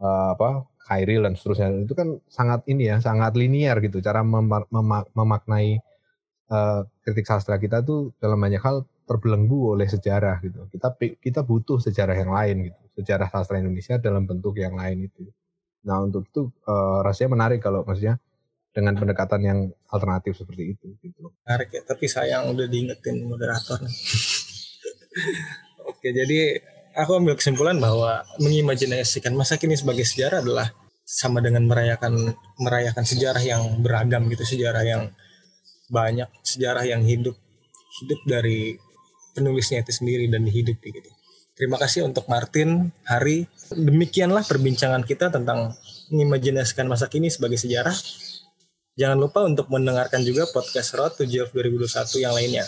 uh, 0.00 0.28
apa 0.32 0.64
Khairil 0.86 1.26
dan 1.26 1.34
seterusnya. 1.36 1.84
Itu 1.84 1.92
kan 1.92 2.16
sangat 2.30 2.64
ini 2.70 2.88
ya, 2.88 2.96
sangat 3.02 3.36
linear 3.36 3.78
gitu 3.84 4.00
cara 4.00 4.24
mem 4.24 4.46
mem 4.48 4.90
memaknai 5.12 5.76
uh, 6.50 6.86
kritik 7.02 7.26
sastra 7.26 7.60
kita 7.60 7.82
tuh 7.82 8.14
dalam 8.22 8.38
banyak 8.38 8.62
hal 8.62 8.86
terbelenggu 9.06 9.76
oleh 9.76 9.86
sejarah 9.86 10.40
gitu. 10.42 10.66
Kita 10.72 10.94
kita 10.98 11.40
butuh 11.46 11.78
sejarah 11.78 12.16
yang 12.16 12.32
lain 12.32 12.56
gitu. 12.72 12.80
Sejarah 13.02 13.28
sastra 13.28 13.60
Indonesia 13.60 14.00
dalam 14.00 14.24
bentuk 14.24 14.56
yang 14.58 14.74
lain 14.74 15.06
itu. 15.06 15.28
Nah 15.86 16.02
untuk 16.02 16.26
itu 16.26 16.50
uh, 16.66 17.04
rasanya 17.06 17.38
menarik 17.38 17.60
kalau 17.62 17.86
maksudnya 17.86 18.18
dengan 18.76 18.92
pendekatan 18.92 19.40
yang 19.40 19.58
alternatif 19.88 20.36
seperti 20.36 20.76
itu 20.76 20.92
gitu. 21.00 21.32
Menarik 21.48 21.72
ya, 21.72 21.80
tapi 21.80 22.04
sayang 22.04 22.52
udah 22.52 22.68
diingetin 22.68 23.24
moderator. 23.24 23.80
Oke, 25.88 26.12
jadi 26.12 26.60
aku 26.92 27.16
ambil 27.16 27.40
kesimpulan 27.40 27.80
bahwa 27.80 28.20
mengimajinasikan 28.36 29.32
masa 29.32 29.56
kini 29.56 29.80
sebagai 29.80 30.04
sejarah 30.04 30.44
adalah 30.44 30.76
sama 31.08 31.40
dengan 31.40 31.64
merayakan 31.64 32.36
merayakan 32.60 33.08
sejarah 33.08 33.40
yang 33.40 33.80
beragam 33.80 34.28
gitu, 34.28 34.44
sejarah 34.44 34.84
yang 34.84 35.08
banyak 35.88 36.28
sejarah 36.44 36.84
yang 36.84 37.00
hidup 37.00 37.38
hidup 38.04 38.20
dari 38.28 38.76
penulisnya 39.32 39.80
itu 39.80 40.04
sendiri 40.04 40.28
dan 40.28 40.44
dihidupi 40.44 40.88
gitu. 40.92 41.10
Terima 41.56 41.80
kasih 41.80 42.04
untuk 42.04 42.28
Martin, 42.28 42.92
Hari. 43.08 43.48
Demikianlah 43.72 44.44
perbincangan 44.44 45.00
kita 45.08 45.32
tentang 45.32 45.72
mengimajinasikan 46.12 46.84
masa 46.84 47.08
kini 47.08 47.32
sebagai 47.32 47.56
sejarah, 47.56 47.96
jangan 48.96 49.18
lupa 49.20 49.44
untuk 49.44 49.68
mendengarkan 49.68 50.24
juga 50.24 50.48
podcast 50.48 50.96
Road 50.96 51.12
to 51.20 51.28
Geoff 51.28 51.52
2021 51.52 52.24
yang 52.24 52.32
lainnya. 52.32 52.64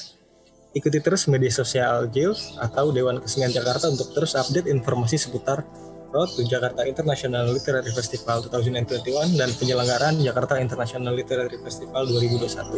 Ikuti 0.76 1.00
terus 1.00 1.24
media 1.26 1.48
sosial 1.48 2.12
Geoff 2.12 2.38
atau 2.60 2.92
Dewan 2.92 3.24
Kesenian 3.24 3.50
Jakarta 3.50 3.88
untuk 3.88 4.12
terus 4.12 4.36
update 4.36 4.68
informasi 4.68 5.16
seputar 5.16 5.64
Road 6.12 6.28
to 6.36 6.44
Jakarta 6.44 6.84
International 6.84 7.48
Literary 7.48 7.88
Festival 7.96 8.44
2021 8.44 9.40
dan 9.40 9.48
penyelenggaraan 9.56 10.20
Jakarta 10.20 10.60
International 10.60 11.16
Literary 11.16 11.56
Festival 11.64 12.04
2021. 12.04 12.76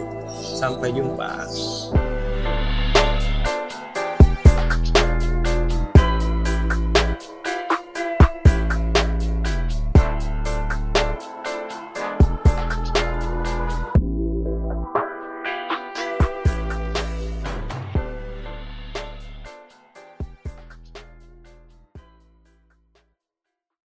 Sampai 0.54 0.94
jumpa. 0.94 1.50